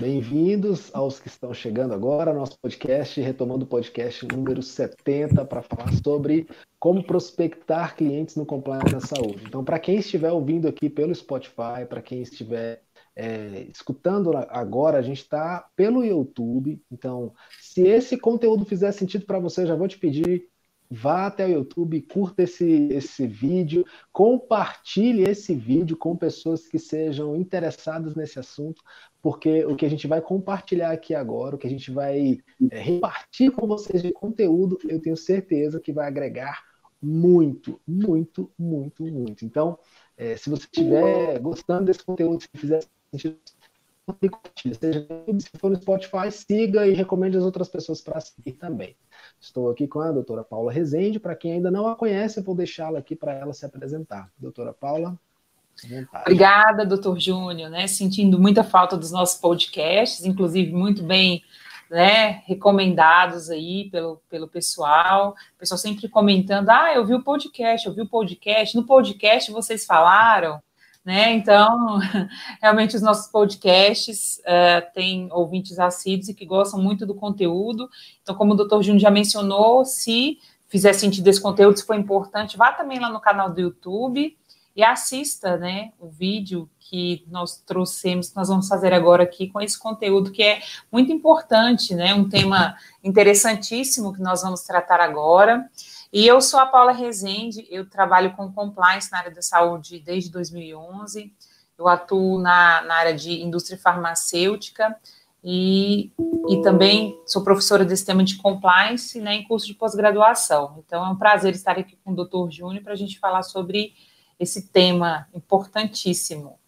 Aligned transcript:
Bem-vindos 0.00 0.90
aos 0.94 1.20
que 1.20 1.28
estão 1.28 1.52
chegando 1.52 1.92
agora, 1.92 2.32
nosso 2.32 2.58
podcast, 2.58 3.20
retomando 3.20 3.66
o 3.66 3.68
podcast 3.68 4.26
número 4.34 4.62
70, 4.62 5.44
para 5.44 5.60
falar 5.60 5.92
sobre 6.02 6.48
como 6.78 7.04
prospectar 7.04 7.94
clientes 7.94 8.34
no 8.34 8.46
compliance 8.46 8.90
da 8.90 9.00
saúde. 9.00 9.44
Então, 9.46 9.62
para 9.62 9.78
quem 9.78 9.98
estiver 9.98 10.32
ouvindo 10.32 10.66
aqui 10.66 10.88
pelo 10.88 11.14
Spotify, 11.14 11.84
para 11.86 12.00
quem 12.00 12.22
estiver 12.22 12.82
é, 13.14 13.66
escutando 13.70 14.34
agora, 14.48 14.96
a 14.96 15.02
gente 15.02 15.20
está 15.20 15.68
pelo 15.76 16.02
YouTube. 16.02 16.82
Então, 16.90 17.34
se 17.60 17.82
esse 17.82 18.16
conteúdo 18.16 18.64
fizer 18.64 18.92
sentido 18.92 19.26
para 19.26 19.38
você, 19.38 19.66
já 19.66 19.74
vou 19.74 19.86
te 19.86 19.98
pedir 19.98 20.48
vá 20.90 21.26
até 21.26 21.46
o 21.46 21.50
YouTube, 21.50 22.02
curta 22.02 22.42
esse, 22.42 22.88
esse 22.90 23.26
vídeo, 23.26 23.84
compartilhe 24.12 25.22
esse 25.22 25.54
vídeo 25.54 25.96
com 25.96 26.16
pessoas 26.16 26.66
que 26.66 26.80
sejam 26.80 27.36
interessadas 27.36 28.16
nesse 28.16 28.40
assunto, 28.40 28.82
porque 29.22 29.64
o 29.64 29.76
que 29.76 29.86
a 29.86 29.88
gente 29.88 30.08
vai 30.08 30.20
compartilhar 30.20 30.90
aqui 30.90 31.14
agora, 31.14 31.54
o 31.54 31.58
que 31.58 31.66
a 31.68 31.70
gente 31.70 31.92
vai 31.92 32.40
é, 32.72 32.78
repartir 32.80 33.52
com 33.52 33.68
vocês 33.68 34.02
de 34.02 34.12
conteúdo, 34.12 34.78
eu 34.88 35.00
tenho 35.00 35.16
certeza 35.16 35.78
que 35.78 35.92
vai 35.92 36.08
agregar 36.08 36.64
muito, 37.00 37.80
muito, 37.86 38.50
muito, 38.58 39.04
muito. 39.04 39.44
Então, 39.44 39.78
é, 40.16 40.36
se 40.36 40.50
você 40.50 40.64
estiver 40.64 41.38
gostando 41.38 41.84
desse 41.84 42.04
conteúdo, 42.04 42.42
se 42.42 42.48
fizer 42.54 42.84
sentido, 43.10 43.38
seja 44.78 45.06
se 45.38 45.50
for 45.58 45.70
no 45.70 45.76
Spotify, 45.76 46.30
siga 46.30 46.86
e 46.86 46.92
recomende 46.92 47.36
as 47.36 47.44
outras 47.44 47.68
pessoas 47.68 48.00
para 48.00 48.20
seguir 48.20 48.52
também. 48.52 48.96
Estou 49.40 49.70
aqui 49.70 49.86
com 49.86 50.00
a 50.00 50.12
doutora 50.12 50.44
Paula 50.44 50.72
Rezende. 50.72 51.20
Para 51.20 51.34
quem 51.34 51.52
ainda 51.52 51.70
não 51.70 51.86
a 51.86 51.96
conhece, 51.96 52.40
vou 52.40 52.54
deixá-la 52.54 52.98
aqui 52.98 53.16
para 53.16 53.32
ela 53.32 53.52
se 53.52 53.64
apresentar. 53.64 54.30
Doutora 54.38 54.72
Paula. 54.72 55.18
Obrigada, 56.22 56.84
doutor 56.84 57.18
Júnior, 57.18 57.70
né? 57.70 57.86
Sentindo 57.86 58.38
muita 58.38 58.62
falta 58.62 58.96
dos 58.96 59.10
nossos 59.10 59.40
podcasts, 59.40 60.24
inclusive 60.24 60.72
muito 60.72 61.02
bem 61.02 61.42
né, 61.90 62.42
recomendados 62.46 63.50
aí 63.50 63.88
pelo, 63.90 64.22
pelo 64.28 64.46
pessoal. 64.46 65.34
O 65.56 65.58
pessoal 65.58 65.78
sempre 65.78 66.08
comentando: 66.08 66.68
ah, 66.68 66.94
eu 66.94 67.04
vi 67.04 67.14
o 67.14 67.22
podcast, 67.22 67.86
eu 67.86 67.94
vi 67.94 68.02
o 68.02 68.08
podcast. 68.08 68.76
No 68.76 68.84
podcast 68.84 69.50
vocês 69.50 69.84
falaram 69.86 70.62
né? 71.04 71.32
Então, 71.32 71.98
realmente 72.60 72.96
os 72.96 73.02
nossos 73.02 73.30
podcasts 73.30 74.38
uh, 74.40 74.92
têm 74.94 75.28
ouvintes 75.32 75.78
assíduos 75.78 76.28
e 76.28 76.34
que 76.34 76.44
gostam 76.44 76.80
muito 76.80 77.06
do 77.06 77.14
conteúdo. 77.14 77.88
Então, 78.22 78.34
como 78.34 78.52
o 78.52 78.56
doutor 78.56 78.82
Júnior 78.82 79.00
já 79.00 79.10
mencionou, 79.10 79.84
se 79.84 80.38
fizer 80.68 80.92
sentido 80.92 81.28
esse 81.28 81.40
conteúdo, 81.40 81.76
se 81.78 81.86
for 81.86 81.96
importante, 81.96 82.56
vá 82.56 82.72
também 82.72 82.98
lá 82.98 83.10
no 83.10 83.20
canal 83.20 83.52
do 83.52 83.60
YouTube 83.60 84.36
e 84.76 84.84
assista, 84.84 85.56
né, 85.56 85.92
o 85.98 86.08
vídeo 86.08 86.70
que 86.78 87.24
nós 87.28 87.56
trouxemos, 87.58 88.30
que 88.30 88.36
nós 88.36 88.48
vamos 88.48 88.68
fazer 88.68 88.92
agora 88.92 89.24
aqui 89.24 89.48
com 89.48 89.60
esse 89.60 89.78
conteúdo 89.78 90.30
que 90.30 90.42
é 90.42 90.60
muito 90.90 91.12
importante, 91.12 91.94
né, 91.94 92.14
um 92.14 92.28
tema 92.28 92.76
interessantíssimo 93.02 94.12
que 94.12 94.20
nós 94.20 94.42
vamos 94.42 94.62
tratar 94.62 95.00
agora. 95.00 95.68
E 96.12 96.26
eu 96.26 96.40
sou 96.40 96.58
a 96.58 96.66
Paula 96.66 96.90
Rezende, 96.90 97.66
eu 97.70 97.88
trabalho 97.88 98.34
com 98.34 98.52
compliance 98.52 99.10
na 99.12 99.18
área 99.18 99.30
da 99.30 99.42
saúde 99.42 100.00
desde 100.00 100.30
2011. 100.30 101.32
Eu 101.78 101.86
atuo 101.86 102.38
na, 102.38 102.82
na 102.82 102.94
área 102.94 103.14
de 103.14 103.40
indústria 103.40 103.78
farmacêutica 103.78 104.96
e, 105.42 106.10
e 106.48 106.60
também 106.62 107.18
sou 107.24 107.44
professora 107.44 107.84
desse 107.84 108.04
tema 108.04 108.24
de 108.24 108.36
compliance 108.36 109.20
né, 109.20 109.34
em 109.36 109.44
curso 109.44 109.66
de 109.66 109.74
pós-graduação. 109.74 110.82
Então, 110.84 111.04
é 111.04 111.08
um 111.08 111.16
prazer 111.16 111.54
estar 111.54 111.78
aqui 111.78 111.96
com 112.04 112.10
o 112.10 112.16
doutor 112.16 112.50
Júnior 112.50 112.82
para 112.82 112.92
a 112.92 112.96
gente 112.96 113.18
falar 113.18 113.42
sobre 113.44 113.94
esse 114.38 114.68
tema 114.68 115.28
importantíssimo. 115.32 116.58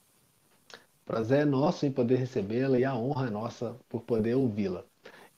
Prazer 1.04 1.40
é 1.40 1.44
nosso 1.44 1.84
em 1.84 1.90
poder 1.90 2.16
recebê-la 2.16 2.78
e 2.78 2.84
a 2.84 2.94
honra 2.94 3.26
é 3.26 3.30
nossa 3.30 3.76
por 3.88 4.02
poder 4.02 4.36
ouvi-la. 4.36 4.84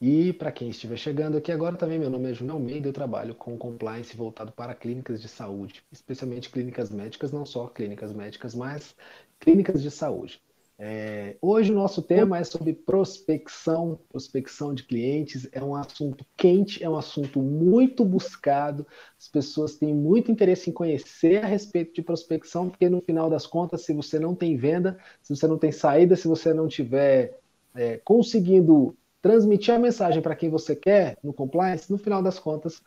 E 0.07 0.35
para 0.35 0.53
quem 0.53 0.69
estiver 0.69 0.99
chegando 0.99 1.39
aqui 1.39 1.51
agora 1.51 1.79
também, 1.79 1.99
meu 1.99 2.11
nome 2.11 2.31
é 2.31 2.35
Júnior 2.35 2.57
Almeida, 2.57 2.87
eu 2.87 2.93
trabalho 2.93 3.35
com 3.35 3.57
compliance 3.57 4.15
voltado 4.15 4.53
para 4.53 4.75
clínicas 4.75 5.19
de 5.19 5.29
saúde, 5.29 5.83
especialmente 5.91 6.51
clínicas 6.51 6.91
médicas, 6.91 7.33
não 7.33 7.47
só 7.47 7.69
clínicas 7.69 8.13
médicas, 8.13 8.55
mas 8.55 8.95
clínicas 9.41 9.83
de 9.83 9.91
saúde. 9.91 10.43
É, 10.79 11.39
hoje 11.41 11.73
o 11.73 11.75
nosso 11.75 12.03
tema 12.03 12.37
é 12.37 12.45
sobre 12.45 12.75
prospecção, 12.75 13.99
prospecção 14.11 14.75
de 14.75 14.83
clientes. 14.83 15.49
É 15.53 15.65
um 15.65 15.75
assunto 15.75 16.27
quente, 16.37 16.85
é 16.85 16.91
um 16.91 16.99
assunto 16.99 17.41
muito 17.41 18.05
buscado. 18.05 18.87
As 19.19 19.29
pessoas 19.29 19.77
têm 19.77 19.95
muito 19.95 20.31
interesse 20.31 20.69
em 20.69 20.75
conhecer 20.75 21.43
a 21.43 21.47
respeito 21.47 21.95
de 21.95 22.03
prospecção, 22.03 22.69
porque 22.69 22.91
no 22.91 23.01
final 23.01 23.31
das 23.31 23.47
contas, 23.47 23.87
se 23.87 23.95
você 23.95 24.19
não 24.19 24.35
tem 24.35 24.55
venda, 24.55 24.99
se 25.23 25.35
você 25.35 25.47
não 25.47 25.57
tem 25.57 25.73
saída, 25.73 26.15
se 26.15 26.29
você 26.29 26.53
não 26.53 26.69
tiver 26.69 27.41
é, 27.75 27.97
conseguindo 28.05 28.95
transmitir 29.25 29.75
a 29.75 29.79
mensagem 29.79 30.21
para 30.21 30.37
quem 30.37 30.51
você 30.51 30.77
quer 30.77 31.17
no 31.25 31.33
compliance, 31.33 31.91
no 31.91 31.97
final 31.97 32.23
das 32.23 32.39
contas, 32.39 32.83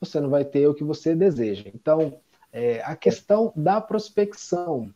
você 0.00 0.20
não 0.20 0.28
vai 0.28 0.44
ter 0.44 0.66
o 0.66 0.74
que 0.74 0.82
você 0.82 1.14
deseja. 1.14 1.70
Então, 1.72 2.20
é, 2.50 2.82
a 2.82 2.96
questão 2.96 3.52
da 3.54 3.80
prospecção. 3.80 4.92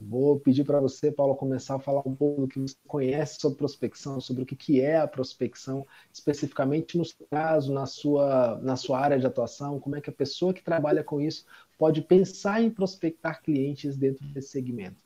Vou 0.00 0.40
pedir 0.40 0.64
para 0.64 0.80
você, 0.80 1.12
Paulo, 1.12 1.36
começar 1.36 1.76
a 1.76 1.78
falar 1.78 2.02
um 2.04 2.14
pouco 2.14 2.40
do 2.40 2.48
que 2.48 2.58
você 2.58 2.74
conhece 2.88 3.40
sobre 3.40 3.56
prospecção, 3.56 4.20
sobre 4.20 4.42
o 4.42 4.46
que, 4.46 4.56
que 4.56 4.80
é 4.80 4.98
a 4.98 5.06
prospecção, 5.06 5.86
especificamente 6.12 6.98
no 6.98 7.04
seu 7.04 7.24
caso, 7.30 7.72
na 7.72 7.86
sua, 7.86 8.58
na 8.60 8.74
sua 8.74 8.98
área 8.98 9.20
de 9.20 9.26
atuação, 9.26 9.78
como 9.78 9.94
é 9.94 10.00
que 10.00 10.10
a 10.10 10.12
pessoa 10.12 10.52
que 10.52 10.62
trabalha 10.62 11.04
com 11.04 11.20
isso 11.20 11.46
pode 11.78 12.02
pensar 12.02 12.60
em 12.60 12.68
prospectar 12.68 13.40
clientes 13.40 13.96
dentro 13.96 14.26
desse 14.26 14.48
segmento. 14.48 15.05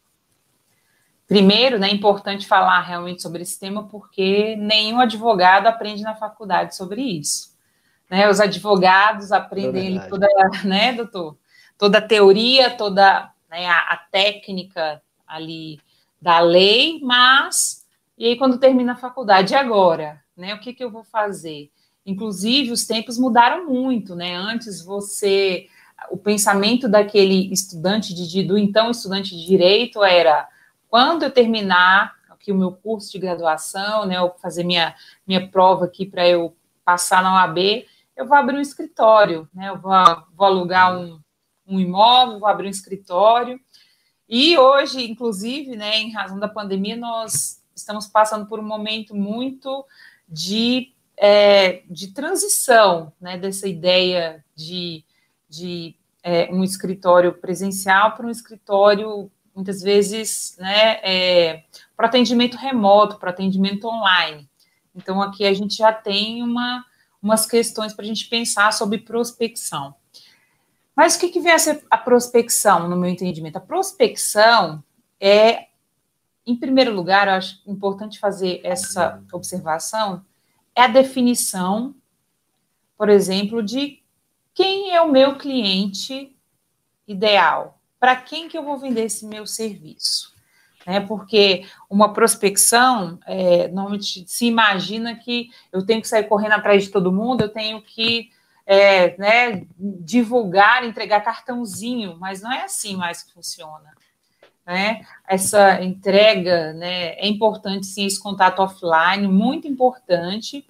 Primeiro, 1.31 1.79
né, 1.79 1.89
é 1.89 1.95
importante 1.95 2.45
falar 2.45 2.81
realmente 2.81 3.23
sobre 3.23 3.43
esse 3.43 3.57
tema, 3.57 3.87
porque 3.87 4.57
nenhum 4.57 4.99
advogado 4.99 5.69
aprende 5.69 6.03
na 6.03 6.17
faculdade 6.17 6.75
sobre 6.75 7.03
isso. 7.03 7.57
Né, 8.11 8.29
os 8.29 8.41
advogados 8.41 9.31
aprendem 9.31 9.97
é 9.97 10.09
toda, 10.09 10.27
né, 10.67 10.93
doutor? 10.93 11.39
Toda 11.79 11.99
a 11.99 12.03
teoria, 12.03 12.71
toda 12.71 13.31
né, 13.49 13.65
a, 13.65 13.79
a, 13.79 13.97
técnica 14.11 15.01
ali 15.25 15.79
da 16.21 16.41
lei, 16.41 16.99
mas 17.01 17.87
e 18.19 18.27
aí 18.27 18.37
quando 18.37 18.59
termina 18.59 18.95
a 18.95 18.97
faculdade, 18.97 19.55
e 19.55 19.57
agora? 19.57 20.21
Né, 20.37 20.53
o 20.53 20.59
que, 20.59 20.73
que 20.73 20.83
eu 20.83 20.91
vou 20.91 21.05
fazer? 21.05 21.71
Inclusive, 22.05 22.73
os 22.73 22.89
tempos 22.89 23.17
mudaram 23.17 23.69
muito, 23.69 24.17
né? 24.17 24.35
Antes 24.35 24.85
você, 24.85 25.69
o 26.11 26.17
pensamento 26.17 26.89
daquele 26.89 27.53
estudante 27.53 28.13
de, 28.13 28.43
do 28.43 28.59
então 28.59 28.91
estudante 28.91 29.37
de 29.37 29.47
direito 29.47 30.03
era 30.03 30.49
quando 30.91 31.23
eu 31.23 31.31
terminar 31.31 32.17
aqui 32.29 32.51
o 32.51 32.57
meu 32.57 32.73
curso 32.73 33.13
de 33.13 33.19
graduação, 33.19 34.05
né, 34.05 34.17
eu 34.17 34.35
fazer 34.43 34.65
minha, 34.65 34.95
minha 35.25 35.49
prova 35.49 35.85
aqui 35.85 36.05
para 36.05 36.29
eu 36.29 36.55
passar 36.85 37.23
na 37.23 37.35
OAB, 37.35 37.87
eu 38.17 38.27
vou 38.27 38.37
abrir 38.37 38.57
um 38.57 38.61
escritório, 38.61 39.49
né, 39.55 39.69
eu 39.69 39.79
vou, 39.79 39.93
vou 40.35 40.47
alugar 40.47 40.99
um, 40.99 41.21
um 41.67 41.79
imóvel, 41.79 42.41
vou 42.41 42.49
abrir 42.49 42.67
um 42.67 42.71
escritório. 42.71 43.61
E 44.29 44.59
hoje, 44.59 45.09
inclusive, 45.09 45.77
né, 45.77 45.99
em 45.99 46.13
razão 46.13 46.41
da 46.41 46.49
pandemia, 46.49 46.97
nós 46.97 47.63
estamos 47.75 48.09
passando 48.09 48.47
por 48.47 48.59
um 48.59 48.67
momento 48.67 49.15
muito 49.15 49.87
de, 50.29 50.93
é, 51.17 51.83
de 51.89 52.09
transição, 52.09 53.13
né, 53.21 53.39
dessa 53.39 53.69
ideia 53.69 54.45
de, 54.57 55.05
de 55.49 55.95
é, 56.23 56.53
um 56.53 56.65
escritório 56.65 57.33
presencial 57.33 58.17
para 58.17 58.27
um 58.27 58.31
escritório 58.31 59.31
muitas 59.61 59.83
vezes, 59.83 60.57
né, 60.59 61.01
é, 61.03 61.65
para 61.97 62.07
atendimento 62.07 62.57
remoto, 62.57 63.19
para 63.19 63.31
atendimento 63.31 63.87
online. 63.87 64.49
Então, 64.95 65.21
aqui 65.21 65.45
a 65.45 65.53
gente 65.53 65.77
já 65.77 65.93
tem 65.93 66.43
uma, 66.43 66.85
umas 67.23 67.45
questões 67.45 67.93
para 67.93 68.05
a 68.05 68.09
gente 68.09 68.27
pensar 68.29 68.73
sobre 68.73 68.99
prospecção. 68.99 69.95
Mas 70.97 71.15
o 71.15 71.21
que, 71.21 71.29
que 71.29 71.41
vem 71.41 71.53
a 71.53 71.59
ser 71.59 71.85
a 71.91 71.99
prospecção, 71.99 72.89
no 72.89 72.97
meu 72.97 73.11
entendimento? 73.11 73.57
A 73.57 73.61
prospecção 73.61 74.83
é, 75.21 75.69
em 76.47 76.57
primeiro 76.57 76.95
lugar, 76.95 77.29
eu 77.29 77.35
acho 77.35 77.61
importante 77.67 78.19
fazer 78.19 78.61
essa 78.65 79.23
observação, 79.33 80.25
é 80.75 80.83
a 80.83 80.89
definição, 80.89 81.95
por 82.97 83.09
exemplo, 83.09 83.63
de 83.63 84.03
quem 84.55 84.95
é 84.95 85.01
o 85.01 85.13
meu 85.13 85.37
cliente 85.37 86.35
ideal, 87.07 87.80
para 88.01 88.17
quem 88.17 88.49
que 88.49 88.57
eu 88.57 88.65
vou 88.65 88.79
vender 88.79 89.05
esse 89.05 89.27
meu 89.27 89.47
serviço? 89.47 90.35
Né? 90.87 91.01
Porque 91.01 91.67
uma 91.89 92.13
prospecção, 92.13 93.21
é, 93.27 93.69
normalmente 93.69 94.25
se 94.27 94.47
imagina 94.47 95.15
que 95.15 95.51
eu 95.71 95.85
tenho 95.85 96.01
que 96.01 96.09
sair 96.09 96.25
correndo 96.25 96.53
atrás 96.53 96.83
de 96.83 96.91
todo 96.91 97.13
mundo, 97.13 97.43
eu 97.43 97.49
tenho 97.51 97.83
que 97.83 98.31
é, 98.67 99.17
né, 99.19 99.67
divulgar, 99.79 100.85
entregar 100.85 101.21
cartãozinho, 101.21 102.17
mas 102.19 102.41
não 102.41 102.51
é 102.51 102.65
assim 102.65 102.97
mais 102.97 103.23
que 103.23 103.35
funciona. 103.35 103.93
Né? 104.65 105.05
Essa 105.29 105.83
entrega 105.83 106.73
né, 106.73 107.15
é 107.15 107.27
importante, 107.27 107.87
sim, 107.87 108.07
esse 108.07 108.21
contato 108.21 108.61
offline, 108.61 109.27
muito 109.29 109.69
importante, 109.69 110.67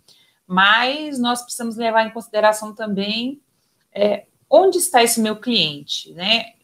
mas 0.47 1.19
nós 1.19 1.43
precisamos 1.43 1.77
levar 1.77 2.07
em 2.07 2.11
consideração 2.11 2.75
também 2.75 3.41
é, 3.93 4.25
onde 4.49 4.79
está 4.79 5.03
esse 5.03 5.21
meu 5.21 5.37
cliente, 5.37 6.13
né? 6.13 6.55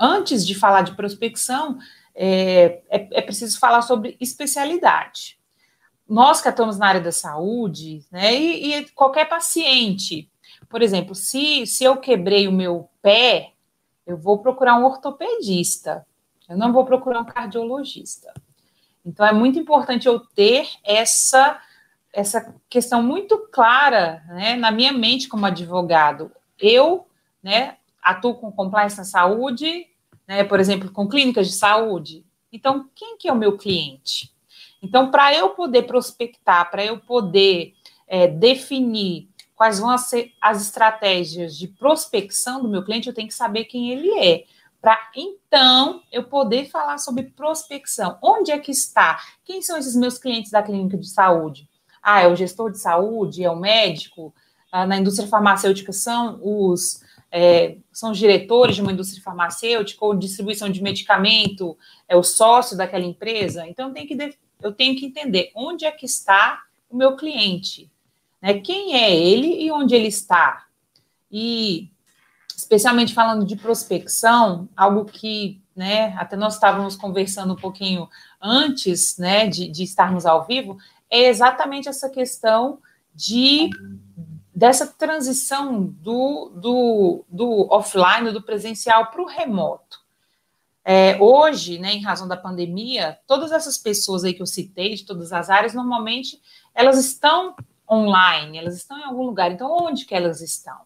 Antes 0.00 0.46
de 0.46 0.54
falar 0.54 0.80
de 0.82 0.96
prospecção, 0.96 1.78
é, 2.14 2.80
é, 2.88 3.08
é 3.12 3.20
preciso 3.20 3.58
falar 3.58 3.82
sobre 3.82 4.16
especialidade. 4.18 5.38
nós 6.08 6.40
que 6.40 6.48
atuamos 6.48 6.76
na 6.76 6.88
área 6.88 7.00
da 7.00 7.12
saúde, 7.12 8.04
né, 8.10 8.34
e, 8.34 8.74
e, 8.74 8.90
qualquer 8.90 9.28
paciente, 9.28 10.28
por 10.68 10.82
exemplo, 10.82 11.14
se, 11.14 11.66
se 11.66 11.84
eu 11.84 11.98
quebrei 11.98 12.48
o 12.48 12.52
meu 12.52 12.88
pé, 13.00 13.52
eu 14.06 14.16
vou 14.16 14.38
procurar 14.38 14.76
um 14.76 14.84
ortopedista, 14.84 16.04
eu 16.48 16.56
não 16.56 16.72
vou 16.72 16.84
procurar 16.84 17.20
um 17.20 17.24
cardiologista. 17.24 18.32
Então, 19.04 19.24
é 19.24 19.32
muito 19.32 19.58
importante 19.58 20.08
eu 20.08 20.20
ter 20.20 20.68
essa, 20.84 21.60
essa 22.12 22.54
questão 22.68 23.02
muito 23.02 23.38
clara 23.52 24.22
né, 24.28 24.56
na 24.56 24.70
minha 24.70 24.92
mente 24.92 25.28
como 25.28 25.46
advogado. 25.46 26.32
Eu 26.58 27.06
né, 27.42 27.76
atuo 28.02 28.34
com 28.34 28.52
compliance 28.52 28.98
na 28.98 29.04
saúde, 29.04 29.86
né, 30.30 30.44
por 30.44 30.60
exemplo, 30.60 30.92
com 30.92 31.08
clínicas 31.08 31.48
de 31.48 31.54
saúde. 31.54 32.24
Então, 32.52 32.88
quem 32.94 33.18
que 33.18 33.26
é 33.26 33.32
o 33.32 33.36
meu 33.36 33.58
cliente? 33.58 34.32
Então, 34.80 35.10
para 35.10 35.34
eu 35.34 35.48
poder 35.50 35.82
prospectar, 35.82 36.70
para 36.70 36.84
eu 36.84 37.00
poder 37.00 37.74
é, 38.06 38.28
definir 38.28 39.28
quais 39.56 39.80
vão 39.80 39.98
ser 39.98 40.32
as 40.40 40.62
estratégias 40.62 41.58
de 41.58 41.66
prospecção 41.66 42.62
do 42.62 42.68
meu 42.68 42.84
cliente, 42.84 43.08
eu 43.08 43.14
tenho 43.14 43.26
que 43.26 43.34
saber 43.34 43.64
quem 43.64 43.90
ele 43.90 44.08
é. 44.20 44.44
Para 44.80 44.96
então 45.16 46.00
eu 46.12 46.22
poder 46.22 46.70
falar 46.70 46.98
sobre 46.98 47.24
prospecção. 47.24 48.16
Onde 48.22 48.52
é 48.52 48.58
que 48.60 48.70
está? 48.70 49.20
Quem 49.44 49.60
são 49.60 49.76
esses 49.76 49.96
meus 49.96 50.16
clientes 50.16 50.52
da 50.52 50.62
clínica 50.62 50.96
de 50.96 51.08
saúde? 51.08 51.68
Ah, 52.00 52.20
é 52.20 52.28
o 52.28 52.36
gestor 52.36 52.70
de 52.70 52.78
saúde, 52.78 53.42
é 53.42 53.50
o 53.50 53.58
médico. 53.58 54.32
Ah, 54.70 54.86
na 54.86 54.96
indústria 54.96 55.26
farmacêutica 55.26 55.92
são 55.92 56.38
os 56.40 57.02
é, 57.30 57.76
são 57.92 58.10
os 58.10 58.18
diretores 58.18 58.76
de 58.76 58.82
uma 58.82 58.92
indústria 58.92 59.22
farmacêutica 59.22 60.04
ou 60.04 60.14
distribuição 60.14 60.68
de 60.68 60.82
medicamento, 60.82 61.76
é 62.08 62.16
o 62.16 62.22
sócio 62.22 62.76
daquela 62.76 63.04
empresa. 63.04 63.66
Então, 63.66 63.88
eu 63.88 63.94
tenho 63.94 64.08
que 64.08 64.38
eu 64.62 64.72
tenho 64.72 64.94
que 64.96 65.06
entender 65.06 65.50
onde 65.54 65.86
é 65.86 65.90
que 65.90 66.04
está 66.04 66.62
o 66.90 66.96
meu 66.96 67.16
cliente, 67.16 67.90
né? 68.42 68.58
Quem 68.60 68.94
é 68.94 69.16
ele 69.16 69.62
e 69.62 69.70
onde 69.70 69.94
ele 69.94 70.08
está. 70.08 70.66
E 71.30 71.90
especialmente 72.54 73.14
falando 73.14 73.46
de 73.46 73.56
prospecção, 73.56 74.68
algo 74.76 75.06
que, 75.06 75.62
né, 75.74 76.14
até 76.18 76.36
nós 76.36 76.54
estávamos 76.54 76.94
conversando 76.94 77.54
um 77.54 77.56
pouquinho 77.56 78.06
antes, 78.40 79.16
né, 79.16 79.46
de, 79.46 79.68
de 79.68 79.82
estarmos 79.82 80.26
ao 80.26 80.46
vivo, 80.46 80.76
é 81.08 81.28
exatamente 81.28 81.88
essa 81.88 82.10
questão 82.10 82.78
de 83.14 83.70
dessa 84.60 84.86
transição 84.86 85.82
do, 85.82 86.52
do, 86.54 87.24
do 87.30 87.66
offline, 87.72 88.30
do 88.30 88.42
presencial 88.42 89.06
para 89.06 89.22
o 89.22 89.26
remoto. 89.26 89.98
É, 90.84 91.16
hoje, 91.18 91.78
né, 91.78 91.94
em 91.94 92.02
razão 92.02 92.28
da 92.28 92.36
pandemia, 92.36 93.18
todas 93.26 93.52
essas 93.52 93.78
pessoas 93.78 94.22
aí 94.22 94.34
que 94.34 94.42
eu 94.42 94.46
citei, 94.46 94.94
de 94.94 95.06
todas 95.06 95.32
as 95.32 95.48
áreas, 95.48 95.72
normalmente 95.72 96.38
elas 96.74 96.98
estão 96.98 97.56
online, 97.90 98.58
elas 98.58 98.76
estão 98.76 98.98
em 98.98 99.04
algum 99.04 99.22
lugar. 99.22 99.50
Então, 99.50 99.74
onde 99.80 100.04
que 100.04 100.14
elas 100.14 100.42
estão? 100.42 100.76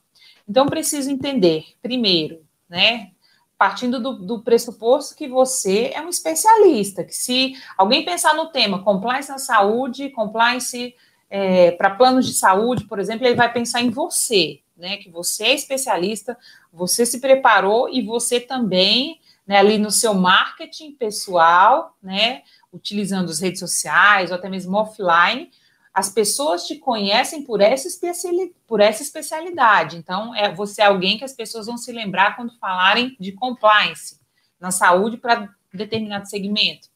Então, 0.49 0.67
preciso 0.67 1.11
entender, 1.11 1.65
primeiro, 1.83 2.47
né, 2.69 3.11
partindo 3.59 3.99
do, 3.99 4.13
do, 4.25 4.41
pressuposto 4.41 5.17
que 5.17 5.27
você 5.27 5.91
é 5.93 6.01
um 6.01 6.11
especialista, 6.11 7.03
que 7.03 7.15
se 7.15 7.55
alguém 7.77 8.05
pensar 8.05 8.35
no 8.35 8.53
tema 8.53 8.85
compliance 8.85 9.31
na 9.31 9.39
saúde, 9.39 10.11
compliance 10.11 10.95
é, 11.37 11.73
para 11.73 11.91
planos 11.91 12.27
de 12.27 12.33
saúde, 12.33 12.85
por 12.85 13.01
exemplo, 13.01 13.27
ele 13.27 13.35
vai 13.35 13.53
pensar 13.53 13.83
em 13.83 13.91
você, 13.91 14.61
né, 14.77 14.99
que 14.99 15.11
você 15.11 15.47
é 15.47 15.55
especialista, 15.55 16.39
você 16.73 17.05
se 17.05 17.19
preparou 17.19 17.89
e 17.89 18.03
você 18.03 18.39
também 18.39 19.21
né, 19.45 19.59
ali 19.59 19.77
no 19.77 19.91
seu 19.91 20.15
marketing 20.15 20.93
pessoal, 20.93 21.97
né, 22.01 22.43
utilizando 22.73 23.31
as 23.31 23.41
redes 23.41 23.59
sociais 23.59 24.31
ou 24.31 24.37
até 24.37 24.49
mesmo 24.49 24.77
offline, 24.77 25.51
as 25.93 26.09
pessoas 26.09 26.69
te 26.69 26.77
conhecem 26.77 27.43
por 27.43 27.61
essa, 27.61 27.89
especialidade, 27.89 28.55
por 28.65 28.81
essa 28.81 29.03
especialidade. 29.03 29.97
Então, 29.97 30.33
é, 30.37 30.55
você 30.55 30.83
é 30.83 30.87
alguém 30.87 31.19
que 31.19 31.25
as 31.25 31.33
pessoas 31.33 31.67
vão 31.67 31.77
se 31.77 31.91
lembrar 31.91 32.37
quando 32.37 32.57
falarem 32.61 33.17
de 33.19 33.33
compliance 33.33 34.21
na 34.61 34.71
saúde 34.71 35.17
para 35.17 35.53
determinado 35.73 36.29
segmento. 36.29 36.89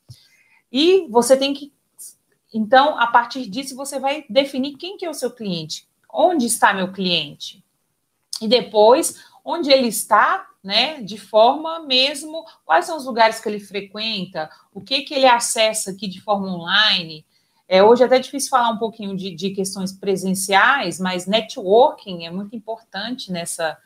E 0.70 1.08
você 1.08 1.36
tem 1.36 1.52
que. 1.52 1.72
Então, 2.52 2.98
a 2.98 3.06
partir 3.06 3.48
disso, 3.48 3.76
você 3.76 3.98
vai 3.98 4.24
definir 4.28 4.76
quem 4.76 4.96
que 4.96 5.04
é 5.04 5.10
o 5.10 5.14
seu 5.14 5.30
cliente. 5.30 5.86
Onde 6.10 6.46
está 6.46 6.72
meu 6.72 6.92
cliente? 6.92 7.62
E 8.40 8.48
depois, 8.48 9.22
onde 9.44 9.70
ele 9.70 9.88
está 9.88 10.48
né, 10.62 11.00
de 11.00 11.16
forma 11.18 11.80
mesmo, 11.80 12.44
quais 12.64 12.84
são 12.84 12.96
os 12.96 13.06
lugares 13.06 13.40
que 13.40 13.48
ele 13.48 13.60
frequenta, 13.60 14.50
o 14.72 14.80
que 14.80 15.02
que 15.02 15.14
ele 15.14 15.26
acessa 15.26 15.90
aqui 15.90 16.08
de 16.08 16.20
forma 16.20 16.48
online. 16.48 17.24
É, 17.68 17.82
hoje 17.82 18.02
é 18.02 18.06
até 18.06 18.18
difícil 18.18 18.50
falar 18.50 18.70
um 18.70 18.78
pouquinho 18.78 19.16
de, 19.16 19.34
de 19.34 19.50
questões 19.50 19.92
presenciais, 19.92 20.98
mas 20.98 21.26
networking 21.26 22.26
é 22.26 22.30
muito 22.30 22.56
importante 22.56 23.30
nessa, 23.30 23.78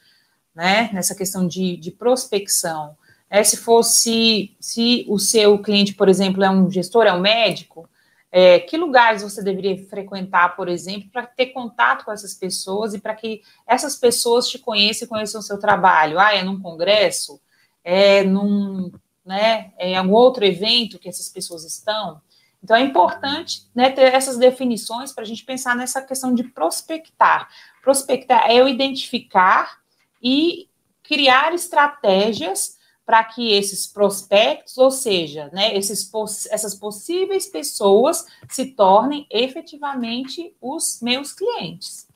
né, 0.54 0.90
nessa 0.92 1.14
questão 1.14 1.46
de, 1.46 1.76
de 1.76 1.90
prospecção. 1.90 2.96
É, 3.28 3.42
se 3.42 3.56
fosse, 3.56 4.54
se 4.60 5.06
o 5.08 5.18
seu 5.18 5.58
cliente, 5.58 5.94
por 5.94 6.08
exemplo, 6.08 6.42
é 6.44 6.50
um 6.50 6.70
gestor, 6.70 7.06
é 7.06 7.12
um 7.12 7.20
médico, 7.20 7.88
é, 8.34 8.58
que 8.58 8.78
lugares 8.78 9.22
você 9.22 9.42
deveria 9.42 9.76
frequentar, 9.88 10.56
por 10.56 10.66
exemplo, 10.66 11.10
para 11.12 11.26
ter 11.26 11.48
contato 11.48 12.06
com 12.06 12.10
essas 12.10 12.32
pessoas 12.32 12.94
e 12.94 12.98
para 12.98 13.14
que 13.14 13.42
essas 13.66 13.94
pessoas 13.94 14.48
te 14.48 14.58
conheçam 14.58 15.04
e 15.04 15.08
conheçam 15.08 15.38
o 15.38 15.44
seu 15.44 15.58
trabalho? 15.58 16.18
Ah, 16.18 16.34
é 16.34 16.42
num 16.42 16.58
congresso? 16.58 17.38
É 17.84 18.24
num, 18.24 18.90
né, 19.24 19.72
é 19.76 19.90
em 19.90 19.96
algum 19.96 20.14
outro 20.14 20.46
evento 20.46 20.98
que 20.98 21.10
essas 21.10 21.28
pessoas 21.28 21.62
estão? 21.64 22.22
Então, 22.64 22.74
é 22.74 22.80
importante 22.80 23.66
né, 23.74 23.90
ter 23.90 24.14
essas 24.14 24.38
definições 24.38 25.12
para 25.12 25.24
a 25.24 25.26
gente 25.26 25.44
pensar 25.44 25.76
nessa 25.76 26.00
questão 26.00 26.34
de 26.34 26.44
prospectar. 26.44 27.48
Prospectar 27.82 28.48
é 28.48 28.54
eu 28.54 28.66
identificar 28.66 29.78
e 30.22 30.68
criar 31.02 31.52
estratégias 31.52 32.78
para 33.04 33.24
que 33.24 33.52
esses 33.52 33.86
prospectos, 33.86 34.78
ou 34.78 34.90
seja, 34.90 35.50
né, 35.52 35.76
esses, 35.76 36.10
essas 36.50 36.74
possíveis 36.74 37.46
pessoas 37.46 38.24
se 38.48 38.66
tornem 38.66 39.26
efetivamente 39.30 40.56
os 40.60 41.00
meus 41.02 41.32
clientes. 41.32 42.06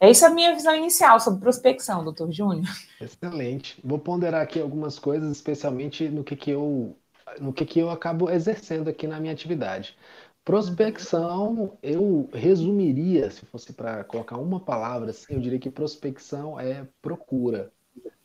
Essa 0.00 0.26
é 0.26 0.28
a 0.28 0.34
minha 0.34 0.52
visão 0.52 0.74
inicial 0.74 1.20
sobre 1.20 1.40
prospecção, 1.40 2.02
doutor 2.02 2.32
Júnior. 2.32 2.66
Excelente. 3.00 3.78
Vou 3.84 3.98
ponderar 3.98 4.42
aqui 4.42 4.60
algumas 4.60 4.98
coisas, 4.98 5.30
especialmente 5.30 6.08
no 6.08 6.24
que, 6.24 6.34
que 6.34 6.50
eu 6.50 6.96
no 7.40 7.52
que, 7.52 7.64
que 7.64 7.78
eu 7.78 7.88
acabo 7.88 8.28
exercendo 8.28 8.88
aqui 8.88 9.06
na 9.06 9.20
minha 9.20 9.32
atividade. 9.32 9.96
Prospecção, 10.44 11.78
eu 11.82 12.28
resumiria, 12.32 13.30
se 13.30 13.46
fosse 13.46 13.72
para 13.72 14.02
colocar 14.02 14.38
uma 14.38 14.58
palavra, 14.58 15.10
assim, 15.10 15.34
eu 15.34 15.40
diria 15.40 15.58
que 15.58 15.70
prospecção 15.70 16.58
é 16.58 16.86
procura. 17.00 17.72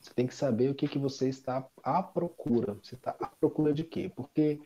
Você 0.07 0.13
tem 0.13 0.25
que 0.25 0.35
saber 0.35 0.69
o 0.69 0.75
que, 0.75 0.87
que 0.87 0.97
você 0.97 1.27
está 1.27 1.67
à 1.83 2.01
procura. 2.01 2.77
Você 2.81 2.95
está 2.95 3.11
à 3.19 3.27
procura 3.27 3.73
de 3.73 3.83
quê? 3.83 4.09
Porque 4.15 4.61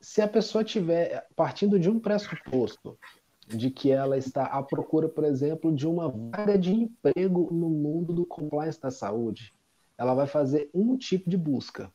se 0.00 0.22
a 0.22 0.28
pessoa 0.28 0.64
estiver 0.64 1.26
partindo 1.36 1.78
de 1.78 1.90
um 1.90 2.00
pressuposto 2.00 2.98
de 3.46 3.70
que 3.70 3.90
ela 3.90 4.16
está 4.16 4.44
à 4.46 4.62
procura, 4.62 5.06
por 5.06 5.24
exemplo, 5.24 5.74
de 5.74 5.86
uma 5.86 6.08
vaga 6.08 6.58
de 6.58 6.72
emprego 6.72 7.52
no 7.52 7.68
mundo 7.68 8.14
do 8.14 8.24
compliance 8.24 8.80
da 8.80 8.90
saúde, 8.90 9.54
ela 9.98 10.14
vai 10.14 10.26
fazer 10.26 10.70
um 10.72 10.96
tipo 10.96 11.28
de 11.28 11.36
busca. 11.36 11.92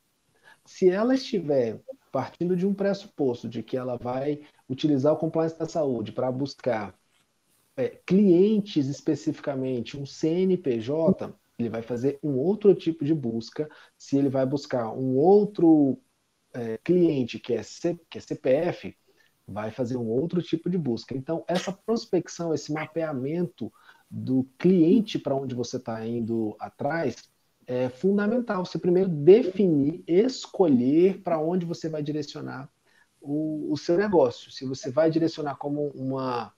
Se 0.64 0.88
ela 0.88 1.16
estiver 1.16 1.82
partindo 2.12 2.56
de 2.56 2.68
um 2.68 2.74
pressuposto 2.74 3.50
de 3.50 3.64
que 3.64 3.76
ela 3.76 3.98
vai 3.98 4.42
utilizar 4.70 5.12
o 5.12 5.18
compliance 5.18 5.58
da 5.58 5.68
saúde 5.68 6.12
para 6.12 6.32
buscar 6.32 6.96
é, 7.76 7.90
clientes 8.06 8.88
especificamente, 8.88 9.98
um 9.98 10.06
CNPJ, 10.06 11.34
ele 11.62 11.70
vai 11.70 11.82
fazer 11.82 12.20
um 12.22 12.38
outro 12.38 12.74
tipo 12.76 13.06
de 13.06 13.14
busca. 13.14 13.70
Se 13.98 14.18
ele 14.18 14.30
vai 14.30 14.46
buscar 14.46 14.92
um 14.92 15.16
outro 15.18 16.00
é, 16.54 16.78
cliente 16.80 17.40
que 17.40 17.54
é, 17.54 17.64
C, 17.64 18.00
que 18.10 18.18
é 18.18 18.22
CPF, 18.22 18.96
vai 19.48 19.72
fazer 19.72 19.98
um 19.98 20.08
outro 20.08 20.42
tipo 20.42 20.70
de 20.70 20.78
busca. 20.78 21.16
Então, 21.16 21.44
essa 21.48 21.72
prospecção, 21.72 22.54
esse 22.54 22.72
mapeamento 22.72 23.72
do 24.10 24.44
cliente 24.58 25.18
para 25.18 25.36
onde 25.36 25.56
você 25.56 25.78
está 25.78 26.06
indo 26.06 26.56
atrás 26.60 27.30
é 27.68 27.90
fundamental. 27.90 28.66
Você 28.66 28.78
primeiro 28.78 29.10
definir, 29.10 30.04
escolher 30.08 31.22
para 31.22 31.40
onde 31.40 31.66
você 31.66 31.88
vai 31.88 32.04
direcionar 32.04 32.70
o, 33.22 33.72
o 33.72 33.78
seu 33.78 33.98
negócio. 33.98 34.52
Se 34.52 34.66
você 34.66 34.92
vai 34.92 35.10
direcionar 35.10 35.56
como 35.56 35.88
uma 35.90 36.54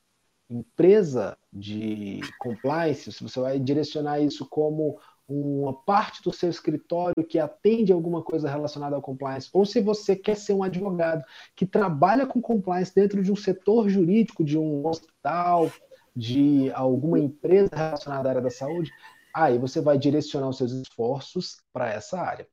empresa 0.49 1.37
de 1.51 2.21
compliance, 2.39 3.11
se 3.11 3.23
você 3.23 3.39
vai 3.39 3.59
direcionar 3.59 4.19
isso 4.19 4.47
como 4.47 4.99
uma 5.27 5.73
parte 5.73 6.21
do 6.21 6.33
seu 6.33 6.49
escritório 6.49 7.23
que 7.23 7.39
atende 7.39 7.93
alguma 7.93 8.21
coisa 8.21 8.49
relacionada 8.49 8.95
ao 8.95 9.01
compliance, 9.01 9.49
ou 9.53 9.65
se 9.65 9.81
você 9.81 10.15
quer 10.15 10.35
ser 10.35 10.53
um 10.53 10.63
advogado 10.63 11.23
que 11.55 11.65
trabalha 11.65 12.27
com 12.27 12.41
compliance 12.41 12.93
dentro 12.93 13.23
de 13.23 13.31
um 13.31 13.35
setor 13.35 13.89
jurídico, 13.89 14.43
de 14.43 14.57
um 14.57 14.85
hospital, 14.85 15.71
de 16.15 16.71
alguma 16.73 17.19
empresa 17.19 17.69
relacionada 17.73 18.29
à 18.29 18.31
área 18.31 18.41
da 18.41 18.51
saúde, 18.51 18.91
aí 19.33 19.57
você 19.57 19.81
vai 19.81 19.97
direcionar 19.97 20.49
os 20.49 20.57
seus 20.57 20.71
esforços 20.71 21.57
para 21.71 21.89
essa 21.89 22.19
área. 22.19 22.47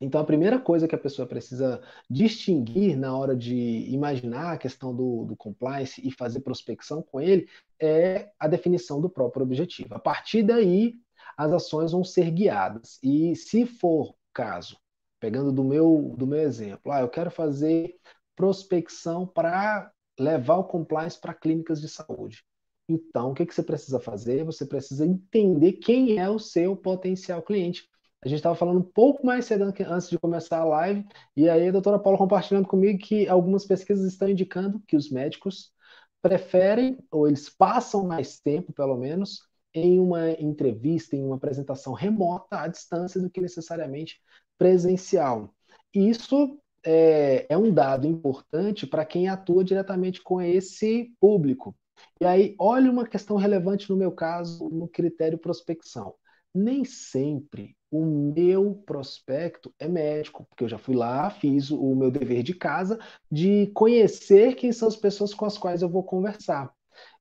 Então, 0.00 0.20
a 0.20 0.24
primeira 0.24 0.60
coisa 0.60 0.86
que 0.86 0.94
a 0.94 0.98
pessoa 0.98 1.26
precisa 1.26 1.80
distinguir 2.08 2.96
na 2.96 3.16
hora 3.16 3.34
de 3.34 3.56
imaginar 3.90 4.52
a 4.52 4.58
questão 4.58 4.94
do, 4.94 5.24
do, 5.24 5.36
compliance 5.36 6.00
e 6.06 6.10
fazer 6.10 6.40
prospecção 6.40 7.02
com 7.02 7.20
ele 7.20 7.48
é 7.80 8.30
a 8.38 8.46
definição 8.46 9.00
do 9.00 9.10
próprio 9.10 9.42
objetivo. 9.42 9.94
A 9.94 9.98
partir 9.98 10.44
daí, 10.44 10.94
as 11.36 11.52
ações 11.52 11.90
vão 11.90 12.04
ser 12.04 12.30
guiadas. 12.30 12.98
E 13.02 13.34
se 13.34 13.66
for 13.66 14.14
caso, 14.32 14.78
pegando 15.18 15.50
do 15.50 15.64
meu, 15.64 16.14
do 16.16 16.26
meu 16.26 16.40
exemplo, 16.40 16.92
ah, 16.92 17.00
eu 17.00 17.08
quero 17.08 17.30
fazer 17.30 17.96
prospecção 18.36 19.26
para 19.26 19.90
levar 20.18 20.58
o 20.58 20.64
compliance 20.64 21.20
para 21.20 21.34
clínicas 21.34 21.80
de 21.80 21.88
saúde. 21.88 22.44
Então, 22.88 23.32
o 23.32 23.34
que, 23.34 23.44
que 23.44 23.54
você 23.54 23.62
precisa 23.62 23.98
fazer? 23.98 24.44
Você 24.44 24.64
precisa 24.64 25.04
entender 25.04 25.72
quem 25.74 26.18
é 26.18 26.30
o 26.30 26.38
seu 26.38 26.76
potencial 26.76 27.42
cliente 27.42 27.88
a 28.24 28.28
gente 28.28 28.38
estava 28.38 28.54
falando 28.54 28.80
um 28.80 28.90
pouco 28.90 29.24
mais 29.24 29.44
cedo 29.44 29.62
antes 29.62 30.10
de 30.10 30.18
começar 30.18 30.58
a 30.58 30.64
live, 30.64 31.04
e 31.36 31.48
aí 31.48 31.68
a 31.68 31.72
doutora 31.72 31.98
Paula 31.98 32.18
compartilhando 32.18 32.66
comigo 32.66 32.98
que 32.98 33.28
algumas 33.28 33.64
pesquisas 33.64 34.06
estão 34.06 34.28
indicando 34.28 34.82
que 34.86 34.96
os 34.96 35.10
médicos 35.10 35.72
preferem, 36.20 36.98
ou 37.10 37.28
eles 37.28 37.48
passam 37.48 38.06
mais 38.06 38.40
tempo, 38.40 38.72
pelo 38.72 38.96
menos, 38.96 39.40
em 39.72 40.00
uma 40.00 40.30
entrevista, 40.32 41.14
em 41.14 41.24
uma 41.24 41.36
apresentação 41.36 41.92
remota, 41.92 42.60
à 42.60 42.66
distância, 42.68 43.20
do 43.20 43.30
que 43.30 43.40
necessariamente 43.40 44.20
presencial. 44.58 45.54
Isso 45.94 46.58
é, 46.84 47.46
é 47.48 47.56
um 47.56 47.72
dado 47.72 48.06
importante 48.06 48.86
para 48.86 49.04
quem 49.04 49.28
atua 49.28 49.62
diretamente 49.62 50.22
com 50.22 50.40
esse 50.40 51.14
público. 51.20 51.76
E 52.20 52.24
aí, 52.24 52.56
olha 52.58 52.90
uma 52.90 53.06
questão 53.06 53.36
relevante 53.36 53.88
no 53.90 53.96
meu 53.96 54.10
caso, 54.10 54.68
no 54.68 54.88
critério 54.88 55.38
prospecção. 55.38 56.14
Nem 56.52 56.84
sempre 56.84 57.76
o 57.90 58.04
meu 58.04 58.74
prospecto 58.86 59.72
é 59.78 59.88
médico, 59.88 60.44
porque 60.48 60.64
eu 60.64 60.68
já 60.68 60.78
fui 60.78 60.94
lá, 60.94 61.30
fiz 61.30 61.70
o 61.70 61.94
meu 61.94 62.10
dever 62.10 62.42
de 62.42 62.54
casa 62.54 62.98
de 63.30 63.68
conhecer 63.68 64.54
quem 64.54 64.72
são 64.72 64.88
as 64.88 64.96
pessoas 64.96 65.32
com 65.32 65.46
as 65.46 65.56
quais 65.56 65.82
eu 65.82 65.88
vou 65.88 66.02
conversar. 66.02 66.72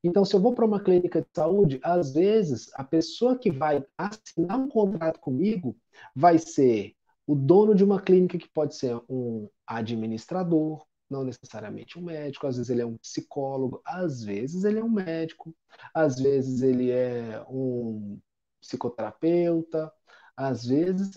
Então, 0.03 0.25
se 0.25 0.35
eu 0.35 0.39
vou 0.39 0.53
para 0.53 0.65
uma 0.65 0.81
clínica 0.81 1.21
de 1.21 1.27
saúde, 1.35 1.79
às 1.83 2.13
vezes 2.13 2.69
a 2.73 2.83
pessoa 2.83 3.37
que 3.37 3.51
vai 3.51 3.85
assinar 3.97 4.59
um 4.59 4.67
contrato 4.67 5.19
comigo 5.19 5.75
vai 6.15 6.37
ser 6.37 6.95
o 7.25 7.35
dono 7.35 7.75
de 7.75 7.83
uma 7.83 8.01
clínica 8.01 8.37
que 8.37 8.49
pode 8.49 8.75
ser 8.75 8.99
um 9.09 9.49
administrador, 9.65 10.85
não 11.09 11.23
necessariamente 11.23 11.97
um 11.97 12.01
médico, 12.01 12.47
às 12.47 12.57
vezes 12.57 12.69
ele 12.69 12.81
é 12.81 12.85
um 12.85 12.97
psicólogo, 12.97 13.81
às 13.85 14.23
vezes 14.23 14.63
ele 14.63 14.79
é 14.79 14.83
um 14.83 14.89
médico, 14.89 15.53
às 15.93 16.19
vezes 16.19 16.61
ele 16.61 16.91
é 16.91 17.43
um 17.49 18.19
psicoterapeuta, 18.61 19.91
às 20.37 20.65
vezes, 20.65 21.13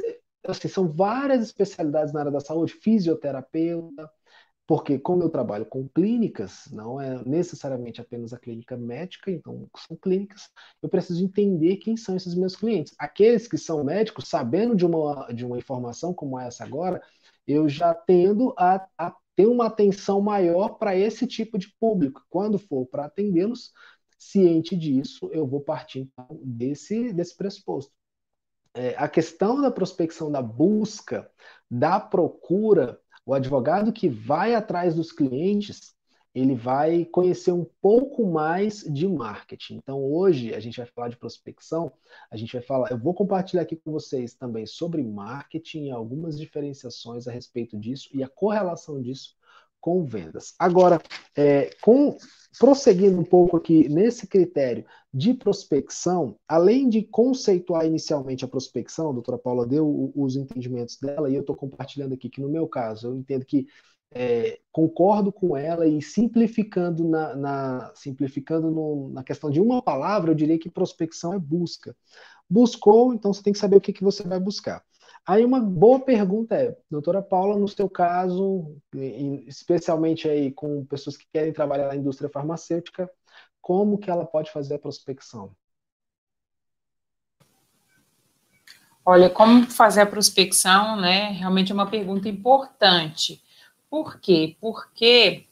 assim, 0.47 0.69
são 0.69 0.89
várias 0.91 1.43
especialidades 1.43 2.13
na 2.13 2.21
área 2.21 2.33
da 2.33 2.41
saúde, 2.41 2.73
fisioterapeuta, 2.73 4.11
porque 4.67 4.99
como 5.01 5.23
eu 5.23 5.29
trabalho 5.29 5.67
com 5.67 5.89
clínicas, 5.89 6.69
não 6.71 7.01
é 7.01 7.23
necessariamente 7.25 8.01
apenas 8.01 8.33
a 8.33 8.39
clínica 8.39 8.77
médica, 8.77 9.31
então 9.31 9.69
são 9.77 9.97
clínicas, 9.97 10.49
eu 10.81 10.89
preciso 10.89 11.25
entender 11.25 11.77
quem 11.79 11.97
são 11.97 12.17
esses 12.17 12.35
meus 12.37 12.55
clientes. 12.57 12.95
Aqueles 12.99 13.49
que 13.49 13.59
são 13.59 13.83
médicos, 13.85 14.29
sabendo 14.29 14.77
de 14.77 14.87
uma, 14.87 15.27
de 15.33 15.45
uma 15.45 15.59
informação 15.59 16.15
como 16.15 16.39
essa 16.39 16.65
agora, 16.65 17.03
eu 17.47 17.69
já 17.69 17.93
tendo 17.93 18.55
a, 18.57 18.87
a 18.97 19.15
ter 19.35 19.47
uma 19.47 19.67
atenção 19.67 20.21
maior 20.21 20.79
para 20.79 20.97
esse 20.97 21.27
tipo 21.27 21.59
de 21.59 21.69
público. 21.81 22.25
Quando 22.31 22.59
for 22.59 22.87
para 22.87 23.07
atendê-los, 23.07 23.73
ciente 24.19 24.77
disso, 24.77 25.29
eu 25.33 25.47
vou 25.47 25.61
partir 25.61 26.01
então, 26.01 26.41
desse, 26.45 27.13
desse 27.13 27.37
pressuposto 27.37 27.93
é, 28.75 28.95
a 28.97 29.09
questão 29.09 29.61
da 29.61 29.71
prospecção, 29.71 30.31
da 30.31 30.43
busca, 30.43 31.31
da 31.71 31.99
procura, 31.99 33.01
o 33.25 33.35
advogado 33.35 33.93
que 33.93 34.09
vai 34.09 34.55
atrás 34.55 34.95
dos 34.95 35.13
clientes, 35.13 35.95
ele 36.33 36.55
vai 36.55 37.05
conhecer 37.05 37.51
um 37.51 37.67
pouco 37.83 38.25
mais 38.25 38.85
de 38.85 39.09
marketing. 39.09 39.77
Então, 39.77 40.01
hoje 40.01 40.55
a 40.55 40.61
gente 40.61 40.77
vai 40.77 40.87
falar 40.87 41.09
de 41.09 41.17
prospecção, 41.17 41.93
a 42.31 42.37
gente 42.37 42.53
vai 42.53 42.63
falar, 42.63 42.91
eu 42.91 42.99
vou 42.99 43.13
compartilhar 43.13 43.63
aqui 43.63 43.75
com 43.75 43.91
vocês 43.91 44.35
também 44.35 44.65
sobre 44.65 45.03
marketing 45.03 45.91
algumas 45.91 46.39
diferenciações 46.39 47.27
a 47.27 47.33
respeito 47.33 47.77
disso 47.77 48.09
e 48.15 48.23
a 48.23 48.29
correlação 48.29 49.03
disso 49.03 49.35
com 49.81 50.05
vendas. 50.05 50.55
Agora, 50.59 51.01
é, 51.37 51.71
com, 51.81 52.17
prosseguindo 52.59 53.19
um 53.19 53.25
pouco 53.25 53.57
aqui 53.57 53.89
nesse 53.89 54.27
critério 54.27 54.85
de 55.13 55.35
prospecção, 55.35 56.37
além 56.47 56.89
de 56.89 57.03
conceituar 57.03 57.87
inicialmente 57.87 58.45
a 58.45 58.49
prospecção, 58.49 59.11
a 59.11 59.13
doutora 59.13 59.39
Paula 59.39 59.67
deu 59.67 60.13
os 60.15 60.37
entendimentos 60.37 60.97
dela, 60.99 61.31
e 61.31 61.35
eu 61.35 61.41
estou 61.41 61.57
compartilhando 61.57 62.15
aqui 62.15 62.29
que 62.29 62.41
no 62.41 62.49
meu 62.49 62.69
caso, 62.69 63.09
eu 63.09 63.17
entendo 63.17 63.45
que 63.45 63.67
é, 64.13 64.59
concordo 64.73 65.33
com 65.33 65.57
ela 65.57 65.87
e 65.87 66.03
simplificando 66.03 67.09
na, 67.09 67.37
na 67.37 67.93
simplificando 67.95 68.71
no, 68.71 69.09
na 69.11 69.23
questão 69.23 69.51
de 69.51 69.61
uma 69.61 69.81
palavra, 69.81 70.31
eu 70.31 70.35
diria 70.35 70.59
que 70.59 70.69
prospecção 70.69 71.33
é 71.33 71.39
busca. 71.39 71.97
Buscou, 72.49 73.15
então 73.15 73.33
você 73.33 73.43
tem 73.43 73.53
que 73.53 73.59
saber 73.59 73.77
o 73.77 73.81
que, 73.81 73.93
que 73.93 74.03
você 74.03 74.25
vai 74.25 74.41
buscar. 74.41 74.83
Aí 75.27 75.45
uma 75.45 75.61
boa 75.61 76.01
pergunta 76.01 76.55
é, 76.55 76.77
doutora 76.91 77.23
Paula, 77.23 77.59
no 77.59 77.69
seu 77.69 77.89
caso, 77.89 78.77
especialmente 79.47 80.29
aí 80.29 80.51
com 80.51 80.85
pessoas 80.87 81.17
que 81.17 81.27
querem 81.33 81.53
trabalhar 81.53 81.89
na 81.89 81.97
indústria 81.97 82.31
farmacêutica, 82.31 83.11
como 83.61 83.99
que 83.99 84.11
ela 84.11 84.25
pode 84.25 84.51
fazer 84.51 84.75
a 84.75 84.79
prospecção? 84.79 85.55
Olha, 89.05 89.31
como 89.31 89.65
fazer 89.71 90.03
a 90.03 90.07
prospecção, 90.07 90.97
né? 90.97 91.31
Realmente 91.31 91.73
é 91.73 91.75
uma 91.75 91.91
pergunta 91.91 92.29
importante. 92.29 93.43
Por 93.89 94.21
quê? 94.21 94.57
Porque 94.61 95.47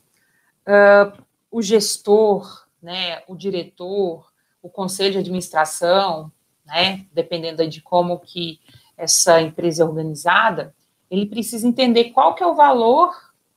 uh, 0.66 1.24
o 1.50 1.62
gestor, 1.62 2.66
né, 2.80 3.22
o 3.26 3.34
diretor, 3.34 4.32
o 4.62 4.68
conselho 4.68 5.12
de 5.12 5.18
administração, 5.18 6.30
né, 6.64 7.06
dependendo 7.12 7.66
de 7.66 7.80
como 7.80 8.20
que 8.20 8.60
essa 8.98 9.40
empresa 9.40 9.84
organizada, 9.84 10.74
ele 11.08 11.24
precisa 11.24 11.66
entender 11.66 12.10
qual 12.10 12.34
que 12.34 12.42
é 12.42 12.46
o 12.46 12.56
valor 12.56 13.14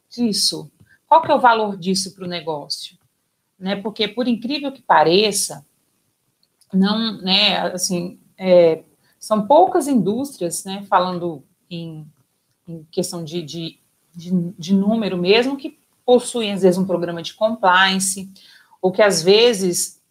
disso, 0.07 0.71
qual 1.07 1.21
que 1.21 1.31
é 1.31 1.36
o 1.36 1.39
valor 1.41 1.75
disso 1.75 2.13
para 2.13 2.24
o 2.24 2.29
negócio, 2.29 2.98
né? 3.60 3.75
Porque 3.75 4.07
por 4.07 4.27
incrível 4.27 4.71
que 4.71 4.81
pareça, 4.81 5.65
não, 6.71 7.19
né? 7.21 7.57
Assim, 7.74 8.19
é, 8.38 8.83
são 9.19 9.45
poucas 9.48 9.88
indústrias, 9.88 10.63
né? 10.63 10.86
Falando 10.88 11.43
em, 11.69 12.07
em 12.67 12.83
questão 12.91 13.24
de, 13.24 13.41
de, 13.41 13.79
de, 14.15 14.31
de 14.57 14.74
número 14.74 15.17
mesmo 15.17 15.57
que 15.57 15.79
possuem 16.05 16.53
às 16.53 16.62
vezes 16.62 16.77
um 16.77 16.86
programa 16.86 17.21
de 17.21 17.33
compliance 17.33 18.31
ou 18.81 18.91
que 18.91 19.01
às 19.01 19.21
vezes 19.21 20.01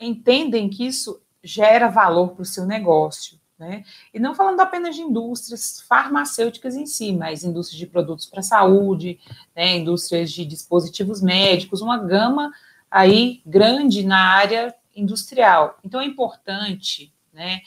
entendem 0.00 0.68
que 0.68 0.86
isso 0.86 1.20
gera 1.42 1.88
valor 1.88 2.30
para 2.32 2.42
o 2.42 2.46
seu 2.46 2.66
negócio. 2.66 3.41
Né? 3.62 3.84
E 4.12 4.18
não 4.18 4.34
falando 4.34 4.58
apenas 4.58 4.96
de 4.96 5.02
indústrias 5.02 5.84
farmacêuticas 5.88 6.74
em 6.74 6.84
si, 6.84 7.12
mas 7.12 7.44
indústrias 7.44 7.78
de 7.78 7.86
produtos 7.86 8.26
para 8.26 8.42
saúde, 8.42 9.20
né, 9.54 9.76
indústrias 9.76 10.32
de 10.32 10.44
dispositivos 10.44 11.22
médicos, 11.22 11.80
uma 11.80 11.96
gama 11.96 12.50
aí 12.90 13.40
grande 13.46 14.04
na 14.04 14.18
área 14.18 14.74
industrial. 14.96 15.78
Então 15.84 16.00
é 16.00 16.04
importante, 16.04 17.14
né, 17.32 17.60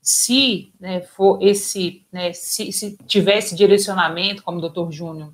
se 0.00 0.72
né, 0.78 1.00
for 1.00 1.42
esse, 1.42 2.06
né, 2.12 2.32
se, 2.32 2.70
se 2.70 2.96
tiver 3.04 3.38
esse 3.38 3.56
direcionamento, 3.56 4.44
como 4.44 4.58
o 4.58 4.60
doutor 4.60 4.92
Júnior 4.92 5.32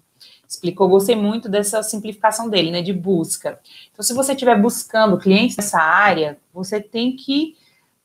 explicou, 0.49 0.89
gostei 0.89 1.17
muito 1.17 1.51
dessa 1.51 1.83
simplificação 1.83 2.49
dele, 2.49 2.71
né, 2.71 2.81
de 2.81 2.95
busca. 2.95 3.61
Então, 3.93 4.03
se 4.03 4.15
você 4.15 4.33
estiver 4.33 4.59
buscando 4.59 5.19
clientes 5.19 5.55
nessa 5.59 5.79
área, 5.79 6.39
você 6.51 6.81
tem 6.81 7.15
que 7.15 7.59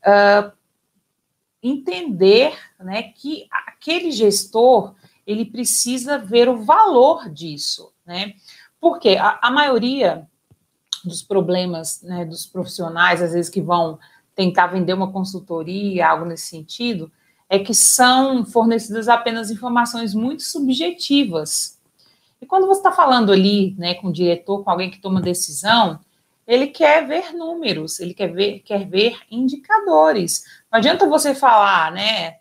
uh, 0.06 0.57
entender 1.68 2.58
né, 2.80 3.04
que 3.04 3.48
aquele 3.52 4.12
gestor 4.12 4.96
ele 5.26 5.46
precisa 5.46 6.18
ver 6.18 6.48
o 6.48 6.64
valor 6.64 7.30
disso, 7.30 7.92
né? 8.06 8.34
Porque 8.80 9.18
a, 9.18 9.40
a 9.42 9.52
maioria 9.52 10.28
dos 11.04 11.22
problemas 11.22 12.02
né, 12.02 12.26
dos 12.26 12.46
profissionais, 12.46 13.22
às 13.22 13.34
vezes 13.34 13.50
que 13.50 13.62
vão 13.62 14.00
tentar 14.36 14.68
vender 14.68 14.94
uma 14.94 15.12
consultoria, 15.12 16.08
algo 16.08 16.26
nesse 16.26 16.48
sentido, 16.48 17.12
é 17.50 17.58
que 17.58 17.74
são 17.74 18.46
fornecidas 18.46 19.08
apenas 19.08 19.50
informações 19.50 20.14
muito 20.14 20.44
subjetivas. 20.44 21.80
E 22.42 22.46
quando 22.46 22.68
você 22.68 22.80
está 22.80 22.92
falando 22.92 23.32
ali, 23.32 23.74
né, 23.78 23.96
com 23.96 24.08
o 24.08 24.14
diretor, 24.14 24.64
com 24.64 24.70
alguém 24.70 24.92
que 24.92 25.00
toma 25.00 25.22
decisão, 25.22 26.00
ele 26.46 26.68
quer 26.68 27.06
ver 27.06 27.34
números, 27.34 28.00
ele 28.00 28.14
quer 28.14 28.32
ver, 28.32 28.60
quer 28.60 28.88
ver 28.88 29.18
indicadores. 29.30 30.44
Não 30.72 30.80
adianta 30.80 31.08
você 31.08 31.34
falar, 31.34 31.92
né? 31.92 32.38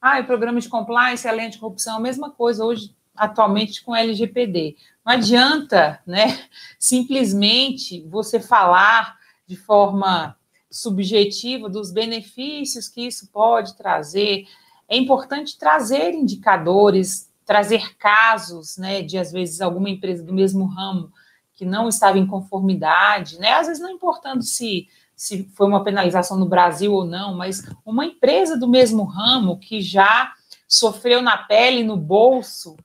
Ah, 0.00 0.20
o 0.20 0.26
programa 0.26 0.60
de 0.60 0.68
compliance, 0.68 1.26
a 1.28 1.32
lei 1.32 1.48
de 1.48 1.58
corrupção, 1.58 1.96
a 1.96 2.00
mesma 2.00 2.30
coisa 2.30 2.64
hoje, 2.64 2.94
atualmente, 3.16 3.84
com 3.84 3.94
LGPD. 3.94 4.76
Não 5.04 5.12
adianta, 5.12 6.00
né, 6.06 6.44
simplesmente 6.78 8.06
você 8.08 8.40
falar 8.40 9.16
de 9.46 9.56
forma 9.56 10.36
subjetiva 10.70 11.68
dos 11.68 11.90
benefícios 11.90 12.88
que 12.88 13.06
isso 13.06 13.30
pode 13.32 13.76
trazer. 13.76 14.44
é 14.88 14.96
importante 14.96 15.58
trazer 15.58 16.14
indicadores, 16.14 17.30
trazer 17.44 17.96
casos, 17.98 18.76
né, 18.78 19.02
de 19.02 19.18
às 19.18 19.32
vezes 19.32 19.60
alguma 19.60 19.90
empresa 19.90 20.22
do 20.22 20.32
mesmo 20.34 20.64
ramo 20.66 21.12
que 21.54 21.64
não 21.64 21.88
estava 21.88 22.18
em 22.18 22.26
conformidade, 22.26 23.38
né, 23.38 23.52
às 23.52 23.66
vezes 23.66 23.82
não 23.82 23.90
importando 23.90 24.42
se 24.42 24.88
se 25.18 25.50
foi 25.56 25.66
uma 25.66 25.82
penalização 25.82 26.38
no 26.38 26.46
Brasil 26.46 26.92
ou 26.94 27.04
não, 27.04 27.34
mas 27.34 27.68
uma 27.84 28.06
empresa 28.06 28.56
do 28.56 28.68
mesmo 28.68 29.02
ramo 29.02 29.58
que 29.58 29.82
já 29.82 30.32
sofreu 30.68 31.20
na 31.20 31.36
pele, 31.36 31.82
no 31.82 31.96
bolso, 31.96 32.76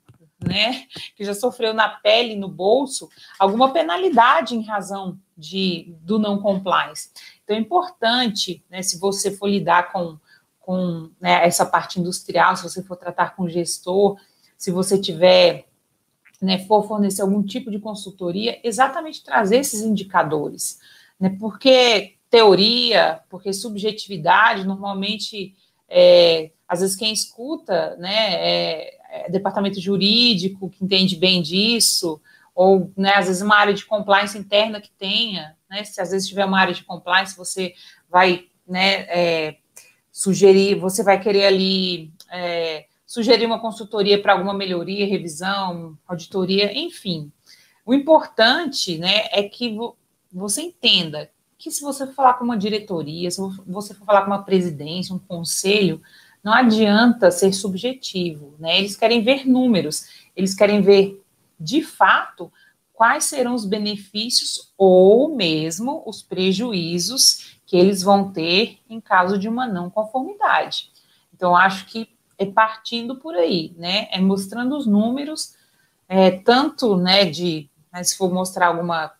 né, 0.44 0.88
que 1.16 1.24
já 1.24 1.36
sofreu 1.36 1.76
na 1.76 1.88
pele, 1.88 2.36
no 2.36 2.48
bolso, 2.48 3.08
alguma 3.38 3.72
penalidade 3.72 4.56
em 4.56 4.64
razão 4.64 5.20
de 5.38 5.96
do 6.02 6.18
não 6.18 6.40
compliance. 6.40 7.12
Então 7.44 7.56
é 7.56 7.60
importante, 7.60 8.66
né, 8.68 8.82
se 8.82 9.00
você 9.00 9.30
for 9.30 9.48
lidar 9.48 9.92
com 9.92 10.18
com 10.60 11.12
né, 11.20 11.46
essa 11.46 11.66
parte 11.66 12.00
industrial, 12.00 12.56
se 12.56 12.64
você 12.64 12.82
for 12.82 12.96
tratar 12.96 13.36
com 13.36 13.50
gestor, 13.50 14.18
se 14.58 14.72
você 14.72 14.98
tiver, 14.98 15.68
né, 16.42 16.66
for 16.66 16.88
fornecer 16.88 17.22
algum 17.22 17.44
tipo 17.44 17.70
de 17.70 17.80
consultoria, 17.80 18.60
exatamente 18.64 19.22
trazer 19.22 19.58
esses 19.58 19.82
indicadores, 19.82 20.80
né, 21.20 21.36
porque 21.38 22.16
teoria, 22.34 23.20
porque 23.30 23.54
subjetividade, 23.54 24.66
normalmente, 24.66 25.54
é, 25.88 26.50
às 26.68 26.80
vezes 26.80 26.96
quem 26.96 27.14
escuta, 27.14 27.96
né, 27.98 28.34
é, 28.34 28.98
é 29.12 29.30
departamento 29.30 29.80
jurídico 29.80 30.68
que 30.68 30.84
entende 30.84 31.16
bem 31.16 31.44
disso, 31.44 32.20
ou, 32.56 32.92
né, 32.98 33.14
às 33.14 33.28
vezes 33.28 33.44
uma 33.44 33.56
área 33.56 33.72
de 33.72 33.86
compliance 33.86 34.36
interna 34.36 34.82
que 34.82 34.90
tenha, 34.98 35.56
né, 35.70 35.84
se 35.84 36.02
às 36.02 36.10
vezes 36.10 36.28
tiver 36.28 36.44
uma 36.44 36.60
área 36.60 36.74
de 36.74 36.84
compliance, 36.84 37.38
você 37.38 37.76
vai, 38.10 38.48
né, 38.68 39.02
é, 39.02 39.58
sugerir, 40.12 40.74
você 40.74 41.04
vai 41.04 41.22
querer 41.22 41.46
ali 41.46 42.12
é, 42.32 42.88
sugerir 43.06 43.46
uma 43.46 43.62
consultoria 43.62 44.20
para 44.20 44.34
alguma 44.34 44.56
melhoria, 44.56 45.06
revisão, 45.06 45.96
auditoria, 46.08 46.76
enfim. 46.76 47.32
O 47.86 47.94
importante, 47.94 48.98
né, 48.98 49.28
é 49.32 49.44
que 49.44 49.78
você 50.32 50.64
entenda 50.64 51.30
que 51.64 51.72
se 51.72 51.82
você 51.82 52.06
for 52.06 52.14
falar 52.14 52.34
com 52.34 52.44
uma 52.44 52.58
diretoria, 52.58 53.32
se 53.32 53.40
você 53.66 53.94
for 53.94 54.04
falar 54.04 54.24
com 54.24 54.28
uma 54.28 54.44
presidência, 54.44 55.16
um 55.16 55.20
conselho, 55.20 56.02
não 56.44 56.52
adianta 56.52 57.32
ser 57.32 57.54
subjetivo, 57.54 58.54
né? 58.60 58.80
Eles 58.80 58.98
querem 58.98 59.24
ver 59.24 59.48
números, 59.48 60.28
eles 60.36 60.54
querem 60.54 60.82
ver 60.82 61.24
de 61.58 61.82
fato 61.82 62.52
quais 62.92 63.24
serão 63.24 63.54
os 63.54 63.64
benefícios 63.64 64.74
ou 64.78 65.34
mesmo 65.34 66.04
os 66.06 66.22
prejuízos 66.22 67.58
que 67.66 67.78
eles 67.78 68.04
vão 68.04 68.34
ter 68.34 68.80
em 68.90 69.00
caso 69.00 69.40
de 69.40 69.48
uma 69.48 69.66
não 69.66 69.90
conformidade. 69.90 70.92
Então, 71.34 71.56
acho 71.56 71.86
que 71.86 72.10
é 72.38 72.46
partindo 72.46 73.16
por 73.16 73.36
aí, 73.36 73.74
né? 73.78 74.10
É 74.12 74.20
mostrando 74.20 74.76
os 74.76 74.86
números, 74.86 75.56
é, 76.10 76.30
tanto, 76.30 76.98
né, 76.98 77.24
de, 77.24 77.70
né, 77.92 78.04
se 78.04 78.18
for 78.18 78.34
mostrar 78.34 78.68
alguma, 78.68 79.14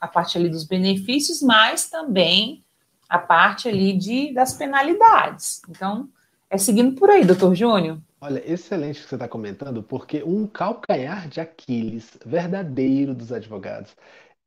a 0.00 0.08
parte 0.08 0.38
ali 0.38 0.48
dos 0.48 0.64
benefícios, 0.64 1.42
mas 1.42 1.88
também 1.88 2.64
a 3.08 3.18
parte 3.18 3.68
ali 3.68 3.96
de, 3.96 4.32
das 4.32 4.54
penalidades. 4.54 5.60
Então, 5.68 6.08
é 6.48 6.58
seguindo 6.58 6.94
por 6.94 7.10
aí, 7.10 7.24
doutor 7.24 7.54
Júnior. 7.54 7.98
Olha, 8.20 8.42
excelente 8.50 9.00
o 9.00 9.02
que 9.02 9.08
você 9.08 9.16
está 9.16 9.26
comentando, 9.26 9.82
porque 9.82 10.22
um 10.22 10.46
calcanhar 10.46 11.28
de 11.28 11.40
Aquiles 11.40 12.16
verdadeiro 12.24 13.14
dos 13.14 13.32
advogados 13.32 13.96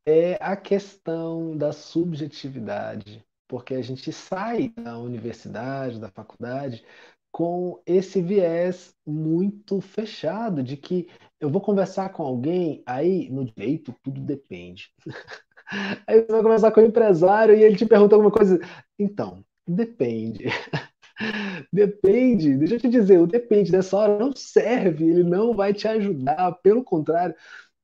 é 0.06 0.38
a 0.40 0.56
questão 0.56 1.58
da 1.58 1.74
subjetividade, 1.74 3.26
porque 3.48 3.74
a 3.74 3.82
gente 3.82 4.14
sai 4.14 4.70
da 4.70 4.98
universidade, 4.98 6.00
da 6.00 6.10
faculdade, 6.10 6.86
com 7.32 7.82
esse 7.86 8.22
viés 8.22 8.96
muito 9.06 9.82
fechado 9.82 10.64
de 10.64 10.78
que 10.78 11.10
eu 11.40 11.50
vou 11.50 11.62
conversar 11.62 12.10
com 12.10 12.24
alguém, 12.24 12.84
aí 12.86 13.30
no 13.30 13.46
direito 13.46 13.96
tudo 14.04 14.22
depende. 14.22 14.92
Aí 16.08 16.22
você 16.22 16.32
vai 16.32 16.44
conversar 16.44 16.72
com 16.72 16.80
o 16.80 16.86
empresário 16.86 17.56
e 17.56 17.64
ele 17.64 17.76
te 17.76 17.88
pergunta 17.88 18.14
alguma 18.14 18.32
coisa. 18.32 18.60
Então, 19.00 19.44
depende. 19.68 20.46
Depende, 21.72 22.58
deixa 22.58 22.76
eu 22.76 22.80
te 22.80 22.90
dizer, 22.90 23.20
o 23.20 23.26
depende 23.26 23.72
nessa 23.72 23.96
hora 23.96 24.20
não 24.20 24.36
serve, 24.36 25.08
ele 25.10 25.24
não 25.24 25.54
vai 25.56 25.74
te 25.74 25.88
ajudar, 25.88 26.52
pelo 26.62 26.84
contrário, 26.84 27.34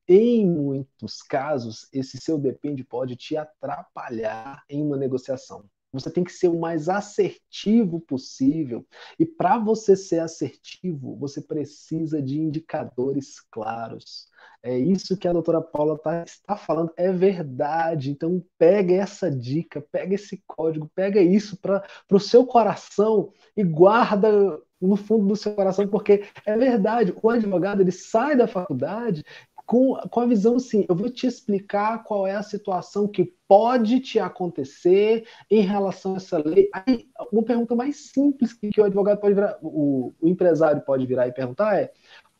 em 0.07 0.45
muitos 0.45 1.21
casos, 1.21 1.87
esse 1.93 2.17
seu 2.17 2.37
depende 2.37 2.83
pode 2.83 3.15
te 3.15 3.37
atrapalhar 3.37 4.61
em 4.69 4.83
uma 4.83 4.97
negociação. 4.97 5.63
Você 5.93 6.09
tem 6.09 6.23
que 6.23 6.31
ser 6.31 6.47
o 6.47 6.59
mais 6.59 6.87
assertivo 6.87 7.99
possível. 7.99 8.85
E 9.19 9.25
para 9.25 9.57
você 9.57 9.95
ser 9.95 10.19
assertivo, 10.19 11.15
você 11.17 11.41
precisa 11.41 12.21
de 12.21 12.39
indicadores 12.39 13.41
claros. 13.51 14.29
É 14.63 14.77
isso 14.77 15.17
que 15.17 15.27
a 15.27 15.33
doutora 15.33 15.59
Paula 15.61 15.97
tá, 15.97 16.23
está 16.23 16.55
falando, 16.55 16.93
é 16.95 17.11
verdade. 17.11 18.11
Então, 18.11 18.43
pega 18.57 18.93
essa 18.93 19.29
dica, 19.29 19.83
pega 19.91 20.15
esse 20.15 20.41
código, 20.47 20.89
pega 20.95 21.21
isso 21.21 21.57
para 21.57 21.83
o 22.11 22.19
seu 22.19 22.45
coração 22.45 23.33
e 23.57 23.63
guarda 23.63 24.61
no 24.81 24.95
fundo 24.95 25.27
do 25.27 25.35
seu 25.35 25.53
coração, 25.53 25.87
porque 25.87 26.23
é 26.45 26.57
verdade. 26.57 27.13
O 27.21 27.29
advogado 27.29 27.81
ele 27.81 27.91
sai 27.91 28.35
da 28.35 28.47
faculdade 28.47 29.23
com, 29.71 29.95
com 30.09 30.19
a 30.19 30.25
visão 30.25 30.57
assim, 30.57 30.85
eu 30.89 30.93
vou 30.93 31.09
te 31.09 31.25
explicar 31.25 32.03
qual 32.03 32.27
é 32.27 32.35
a 32.35 32.43
situação 32.43 33.07
que 33.07 33.33
pode 33.47 34.01
te 34.01 34.19
acontecer 34.19 35.25
em 35.49 35.61
relação 35.61 36.13
a 36.13 36.17
essa 36.17 36.37
lei. 36.39 36.67
Aí, 36.73 37.07
uma 37.31 37.41
pergunta 37.41 37.73
mais 37.73 38.11
simples 38.11 38.51
que, 38.51 38.69
o 38.77 38.83
advogado 38.83 39.21
pode 39.21 39.33
virar, 39.33 39.57
o, 39.61 40.13
o, 40.19 40.27
empresário 40.27 40.81
pode 40.81 41.05
virar 41.05 41.29
e 41.29 41.31
perguntar 41.31 41.79
é: 41.79 41.89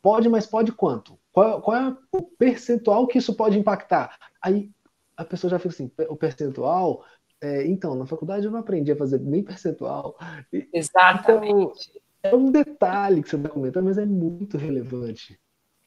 pode, 0.02 0.28
mas 0.28 0.46
pode 0.46 0.72
quanto? 0.72 1.18
Qual, 1.32 1.62
qual 1.62 1.74
é 1.74 1.96
o 2.12 2.20
percentual 2.20 3.06
que 3.06 3.16
isso 3.16 3.34
pode 3.34 3.58
impactar? 3.58 4.14
Aí 4.42 4.70
a 5.16 5.24
pessoa 5.24 5.50
já 5.50 5.58
fica 5.58 5.70
assim: 5.70 5.90
o 6.10 6.16
percentual. 6.16 7.02
É, 7.40 7.66
então, 7.66 7.94
na 7.94 8.04
faculdade 8.04 8.44
eu 8.44 8.52
não 8.52 8.60
aprendi 8.60 8.92
a 8.92 8.96
fazer 8.96 9.18
nem 9.20 9.42
percentual. 9.42 10.18
Exatamente. 10.70 11.92
Então, 12.20 12.30
é 12.30 12.36
um 12.36 12.50
detalhe 12.52 13.22
que 13.22 13.30
você 13.30 13.36
está 13.36 13.48
comentando, 13.48 13.86
mas 13.86 13.96
é 13.96 14.04
muito 14.04 14.58
relevante. 14.58 15.40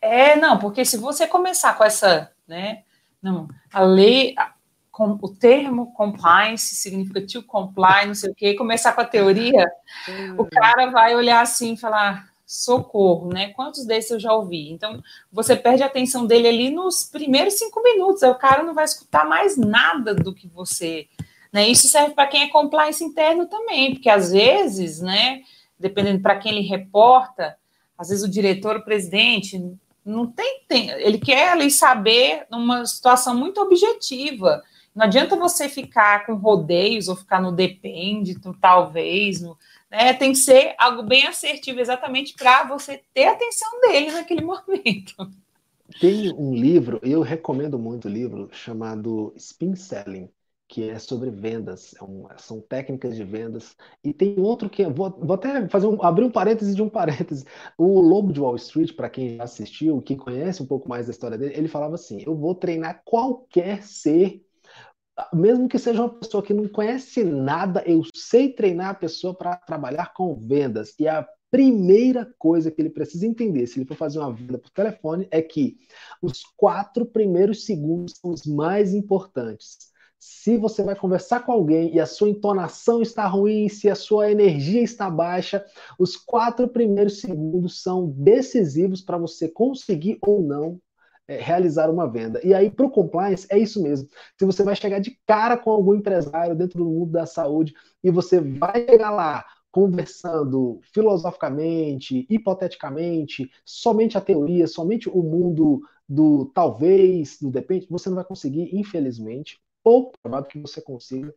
É, 0.06 0.36
não, 0.36 0.58
porque 0.60 0.86
se 0.86 0.98
você 0.98 1.28
começar 1.28 1.78
com 1.78 1.84
essa, 1.84 2.32
né, 2.48 2.84
não, 3.22 3.48
a 3.74 3.82
lei, 3.82 4.36
com, 4.91 5.18
o 5.22 5.30
termo 5.30 5.91
compliance 5.94 6.76
significa 6.76 7.26
to 7.26 7.44
comply, 7.44 8.06
não 8.06 8.13
sei 8.13 8.32
o 8.32 8.36
quê, 8.36 8.54
começar 8.54 8.94
com 8.94 9.02
a 9.02 9.06
teoria, 9.06 9.65
o 10.38 10.44
hum. 10.44 10.48
cara 10.52 10.91
vai 10.91 11.15
olhar 11.15 11.41
assim 11.41 11.74
e 11.74 11.78
falar, 11.78 12.30
socorro, 12.46 13.30
né? 13.34 13.50
Quantos 13.54 13.86
desses 13.86 14.12
eu 14.12 14.20
já 14.20 14.32
ouvi? 14.32 14.72
Então, 14.72 15.02
você 15.32 15.56
perde 15.56 15.82
a 15.82 15.88
atenção 15.88 16.28
dele 16.28 16.48
ali 16.48 16.70
nos 16.70 17.04
primeiros 17.04 17.56
cinco 17.56 17.82
minutos, 17.82 18.22
o 18.22 18.36
cara 18.36 18.62
não 18.62 18.74
vai 18.74 18.86
escutar 18.86 19.26
mais 19.26 19.58
nada 19.58 20.13
do 20.13 20.34
que 20.34 20.48
você. 20.48 21.08
Né? 21.52 21.68
Isso 21.68 21.88
serve 21.88 22.13
para 22.13 22.28
quem 22.28 22.44
é 22.44 22.50
compliance 22.50 23.04
interno 23.04 23.48
também, 23.48 23.94
porque 23.94 24.10
às 24.10 24.32
vezes, 24.32 25.02
né, 25.02 25.41
dependendo 25.80 26.22
para 26.22 26.38
quem 26.38 26.52
ele 26.52 26.68
reporta, 26.68 27.58
às 27.98 28.10
vezes 28.10 28.24
o 28.24 28.30
diretor, 28.30 28.76
o 28.76 28.84
presidente, 28.84 29.58
não 30.06 30.28
tem, 30.28 30.62
tem, 30.68 30.89
ele 30.91 31.18
quer 31.18 31.50
ali 31.50 31.72
saber 31.72 32.46
numa 32.52 32.86
situação 32.86 33.36
muito 33.36 33.60
objetiva. 33.60 34.62
Não 34.94 35.06
adianta 35.06 35.36
você 35.36 35.68
ficar 35.68 36.26
com 36.26 36.36
rodeios 36.36 37.08
ou 37.08 37.15
ficar 37.15 37.41
no 37.41 37.52
depende, 37.52 38.39
talvez, 38.62 39.41
no, 39.41 39.58
né? 39.89 40.13
Tem 40.13 40.32
que 40.32 40.38
ser 40.38 40.76
algo 40.78 41.04
bem 41.04 41.26
assertivo, 41.26 41.80
exatamente 41.80 42.34
para 42.34 42.65
você 42.65 43.02
ter 43.13 43.26
a 43.26 43.32
atenção 43.32 43.82
dele 43.82 44.12
naquele 44.12 44.41
momento. 44.46 45.30
Tem 46.00 46.34
um 46.34 46.54
livro, 46.54 47.00
eu 47.04 47.22
recomendo 47.22 47.80
muito 47.80 48.08
o 48.08 48.12
livro, 48.12 48.50
chamado 48.52 49.34
Spin 49.38 49.76
Selling, 49.76 50.30
que 50.67 50.89
é 50.89 50.97
sobre 50.97 51.30
vendas, 51.30 51.93
é 51.99 52.04
um, 52.04 52.25
são 52.38 52.60
técnicas 52.60 53.15
de 53.15 53.23
vendas. 53.23 53.75
E 54.04 54.13
tem 54.13 54.39
outro 54.39 54.69
que 54.69 54.86
vou, 54.86 55.12
vou 55.12 55.36
até 55.36 55.67
fazer 55.69 55.88
um, 55.88 56.01
abrir 56.04 56.25
um 56.25 56.32
parêntese 56.32 56.75
de 56.75 56.82
um 56.82 56.89
parêntese. 56.89 57.45
O 57.78 58.01
Lobo 58.01 58.34
de 58.34 58.39
Wall 58.39 58.56
Street, 58.56 58.95
para 58.95 59.10
quem 59.10 59.38
já 59.38 59.43
assistiu, 59.43 60.01
quem 60.01 60.17
conhece 60.17 60.63
um 60.63 60.65
pouco 60.65 60.89
mais 60.89 61.06
da 61.06 61.12
história 61.12 61.38
dele, 61.38 61.56
ele 61.56 61.67
falava 61.67 61.95
assim: 61.95 62.21
eu 62.25 62.36
vou 62.36 62.56
treinar 62.56 63.01
qualquer 63.06 63.84
ser, 63.84 64.43
mesmo 65.34 65.69
que 65.69 65.78
seja 65.78 66.01
uma 66.01 66.10
pessoa 66.10 66.43
que 66.43 66.54
não 66.54 66.67
conhece 66.67 67.23
nada, 67.23 67.84
eu 67.86 68.01
sei 68.13 68.51
treinar 68.51 68.89
a 68.89 68.95
pessoa 68.95 69.34
para 69.34 69.56
trabalhar 69.58 70.13
com 70.13 70.36
vendas. 70.36 70.95
E 70.99 71.08
a 71.08 71.28
primeira 71.51 72.34
coisa 72.38 72.71
que 72.71 72.82
ele 72.82 72.89
precisa 72.89 73.25
entender, 73.25 73.67
se 73.67 73.80
ele 73.80 73.88
for 73.88 73.95
fazer 73.95 74.19
uma 74.19 74.34
venda 74.34 74.58
por 74.58 74.71
telefone, 74.71 75.28
é 75.32 75.41
que 75.41 75.78
os 76.21 76.43
quatro 76.58 77.06
primeiros 77.06 77.65
segundos 77.65 78.15
são 78.19 78.32
os 78.32 78.45
mais 78.45 78.93
importantes 78.93 79.93
se 80.28 80.58
você 80.58 80.82
vai 80.82 80.96
conversar 80.96 81.42
com 81.42 81.52
alguém 81.52 81.94
e 81.94 82.00
a 82.00 82.06
sua 82.08 82.30
entonação 82.30 83.00
está 83.00 83.28
ruim, 83.28 83.70
se 83.70 83.88
a 83.88 83.94
sua 83.94 84.32
energia 84.32 84.82
está 84.82 85.08
baixa, 85.08 85.64
os 86.00 86.18
quatro 86.18 86.68
primeiros 86.68 87.20
segundos 87.22 87.80
são 87.84 88.10
decisivos 88.10 89.02
para 89.02 89.20
você 89.20 89.48
conseguir 89.48 90.18
ou 90.22 90.42
não 90.42 90.82
é, 91.28 91.38
realizar 91.38 91.92
uma 91.92 92.10
venda. 92.10 92.42
E 92.44 92.56
aí, 92.56 92.72
para 92.72 92.88
o 92.88 92.92
compliance, 92.92 93.46
é 93.52 93.58
isso 93.60 93.82
mesmo. 93.84 94.08
Se 94.40 94.46
você 94.46 94.64
vai 94.64 94.76
chegar 94.76 94.98
de 94.98 95.16
cara 95.28 95.58
com 95.58 95.70
algum 95.70 95.94
empresário 95.94 96.56
dentro 96.56 96.80
do 96.80 96.86
mundo 96.86 97.12
da 97.12 97.28
saúde 97.28 97.76
e 98.04 98.10
você 98.10 98.40
vai 98.40 98.84
chegar 98.84 99.12
lá 99.12 99.46
conversando 99.72 100.80
filosoficamente, 100.92 102.26
hipoteticamente, 102.30 103.52
somente 103.64 104.18
a 104.18 104.22
teoria, 104.22 104.66
somente 104.66 105.08
o 105.08 105.22
mundo 105.22 105.82
do 106.10 106.46
talvez, 106.48 107.38
do 107.40 107.52
depende, 107.52 107.86
você 107.90 108.10
não 108.10 108.16
vai 108.16 108.26
conseguir, 108.26 108.76
infelizmente, 108.76 109.60
ou 109.86 110.12
provável 110.12 110.50
que 110.50 110.60
você 110.60 110.82
consiga 110.82 111.34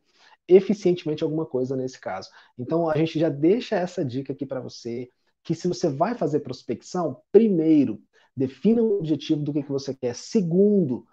eficientemente 0.48 1.22
alguma 1.22 1.44
coisa 1.44 1.76
nesse 1.76 2.00
caso. 2.00 2.30
Então 2.58 2.88
a 2.88 2.96
gente 2.96 3.18
já 3.18 3.28
deixa 3.28 3.76
essa 3.76 4.02
dica 4.02 4.32
aqui 4.32 4.46
para 4.46 4.60
você, 4.60 5.10
que 5.44 5.54
se 5.54 5.68
você 5.68 5.88
vai 5.88 6.14
fazer 6.14 6.40
prospecção, 6.40 7.20
primeiro, 7.30 8.00
defina 8.34 8.82
o 8.82 8.98
objetivo 8.98 9.42
do 9.42 9.52
que, 9.52 9.62
que 9.62 9.70
você 9.70 9.94
quer. 9.94 10.14
Segundo, 10.14 11.06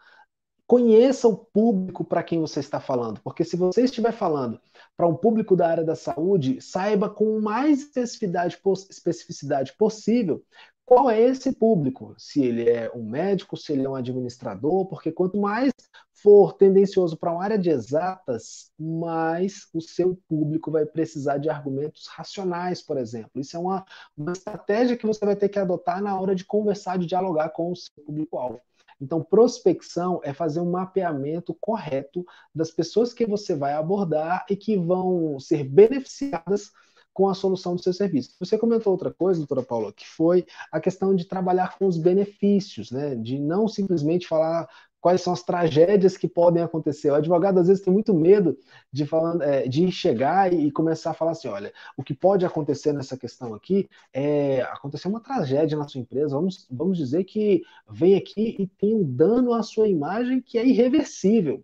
conheça 0.66 1.28
o 1.28 1.38
público 1.38 2.06
para 2.06 2.24
quem 2.24 2.40
você 2.40 2.62
está 2.62 2.80
falando, 2.80 3.20
porque 3.22 3.44
se 3.44 3.58
você 3.58 3.84
estiver 3.84 4.14
falando 4.14 4.60
para 4.96 5.08
um 5.08 5.16
público 5.16 5.56
da 5.56 5.68
área 5.68 5.84
da 5.84 5.96
saúde, 5.96 6.62
saiba 6.62 7.10
com 7.10 7.40
mais 7.42 7.82
especificidade, 7.82 8.58
especificidade 8.90 9.74
possível 9.78 10.44
qual 10.86 11.10
é 11.10 11.20
esse 11.20 11.52
público, 11.52 12.14
se 12.18 12.44
ele 12.44 12.70
é 12.70 12.92
um 12.94 13.04
médico, 13.04 13.58
se 13.58 13.74
ele 13.74 13.86
é 13.86 13.90
um 13.90 13.96
administrador, 13.96 14.86
porque 14.86 15.12
quanto 15.12 15.40
mais 15.40 15.72
for 16.14 16.54
tendencioso 16.54 17.18
para 17.18 17.32
uma 17.32 17.44
área 17.44 17.58
de 17.58 17.70
exatas, 17.70 18.72
mais 18.80 19.68
o 19.74 19.82
seu 19.82 20.18
público 20.28 20.72
vai 20.72 20.86
precisar 20.86 21.38
de 21.38 21.50
argumentos 21.50 22.08
racionais, 22.08 22.82
por 22.82 22.98
exemplo. 22.98 23.32
Isso 23.36 23.58
é 23.58 23.60
uma, 23.60 23.86
uma 24.16 24.32
estratégia 24.32 24.96
que 24.96 25.06
você 25.06 25.26
vai 25.26 25.36
ter 25.36 25.50
que 25.50 25.60
adotar 25.60 26.02
na 26.02 26.20
hora 26.20 26.36
de 26.36 26.46
conversar, 26.46 26.98
de 26.98 27.06
dialogar 27.06 27.50
com 27.50 27.72
o 27.72 27.76
seu 27.76 28.04
público-alvo. 28.06 28.62
Então, 29.02 29.22
prospecção 29.22 30.22
é 30.24 30.34
fazer 30.34 30.62
um 30.62 30.72
mapeamento 30.72 31.54
correto 31.60 32.26
das 32.54 32.72
pessoas 32.72 33.14
que 33.14 33.26
você 33.26 33.56
vai 33.56 33.74
abordar 33.74 34.46
e 34.50 34.56
que 34.56 34.78
vão 34.78 35.40
ser 35.40 35.64
beneficiadas 35.64 36.72
com 37.16 37.30
a 37.30 37.34
solução 37.34 37.78
do 37.78 37.82
seu 37.82 37.94
serviço. 37.94 38.36
Você 38.38 38.58
comentou 38.58 38.92
outra 38.92 39.10
coisa, 39.10 39.40
doutora 39.40 39.64
Paula, 39.64 39.94
que 39.94 40.06
foi 40.06 40.46
a 40.70 40.82
questão 40.82 41.16
de 41.16 41.24
trabalhar 41.24 41.78
com 41.78 41.88
os 41.88 41.98
benefícios, 41.98 42.92
né? 42.92 43.16
De 43.16 43.40
não 43.40 43.70
simplesmente 43.70 44.28
falar 44.28 44.68
quais 45.00 45.22
são 45.22 45.32
as 45.32 45.42
tragédias 45.42 46.18
que 46.18 46.28
podem 46.28 46.62
acontecer. 46.62 47.12
O 47.12 47.16
advogado 47.16 47.58
às 47.58 47.68
vezes 47.68 47.82
tem 47.82 47.94
muito 47.94 48.14
medo 48.14 48.58
de, 48.92 49.06
falar, 49.06 49.42
é, 49.42 49.66
de 49.66 49.90
chegar 49.94 50.52
e 50.54 50.70
começar 50.72 51.12
a 51.12 51.14
falar 51.14 51.32
assim, 51.32 51.48
olha, 51.48 51.72
o 51.96 52.04
que 52.04 52.14
pode 52.14 52.46
acontecer 52.46 52.92
nessa 52.92 53.16
questão 53.16 53.54
aqui 53.54 53.88
é 54.12 54.64
acontecer 54.64 55.08
uma 55.08 55.22
tragédia 55.22 55.78
na 55.78 55.88
sua 55.88 56.02
empresa. 56.02 56.36
Vamos, 56.36 56.68
vamos 56.70 56.98
dizer 56.98 57.24
que 57.24 57.64
vem 57.90 58.16
aqui 58.16 58.58
e 58.60 58.68
tem 58.68 58.94
um 58.94 59.04
dano 59.04 59.54
à 59.54 59.64
sua 59.64 59.88
imagem 59.88 60.42
que 60.42 60.58
é 60.58 60.66
irreversível. 60.66 61.64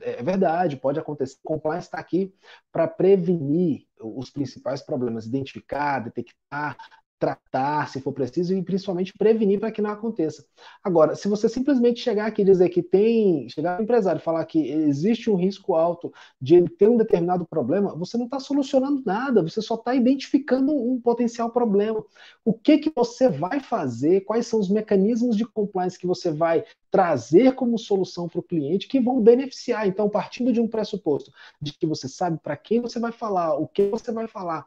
É 0.00 0.22
verdade, 0.22 0.76
pode 0.76 0.98
acontecer. 0.98 1.36
O 1.44 1.48
compliance 1.48 1.86
está 1.86 1.98
aqui 1.98 2.34
para 2.72 2.86
prevenir 2.88 3.86
os 4.00 4.30
principais 4.30 4.82
problemas, 4.82 5.26
identificar, 5.26 6.00
detectar, 6.00 6.76
tratar, 7.18 7.88
se 7.88 8.00
for 8.00 8.12
preciso, 8.12 8.54
e 8.54 8.62
principalmente 8.62 9.12
prevenir 9.16 9.60
para 9.60 9.70
que 9.70 9.80
não 9.80 9.90
aconteça. 9.90 10.44
Agora, 10.82 11.14
se 11.14 11.28
você 11.28 11.48
simplesmente 11.48 12.00
chegar 12.00 12.26
aqui 12.26 12.42
e 12.42 12.44
dizer 12.44 12.68
que 12.68 12.82
tem, 12.82 13.48
chegar 13.48 13.78
no 13.78 13.84
empresário 13.84 14.18
e 14.18 14.22
falar 14.22 14.44
que 14.44 14.70
existe 14.70 15.30
um 15.30 15.36
risco 15.36 15.74
alto 15.74 16.12
de 16.40 16.56
ele 16.56 16.68
ter 16.68 16.88
um 16.88 16.96
determinado 16.96 17.46
problema, 17.46 17.94
você 17.96 18.18
não 18.18 18.26
está 18.26 18.38
solucionando 18.38 19.02
nada, 19.06 19.42
você 19.42 19.62
só 19.62 19.74
está 19.74 19.94
identificando 19.94 20.72
um 20.72 21.00
potencial 21.00 21.50
problema. 21.50 22.04
O 22.44 22.52
que, 22.52 22.78
que 22.78 22.92
você 22.94 23.28
vai 23.28 23.60
fazer, 23.60 24.22
quais 24.22 24.46
são 24.46 24.60
os 24.60 24.68
mecanismos 24.68 25.36
de 25.36 25.46
compliance 25.46 25.98
que 25.98 26.06
você 26.06 26.30
vai 26.30 26.64
trazer 26.94 27.56
como 27.56 27.76
solução 27.76 28.28
para 28.28 28.38
o 28.38 28.42
cliente 28.42 28.86
que 28.86 29.00
vão 29.00 29.20
beneficiar. 29.20 29.88
Então, 29.88 30.08
partindo 30.08 30.52
de 30.52 30.60
um 30.60 30.68
pressuposto 30.68 31.32
de 31.60 31.72
que 31.72 31.88
você 31.88 32.08
sabe 32.08 32.38
para 32.40 32.56
quem 32.56 32.80
você 32.80 33.00
vai 33.00 33.10
falar, 33.10 33.54
o 33.54 33.66
que 33.66 33.88
você 33.88 34.12
vai 34.12 34.28
falar 34.28 34.64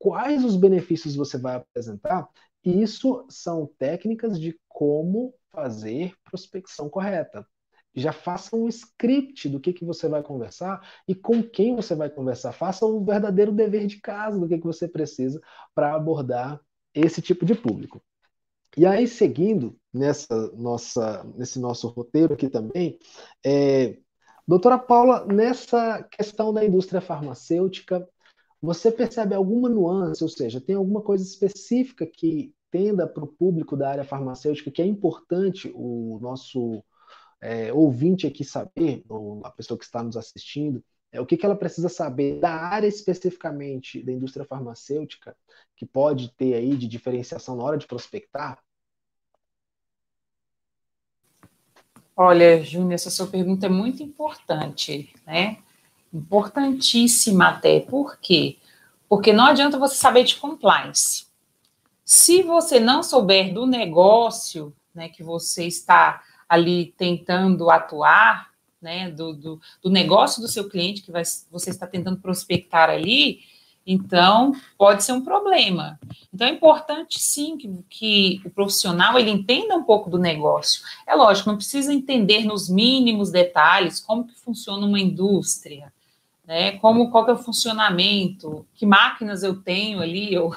quais 0.00 0.42
os 0.46 0.56
benefícios 0.56 1.14
você 1.14 1.36
vai 1.38 1.56
apresentar, 1.56 2.26
isso 2.64 3.26
são 3.28 3.70
técnicas 3.78 4.40
de 4.40 4.58
como 4.66 5.34
fazer 5.52 6.14
prospecção 6.24 6.88
correta. 6.88 7.46
Já 7.94 8.12
faça 8.12 8.56
um 8.56 8.66
script 8.66 9.48
do 9.48 9.60
que, 9.60 9.74
que 9.74 9.84
você 9.84 10.08
vai 10.08 10.22
conversar 10.22 10.80
e 11.06 11.14
com 11.14 11.42
quem 11.42 11.76
você 11.76 11.94
vai 11.94 12.08
conversar. 12.08 12.52
Faça 12.52 12.86
o 12.86 12.98
um 12.98 13.04
verdadeiro 13.04 13.52
dever 13.52 13.86
de 13.86 14.00
casa 14.00 14.38
do 14.38 14.48
que, 14.48 14.58
que 14.58 14.66
você 14.66 14.88
precisa 14.88 15.38
para 15.74 15.94
abordar 15.94 16.58
esse 16.94 17.20
tipo 17.20 17.44
de 17.44 17.54
público. 17.54 18.02
E 18.76 18.86
aí, 18.86 19.06
seguindo 19.06 19.76
nessa 19.92 20.50
nossa, 20.52 21.24
nesse 21.36 21.58
nosso 21.58 21.88
roteiro 21.88 22.34
aqui 22.34 22.48
também, 22.48 22.98
é, 23.44 23.98
doutora 24.46 24.78
Paula, 24.78 25.26
nessa 25.26 26.02
questão 26.04 26.54
da 26.54 26.64
indústria 26.64 27.00
farmacêutica, 27.02 28.08
você 28.60 28.92
percebe 28.92 29.34
alguma 29.34 29.68
nuance, 29.68 30.22
ou 30.22 30.28
seja, 30.28 30.60
tem 30.60 30.76
alguma 30.76 31.00
coisa 31.00 31.24
específica 31.24 32.06
que 32.06 32.54
tenda 32.70 33.06
para 33.06 33.24
o 33.24 33.28
público 33.28 33.76
da 33.76 33.90
área 33.90 34.04
farmacêutica 34.04 34.70
que 34.70 34.82
é 34.82 34.86
importante 34.86 35.72
o 35.74 36.18
nosso 36.20 36.84
é, 37.40 37.72
ouvinte 37.72 38.26
aqui 38.26 38.44
saber, 38.44 39.04
ou 39.08 39.40
a 39.44 39.50
pessoa 39.50 39.78
que 39.78 39.84
está 39.84 40.02
nos 40.02 40.16
assistindo, 40.16 40.84
é 41.12 41.20
o 41.20 41.26
que, 41.26 41.36
que 41.36 41.44
ela 41.44 41.56
precisa 41.56 41.88
saber 41.88 42.38
da 42.38 42.52
área 42.52 42.86
especificamente 42.86 44.02
da 44.02 44.12
indústria 44.12 44.46
farmacêutica, 44.46 45.36
que 45.74 45.84
pode 45.84 46.32
ter 46.34 46.54
aí 46.54 46.76
de 46.76 46.86
diferenciação 46.86 47.56
na 47.56 47.64
hora 47.64 47.78
de 47.78 47.86
prospectar? 47.86 48.62
Olha, 52.16 52.62
Júnior, 52.62 52.92
essa 52.92 53.10
sua 53.10 53.26
pergunta 53.26 53.66
é 53.66 53.68
muito 53.68 54.02
importante, 54.02 55.12
né? 55.26 55.58
Importantíssima 56.12 57.48
até. 57.48 57.80
Por 57.80 58.18
quê? 58.18 58.58
Porque 59.08 59.32
não 59.32 59.46
adianta 59.46 59.78
você 59.78 59.96
saber 59.96 60.24
de 60.24 60.36
compliance. 60.36 61.26
Se 62.04 62.42
você 62.42 62.80
não 62.80 63.02
souber 63.02 63.52
do 63.52 63.66
negócio 63.66 64.74
né, 64.94 65.08
que 65.08 65.22
você 65.22 65.66
está 65.66 66.22
ali 66.48 66.92
tentando 66.96 67.70
atuar, 67.70 68.50
né, 68.82 69.10
do, 69.10 69.32
do, 69.34 69.60
do 69.82 69.90
negócio 69.90 70.42
do 70.42 70.48
seu 70.48 70.68
cliente 70.68 71.02
que 71.02 71.12
vai, 71.12 71.22
você 71.50 71.70
está 71.70 71.86
tentando 71.86 72.18
prospectar 72.18 72.90
ali, 72.90 73.40
então, 73.86 74.52
pode 74.76 75.02
ser 75.02 75.12
um 75.12 75.22
problema. 75.22 75.98
Então, 76.32 76.46
é 76.46 76.50
importante, 76.52 77.18
sim, 77.18 77.56
que, 77.56 77.68
que, 77.88 78.40
o 78.44 78.50
profissional 78.50 79.18
ele 79.18 79.30
entenda 79.30 79.74
um 79.74 79.82
pouco 79.82 80.10
do 80.10 80.18
negócio. 80.18 80.82
É 81.06 81.14
lógico, 81.14 81.48
não 81.48 81.56
precisa 81.56 81.92
entender 81.92 82.44
nos 82.44 82.68
mínimos 82.68 83.30
detalhes 83.30 83.98
como 83.98 84.26
que 84.26 84.34
funciona 84.34 84.86
uma 84.86 85.00
indústria, 85.00 85.92
né? 86.50 86.72
Como 86.78 87.12
qual 87.12 87.28
é 87.28 87.32
o 87.32 87.38
funcionamento, 87.38 88.66
que 88.74 88.84
máquinas 88.84 89.44
eu 89.44 89.62
tenho 89.62 90.00
ali, 90.00 90.34
eu 90.34 90.50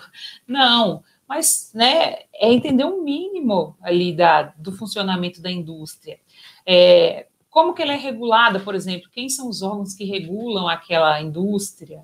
não, 0.47 1.03
mas 1.29 1.69
né, 1.71 2.21
é 2.33 2.51
entender 2.51 2.83
o 2.83 2.97
um 2.97 3.03
mínimo 3.03 3.77
ali 3.79 4.11
da, 4.11 4.53
do 4.57 4.71
funcionamento 4.71 5.39
da 5.39 5.51
indústria. 5.51 6.19
É, 6.65 7.27
como 7.47 7.75
que 7.75 7.83
ela 7.83 7.93
é 7.93 7.95
regulada, 7.95 8.59
por 8.59 8.73
exemplo, 8.73 9.07
quem 9.11 9.29
são 9.29 9.47
os 9.47 9.61
órgãos 9.61 9.93
que 9.93 10.03
regulam 10.03 10.67
aquela 10.67 11.21
indústria? 11.21 12.03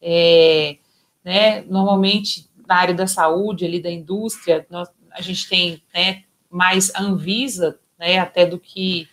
É, 0.00 0.78
né, 1.22 1.60
normalmente 1.60 2.48
na 2.66 2.76
área 2.76 2.94
da 2.94 3.06
saúde, 3.06 3.66
ali 3.66 3.82
da 3.82 3.90
indústria, 3.90 4.66
nós, 4.70 4.88
a 5.10 5.20
gente 5.20 5.46
tem 5.46 5.82
né, 5.94 6.24
mais 6.50 6.90
Anvisa, 6.94 7.78
né, 7.98 8.18
até 8.18 8.46
do 8.46 8.58
que 8.58 9.06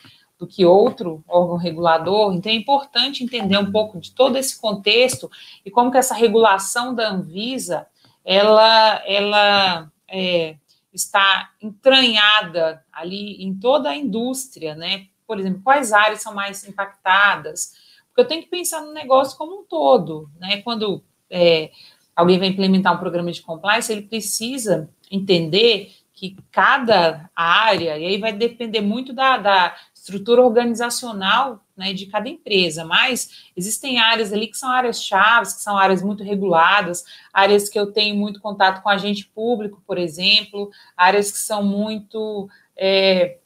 do 0.43 0.47
que 0.47 0.65
outro 0.65 1.23
órgão 1.25 1.55
regulador, 1.55 2.33
então 2.33 2.51
é 2.51 2.55
importante 2.55 3.23
entender 3.23 3.57
um 3.57 3.71
pouco 3.71 3.97
de 3.97 4.11
todo 4.11 4.37
esse 4.37 4.59
contexto 4.59 5.31
e 5.65 5.71
como 5.71 5.89
que 5.89 5.97
essa 5.97 6.13
regulação 6.13 6.93
da 6.93 7.09
Anvisa, 7.09 7.87
ela, 8.25 9.01
ela 9.05 9.89
é, 10.05 10.57
está 10.93 11.51
entranhada 11.61 12.83
ali 12.91 13.41
em 13.41 13.55
toda 13.55 13.89
a 13.89 13.95
indústria, 13.95 14.75
né? 14.75 15.07
Por 15.25 15.39
exemplo, 15.39 15.61
quais 15.63 15.93
áreas 15.93 16.21
são 16.21 16.33
mais 16.33 16.67
impactadas? 16.67 17.73
Porque 18.07 18.21
eu 18.21 18.27
tenho 18.27 18.43
que 18.43 18.49
pensar 18.49 18.81
no 18.81 18.93
negócio 18.93 19.37
como 19.37 19.61
um 19.61 19.63
todo, 19.63 20.29
né? 20.37 20.61
Quando 20.61 21.01
é, 21.29 21.71
alguém 22.13 22.37
vai 22.37 22.49
implementar 22.49 22.93
um 22.93 22.99
programa 22.99 23.31
de 23.31 23.41
compliance, 23.41 23.91
ele 23.91 24.01
precisa 24.01 24.89
entender 25.09 25.93
que 26.13 26.37
cada 26.51 27.29
área, 27.35 27.97
e 27.97 28.05
aí 28.05 28.17
vai 28.17 28.31
depender 28.31 28.81
muito 28.81 29.11
da, 29.13 29.37
da 29.37 29.75
estrutura 30.03 30.41
organizacional 30.41 31.63
né, 31.77 31.93
de 31.93 32.07
cada 32.07 32.27
empresa, 32.27 32.83
mas 32.83 33.49
existem 33.55 33.99
áreas 33.99 34.33
ali 34.33 34.47
que 34.47 34.57
são 34.57 34.69
áreas 34.69 35.01
chaves, 35.01 35.53
que 35.53 35.61
são 35.61 35.77
áreas 35.77 36.03
muito 36.03 36.25
reguladas, 36.25 37.05
áreas 37.33 37.69
que 37.69 37.79
eu 37.79 37.89
tenho 37.89 38.13
muito 38.13 38.41
contato 38.41 38.83
com 38.83 38.89
agente 38.89 39.25
público, 39.33 39.81
por 39.87 39.97
exemplo, 39.97 40.69
áreas 40.97 41.31
que 41.31 41.37
são 41.39 41.63
muito. 41.63 42.49
É, 42.75 43.37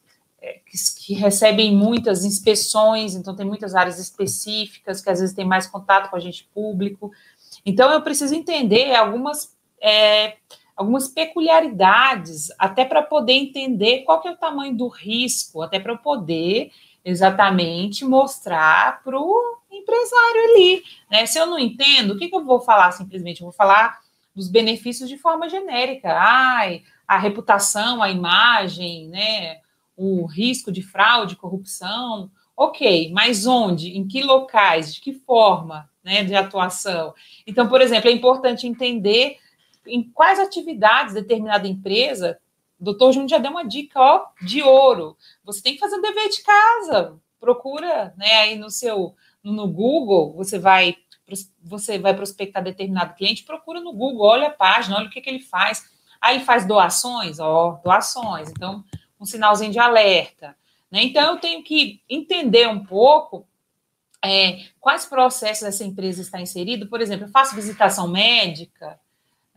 é, 0.42 0.60
que, 1.06 1.14
recebem 1.14 1.76
muitas 1.76 2.24
inspeções, 2.26 3.14
então 3.16 3.36
tem 3.36 3.46
muitas 3.46 3.76
áreas 3.76 4.00
específicas 4.00 5.02
que 5.02 5.10
às 5.10 5.20
vezes 5.20 5.36
tem 5.36 5.46
mais 5.46 5.68
contato 5.68 6.10
com 6.10 6.16
agente 6.16 6.50
público. 6.54 7.12
Então 7.66 7.92
eu 7.92 8.02
preciso 8.02 8.34
entender 8.34 8.96
algumas. 8.96 9.56
É, 9.80 10.38
algumas 10.78 11.08
peculiaridades, 11.08 12.50
até 12.60 12.86
para 12.86 13.02
poder 13.02 13.34
entender 13.34 14.04
qual 14.04 14.22
que 14.22 14.28
é 14.28 14.32
o 14.32 14.38
tamanho 14.38 14.78
do 14.78 14.88
risco, 14.88 15.64
até 15.64 15.80
para 15.80 15.92
eu 15.92 15.98
poder 15.98 16.72
exatamente 17.04 18.06
mostrar 18.06 19.02
para 19.04 19.20
o 19.20 19.58
empresário 19.72 20.44
ali. 20.52 20.84
Né? 21.10 21.26
Se 21.26 21.40
eu 21.40 21.48
não 21.48 21.58
entendo, 21.58 22.12
o 22.12 22.18
que, 22.18 22.30
que 22.30 22.36
eu 22.36 22.46
vou 22.46 22.60
falar 22.60 22.92
simplesmente? 22.92 23.42
Eu 23.42 23.46
vou 23.46 23.54
falar 23.54 24.00
dos 24.36 24.48
benefícios 24.48 25.10
de 25.10 25.18
forma 25.18 25.50
genérica. 25.50 26.14
Ai, 26.14 26.84
a 27.08 27.18
reputação, 27.18 28.04
a 28.04 28.12
imagem, 28.12 29.08
né? 29.08 29.62
o 29.98 30.26
risco 30.28 30.72
de 30.72 30.84
fraude, 30.84 31.36
corrupção. 31.36 32.30
Ok, 32.56 33.12
mas 33.12 33.48
onde? 33.48 33.98
Em 33.98 34.08
que 34.08 34.22
locais? 34.22 34.94
De 34.94 35.02
que 35.02 35.14
forma 35.14 35.90
né, 36.04 36.24
de 36.24 36.36
atuação? 36.36 37.16
Então, 37.48 37.68
por 37.68 37.82
exemplo, 37.82 38.10
é 38.10 38.14
importante 38.14 38.68
entender 38.68 39.38
em 39.88 40.04
quais 40.12 40.40
atividades 40.40 41.14
determinada 41.14 41.68
empresa. 41.68 42.40
O 42.80 42.84
doutor 42.84 43.12
Júnior 43.12 43.30
já 43.30 43.38
deu 43.38 43.52
uma 43.52 43.66
dica 43.66 44.00
ó, 44.00 44.26
de 44.42 44.62
ouro. 44.62 45.18
Você 45.44 45.62
tem 45.62 45.74
que 45.74 45.80
fazer 45.80 45.96
o 45.96 46.02
dever 46.02 46.30
de 46.30 46.42
casa. 46.44 47.16
Procura 47.40 48.14
né, 48.18 48.34
aí 48.38 48.56
no 48.56 48.70
seu 48.70 49.16
no 49.44 49.68
Google, 49.68 50.34
você 50.34 50.60
vai 50.60 50.98
você 51.62 52.00
vai 52.00 52.14
prospectar 52.14 52.64
determinado 52.64 53.14
cliente, 53.16 53.44
procura 53.44 53.82
no 53.82 53.92
Google, 53.92 54.26
olha 54.26 54.48
a 54.48 54.52
página, 54.52 54.96
olha 54.96 55.08
o 55.08 55.10
que, 55.10 55.20
que 55.20 55.30
ele 55.30 55.42
faz. 55.42 55.84
Aí 56.22 56.38
ele 56.38 56.46
faz 56.46 56.66
doações, 56.66 57.40
ó, 57.40 57.82
doações. 57.84 58.50
Então, 58.50 58.84
um 59.20 59.26
sinalzinho 59.26 59.72
de 59.72 59.80
alerta. 59.80 60.56
Né? 60.90 61.04
Então, 61.04 61.34
eu 61.34 61.40
tenho 61.40 61.64
que 61.64 62.02
entender 62.10 62.68
um 62.68 62.84
pouco 62.84 63.46
é, 64.24 64.64
quais 64.80 65.06
processos 65.06 65.68
essa 65.68 65.84
empresa 65.84 66.22
está 66.22 66.40
inserida. 66.40 66.86
Por 66.86 67.02
exemplo, 67.02 67.26
eu 67.26 67.32
faço 67.32 67.56
visitação 67.56 68.08
médica, 68.08 69.00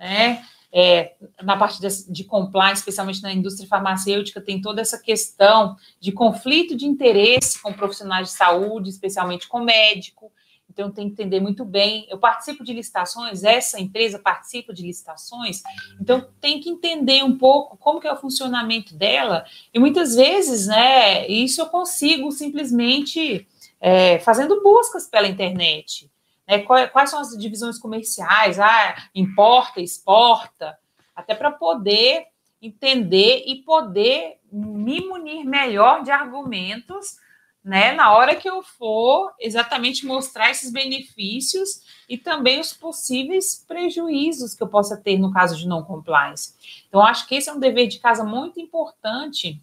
né? 0.01 0.43
É, 0.73 1.15
na 1.43 1.57
parte 1.57 1.81
de, 1.81 2.13
de 2.13 2.25
compliance, 2.25 2.81
especialmente 2.81 3.23
na 3.23 3.33
indústria 3.33 3.69
farmacêutica, 3.69 4.41
tem 4.41 4.61
toda 4.61 4.81
essa 4.81 4.99
questão 4.99 5.77
de 6.01 6.13
conflito 6.13 6.77
de 6.77 6.87
interesse 6.87 7.61
com 7.61 7.73
profissionais 7.73 8.29
de 8.29 8.35
saúde, 8.35 8.89
especialmente 8.89 9.49
com 9.49 9.61
médico. 9.61 10.33
Então, 10.71 10.89
tem 10.91 11.09
que 11.09 11.15
entender 11.15 11.41
muito 11.41 11.65
bem. 11.65 12.07
Eu 12.09 12.19
participo 12.19 12.63
de 12.63 12.73
licitações, 12.73 13.43
essa 13.43 13.81
empresa 13.81 14.21
participa 14.21 14.73
de 14.73 14.87
licitações, 14.87 15.63
então 16.01 16.29
tem 16.41 16.61
que 16.61 16.71
entender 16.71 17.25
um 17.25 17.37
pouco 17.37 17.77
como 17.77 18.01
que 18.01 18.07
é 18.07 18.13
o 18.13 18.17
funcionamento 18.17 18.95
dela. 18.95 19.45
E 19.75 19.79
muitas 19.81 20.15
vezes, 20.15 20.69
né, 20.69 21.27
isso 21.27 21.61
eu 21.61 21.67
consigo 21.67 22.31
simplesmente 22.31 23.47
é, 23.81 24.21
fazendo 24.21 24.63
buscas 24.63 25.09
pela 25.09 25.27
internet. 25.27 26.09
Né, 26.51 26.59
quais 26.63 27.09
são 27.09 27.21
as 27.21 27.31
divisões 27.39 27.79
comerciais? 27.79 28.59
Ah, 28.59 28.97
importa, 29.15 29.81
exporta, 29.81 30.77
até 31.15 31.33
para 31.33 31.53
poder 31.53 32.27
entender 32.61 33.45
e 33.47 33.63
poder 33.63 34.41
me 34.53 35.01
munir 35.01 35.45
melhor 35.45 36.03
de 36.03 36.11
argumentos 36.11 37.19
né, 37.63 37.93
na 37.93 38.13
hora 38.13 38.35
que 38.35 38.51
eu 38.51 38.65
for 38.65 39.33
exatamente 39.39 40.05
mostrar 40.05 40.51
esses 40.51 40.73
benefícios 40.73 41.83
e 42.09 42.19
também 42.19 42.59
os 42.59 42.73
possíveis 42.73 43.65
prejuízos 43.69 44.53
que 44.53 44.63
eu 44.63 44.69
possa 44.69 44.97
ter 44.97 45.21
no 45.21 45.33
caso 45.33 45.57
de 45.57 45.69
não 45.69 45.85
compliance. 45.85 46.55
Então, 46.89 47.01
acho 47.01 47.29
que 47.29 47.37
esse 47.37 47.49
é 47.49 47.53
um 47.53 47.61
dever 47.61 47.87
de 47.87 48.01
casa 48.01 48.25
muito 48.25 48.59
importante 48.59 49.63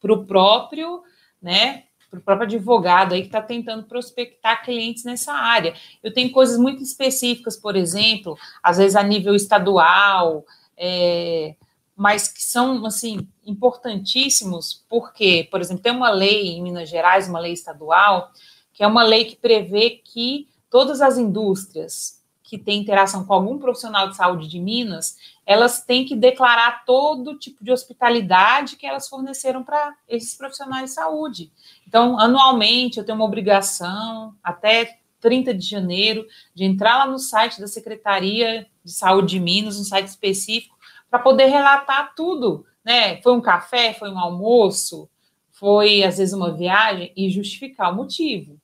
para 0.00 0.12
o 0.12 0.24
próprio, 0.24 1.02
né, 1.42 1.84
para 2.14 2.20
o 2.20 2.24
próprio 2.24 2.46
advogado 2.46 3.14
aí 3.14 3.20
que 3.20 3.28
está 3.28 3.42
tentando 3.42 3.84
prospectar 3.84 4.64
clientes 4.64 5.04
nessa 5.04 5.32
área. 5.32 5.74
Eu 6.02 6.12
tenho 6.12 6.30
coisas 6.30 6.58
muito 6.58 6.82
específicas, 6.82 7.56
por 7.56 7.76
exemplo, 7.76 8.36
às 8.62 8.78
vezes 8.78 8.96
a 8.96 9.02
nível 9.02 9.34
estadual, 9.34 10.44
é, 10.76 11.54
mas 11.96 12.28
que 12.28 12.42
são, 12.42 12.84
assim, 12.86 13.26
importantíssimos, 13.46 14.84
porque, 14.88 15.48
por 15.50 15.60
exemplo, 15.60 15.82
tem 15.82 15.92
uma 15.92 16.10
lei 16.10 16.48
em 16.48 16.62
Minas 16.62 16.88
Gerais, 16.88 17.28
uma 17.28 17.38
lei 17.38 17.52
estadual, 17.52 18.30
que 18.72 18.82
é 18.82 18.86
uma 18.86 19.04
lei 19.04 19.24
que 19.24 19.36
prevê 19.36 19.90
que 19.90 20.48
todas 20.68 21.00
as 21.00 21.16
indústrias 21.16 22.20
que 22.42 22.58
têm 22.58 22.80
interação 22.80 23.24
com 23.24 23.32
algum 23.32 23.58
profissional 23.58 24.08
de 24.08 24.16
saúde 24.16 24.48
de 24.48 24.60
Minas, 24.60 25.16
elas 25.46 25.84
têm 25.84 26.04
que 26.04 26.16
declarar 26.16 26.84
todo 26.84 27.38
tipo 27.38 27.62
de 27.62 27.70
hospitalidade 27.70 28.76
que 28.76 28.86
elas 28.86 29.08
forneceram 29.08 29.62
para 29.62 29.94
esses 30.08 30.34
profissionais 30.36 30.90
de 30.90 30.94
saúde. 30.94 31.52
Então, 31.86 32.18
anualmente, 32.18 32.98
eu 32.98 33.04
tenho 33.04 33.16
uma 33.16 33.24
obrigação, 33.24 34.34
até 34.42 34.98
30 35.20 35.54
de 35.54 35.66
janeiro, 35.66 36.26
de 36.54 36.64
entrar 36.64 36.98
lá 36.98 37.06
no 37.06 37.18
site 37.18 37.60
da 37.60 37.66
Secretaria 37.66 38.66
de 38.84 38.92
Saúde 38.92 39.28
de 39.28 39.40
Minas, 39.40 39.78
um 39.78 39.84
site 39.84 40.08
específico, 40.08 40.76
para 41.10 41.18
poder 41.18 41.46
relatar 41.46 42.14
tudo, 42.14 42.66
né? 42.84 43.20
Foi 43.22 43.32
um 43.32 43.40
café, 43.40 43.94
foi 43.94 44.10
um 44.10 44.18
almoço, 44.18 45.08
foi 45.50 46.02
às 46.02 46.18
vezes 46.18 46.34
uma 46.34 46.52
viagem 46.52 47.12
e 47.16 47.30
justificar 47.30 47.92
o 47.92 47.96
motivo. 47.96 48.58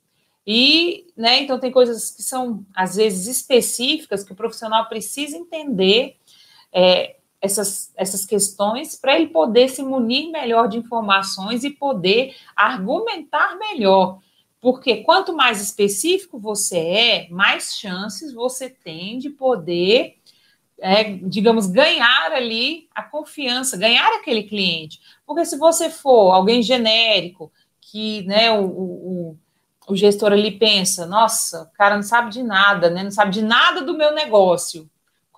E, 0.47 1.07
né, 1.17 1.43
então 1.43 1.61
tem 1.61 1.71
coisas 1.71 2.11
que 2.11 2.23
são 2.23 2.65
às 2.75 2.97
vezes 2.97 3.27
específicas 3.27 4.25
que 4.25 4.33
o 4.33 4.37
profissional 4.37 4.89
precisa 4.89 5.37
entender 5.37 6.17
é, 6.73 7.17
essas, 7.41 7.93
essas 7.97 8.25
questões 8.27 8.97
para 8.97 9.17
ele 9.17 9.29
poder 9.29 9.69
se 9.69 9.83
munir 9.83 10.31
melhor 10.31 10.69
de 10.69 10.79
informações 10.79 11.65
e 11.65 11.71
poder 11.71 12.35
argumentar 12.55 13.59
melhor. 13.59 14.19
Porque 14.61 14.97
quanto 14.97 15.35
mais 15.35 15.63
específico 15.63 16.39
você 16.39 16.79
é, 16.79 17.29
mais 17.31 17.75
chances 17.75 18.35
você 18.35 18.69
tem 18.69 19.19
de 19.19 19.31
poder 19.31 20.21
é, 20.81 21.05
digamos, 21.05 21.67
ganhar 21.67 22.33
ali 22.33 22.89
a 22.95 23.03
confiança, 23.03 23.77
ganhar 23.77 24.15
aquele 24.15 24.45
cliente. 24.45 25.01
Porque 25.27 25.45
se 25.45 25.57
você 25.57 25.91
for 25.91 26.33
alguém 26.33 26.63
genérico, 26.63 27.53
que 27.81 28.23
né, 28.23 28.51
o, 28.51 28.65
o, 28.65 29.39
o 29.89 29.97
gestor 29.97 30.33
ali 30.33 30.53
pensa, 30.53 31.07
nossa, 31.07 31.65
o 31.65 31.77
cara 31.77 31.97
não 31.97 32.03
sabe 32.03 32.31
de 32.31 32.43
nada, 32.43 32.91
né, 32.91 33.03
não 33.05 33.11
sabe 33.11 33.33
de 33.33 33.43
nada 33.43 33.83
do 33.83 33.97
meu 33.97 34.15
negócio. 34.15 34.89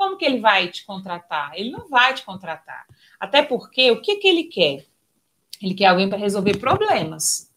Como 0.02 0.16
que 0.16 0.24
ele 0.24 0.40
vai 0.40 0.66
te 0.66 0.84
contratar? 0.84 1.52
Ele 1.54 1.70
não 1.70 1.88
vai 1.88 2.12
te 2.12 2.24
contratar. 2.24 2.88
Até 3.20 3.40
porque 3.40 3.88
o 3.92 4.00
que, 4.00 4.16
que 4.16 4.26
ele 4.26 4.42
quer? 4.42 4.84
Ele 5.62 5.74
quer 5.74 5.86
alguém 5.86 6.08
para 6.08 6.18
resolver 6.18 6.56
problemas. 6.56 7.48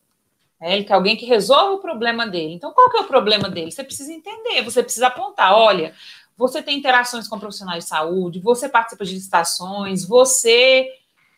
É, 0.62 0.76
ele 0.76 0.84
quer 0.84 0.94
alguém 0.94 1.18
que 1.18 1.26
resolva 1.26 1.74
o 1.74 1.80
problema 1.80 2.28
dele. 2.28 2.54
Então, 2.54 2.72
qual 2.72 2.88
que 2.92 2.98
é 2.98 3.02
o 3.02 3.08
problema 3.08 3.50
dele? 3.50 3.72
Você 3.72 3.84
precisa 3.84 4.14
entender, 4.14 4.62
você 4.62 4.84
precisa 4.84 5.08
apontar. 5.08 5.56
Olha, 5.56 5.96
você 6.38 6.62
tem 6.62 6.78
interações 6.78 7.28
com 7.28 7.40
profissionais 7.40 7.86
de 7.86 7.90
saúde, 7.90 8.40
você 8.40 8.70
participa 8.70 9.04
de 9.04 9.16
licitações, 9.16 10.06
você 10.06 10.88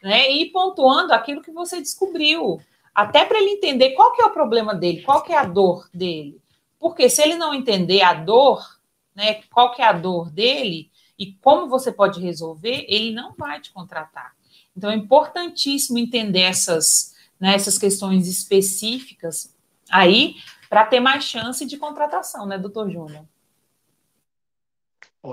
né, 0.03 0.29
ir 0.29 0.47
pontuando 0.47 1.13
aquilo 1.13 1.41
que 1.41 1.51
você 1.51 1.79
descobriu, 1.79 2.59
até 2.93 3.23
para 3.23 3.39
ele 3.39 3.51
entender 3.51 3.91
qual 3.91 4.11
que 4.11 4.21
é 4.21 4.25
o 4.25 4.31
problema 4.33 4.75
dele, 4.75 5.03
qual 5.03 5.23
que 5.23 5.31
é 5.31 5.37
a 5.37 5.45
dor 5.45 5.87
dele. 5.93 6.37
Porque 6.77 7.09
se 7.09 7.21
ele 7.21 7.35
não 7.35 7.53
entender 7.53 8.01
a 8.01 8.13
dor, 8.13 8.77
né, 9.15 9.35
qual 9.53 9.71
que 9.71 9.81
é 9.81 9.85
a 9.85 9.93
dor 9.93 10.29
dele 10.29 10.91
e 11.17 11.33
como 11.33 11.67
você 11.67 11.91
pode 11.91 12.19
resolver, 12.19 12.85
ele 12.87 13.11
não 13.11 13.33
vai 13.35 13.59
te 13.59 13.71
contratar. 13.71 14.35
Então 14.75 14.91
é 14.91 14.95
importantíssimo 14.95 15.97
entender 15.97 16.41
essas, 16.41 17.15
né, 17.39 17.55
essas 17.55 17.77
questões 17.77 18.27
específicas 18.27 19.55
aí 19.89 20.35
para 20.69 20.85
ter 20.85 20.99
mais 20.99 21.23
chance 21.23 21.65
de 21.65 21.77
contratação, 21.77 22.45
né, 22.45 22.57
doutor 22.57 22.89
Júnior? 22.89 23.25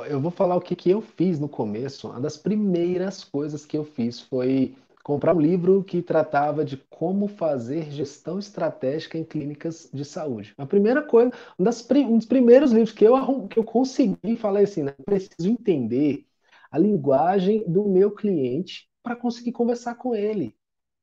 Eu 0.09 0.21
vou 0.21 0.31
falar 0.31 0.57
o 0.57 0.61
que, 0.61 0.75
que 0.75 0.91
eu 0.91 1.01
fiz 1.01 1.39
no 1.39 1.49
começo. 1.49 2.09
Uma 2.09 2.21
das 2.21 2.37
primeiras 2.37 3.23
coisas 3.23 3.65
que 3.65 3.77
eu 3.77 3.85
fiz 3.85 4.19
foi 4.19 4.75
comprar 5.05 5.37
um 5.37 5.41
livro 5.41 5.85
que 5.85 6.01
tratava 6.03 6.65
de 6.65 6.79
como 6.89 7.29
fazer 7.29 7.91
gestão 7.91 8.39
estratégica 8.39 9.19
em 9.19 9.25
clínicas 9.25 9.89
de 9.93 10.03
saúde. 10.05 10.55
A 10.57 10.65
primeira 10.65 11.03
coisa, 11.03 11.31
um, 11.59 11.63
das, 11.63 11.87
um 11.91 12.17
dos 12.17 12.27
primeiros 12.27 12.73
livros 12.73 12.91
que 12.91 13.05
eu, 13.05 13.47
que 13.47 13.59
eu 13.59 13.65
consegui 13.65 14.35
falar 14.37 14.61
assim, 14.61 14.83
né? 14.83 14.95
Preciso 15.05 15.47
entender 15.47 16.27
a 16.71 16.79
linguagem 16.79 17.63
do 17.71 17.87
meu 17.87 18.11
cliente 18.11 18.89
para 19.03 19.15
conseguir 19.15 19.53
conversar 19.53 19.97
com 19.97 20.15
ele. 20.15 20.57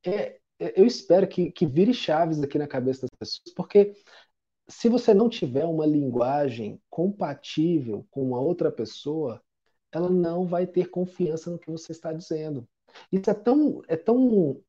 É, 0.04 0.40
é, 0.60 0.82
eu 0.82 0.86
espero 0.86 1.28
que, 1.28 1.52
que 1.52 1.68
vire 1.68 1.94
chaves 1.94 2.42
aqui 2.42 2.58
na 2.58 2.68
cabeça 2.68 3.02
das 3.02 3.12
pessoas, 3.20 3.54
porque 3.56 3.94
se 4.68 4.90
você 4.90 5.14
não 5.14 5.30
tiver 5.30 5.66
uma 5.66 5.86
linguagem 5.86 6.82
compatível 6.90 8.08
com 8.10 8.24
uma 8.24 8.40
outra 8.40 8.72
pessoa, 8.72 9.40
ela 9.92 10.10
não 10.10 10.48
vai 10.48 10.66
ter 10.66 10.90
confiança 10.90 11.52
no 11.52 11.60
que 11.60 11.70
você 11.70 11.92
está 11.92 12.12
dizendo. 12.12 12.68
Isso 13.12 13.30
é 13.30 13.34
tão, 13.34 13.82
é 13.88 13.96
tão 13.96 14.62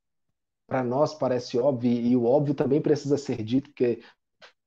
para 0.66 0.82
nós 0.82 1.14
parece 1.14 1.58
óbvio, 1.58 1.90
e 1.90 2.16
o 2.16 2.24
óbvio 2.24 2.54
também 2.54 2.80
precisa 2.80 3.18
ser 3.18 3.42
dito, 3.42 3.68
porque 3.70 4.02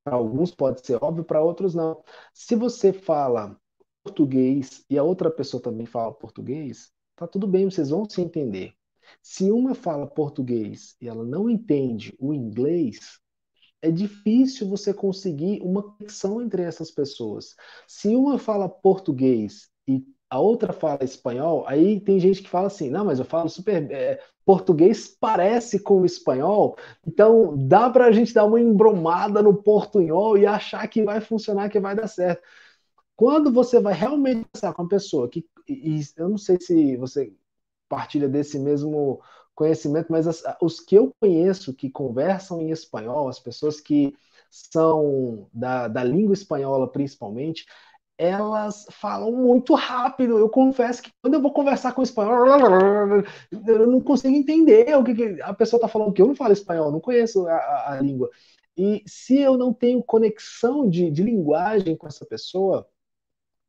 para 0.03 0.15
alguns 0.15 0.53
pode 0.53 0.85
ser 0.85 1.03
óbvio, 1.03 1.23
para 1.23 1.41
outros 1.41 1.73
não. 1.73 2.03
Se 2.31 2.55
você 2.55 2.93
fala 2.93 3.59
português 4.03 4.85
e 4.87 4.99
a 4.99 5.03
outra 5.03 5.31
pessoa 5.31 5.61
também 5.61 5.87
fala 5.87 6.13
português, 6.13 6.91
tá 7.15 7.25
tudo 7.25 7.47
bem, 7.47 7.65
vocês 7.69 7.89
vão 7.89 8.07
se 8.07 8.21
entender. 8.21 8.75
Se 9.21 9.51
uma 9.51 9.73
fala 9.73 10.05
português 10.05 10.95
e 11.01 11.07
ela 11.07 11.23
não 11.23 11.49
entende 11.49 12.15
o 12.19 12.33
inglês, 12.33 13.19
é 13.81 13.89
difícil 13.89 14.69
você 14.69 14.93
conseguir 14.93 15.59
uma 15.61 15.81
conexão 15.81 16.41
entre 16.41 16.61
essas 16.61 16.91
pessoas. 16.91 17.55
Se 17.87 18.15
uma 18.15 18.37
fala 18.37 18.69
português 18.69 19.69
e 19.87 20.05
a 20.29 20.39
outra 20.39 20.73
fala 20.73 21.03
espanhol, 21.03 21.65
aí 21.67 21.99
tem 21.99 22.19
gente 22.19 22.41
que 22.41 22.49
fala 22.49 22.67
assim, 22.67 22.89
não, 22.89 23.05
mas 23.05 23.19
eu 23.19 23.25
falo 23.25 23.47
super 23.49 23.89
é, 23.91 24.19
português 24.45 25.07
parece 25.07 25.79
com 25.79 26.01
o 26.01 26.05
espanhol, 26.05 26.77
então 27.05 27.55
dá 27.67 27.89
para 27.89 28.05
a 28.05 28.11
gente 28.11 28.33
dar 28.33 28.45
uma 28.45 28.59
embromada 28.59 29.41
no 29.41 29.55
portunhol 29.55 30.37
e 30.37 30.45
achar 30.45 30.87
que 30.87 31.03
vai 31.03 31.21
funcionar, 31.21 31.69
que 31.69 31.79
vai 31.79 31.95
dar 31.95 32.07
certo. 32.07 32.41
Quando 33.15 33.51
você 33.51 33.79
vai 33.79 33.93
realmente 33.93 34.45
conversar 34.45 34.73
com 34.73 34.81
a 34.83 34.87
pessoa 34.87 35.29
que, 35.29 35.45
e, 35.67 36.01
eu 36.17 36.29
não 36.29 36.37
sei 36.37 36.59
se 36.59 36.97
você 36.97 37.33
partilha 37.87 38.27
desse 38.27 38.59
mesmo 38.59 39.21
conhecimento, 39.53 40.11
mas 40.11 40.27
as, 40.27 40.43
os 40.61 40.79
que 40.79 40.95
eu 40.95 41.13
conheço 41.19 41.73
que 41.73 41.89
conversam 41.89 42.61
em 42.61 42.71
espanhol, 42.71 43.29
as 43.29 43.39
pessoas 43.39 43.79
que 43.79 44.13
são 44.49 45.47
da, 45.53 45.87
da 45.87 46.03
língua 46.03 46.33
espanhola 46.33 46.91
principalmente, 46.91 47.65
elas 48.17 48.85
falam 48.91 49.31
muito 49.31 49.73
rápido. 49.73 50.37
Eu 50.37 50.49
confesso 50.49 51.01
que 51.01 51.11
quando 51.21 51.35
eu 51.35 51.41
vou 51.41 51.51
conversar 51.51 51.93
com 51.93 52.01
espanhol, 52.01 52.45
eu 53.67 53.87
não 53.87 53.99
consigo 54.01 54.35
entender 54.35 54.95
o 54.97 55.03
que, 55.03 55.13
que 55.13 55.41
a 55.41 55.53
pessoa 55.53 55.77
está 55.77 55.87
falando, 55.87 56.09
porque 56.09 56.21
eu 56.21 56.27
não 56.27 56.35
falo 56.35 56.53
espanhol, 56.53 56.91
não 56.91 56.99
conheço 56.99 57.47
a, 57.47 57.93
a, 57.93 58.01
língua. 58.01 58.29
E 58.77 59.03
se 59.05 59.39
eu 59.39 59.57
não 59.57 59.73
tenho 59.73 60.03
conexão 60.03 60.89
de, 60.89 61.09
de 61.11 61.23
linguagem 61.23 61.95
com 61.95 62.07
essa 62.07 62.25
pessoa, 62.25 62.87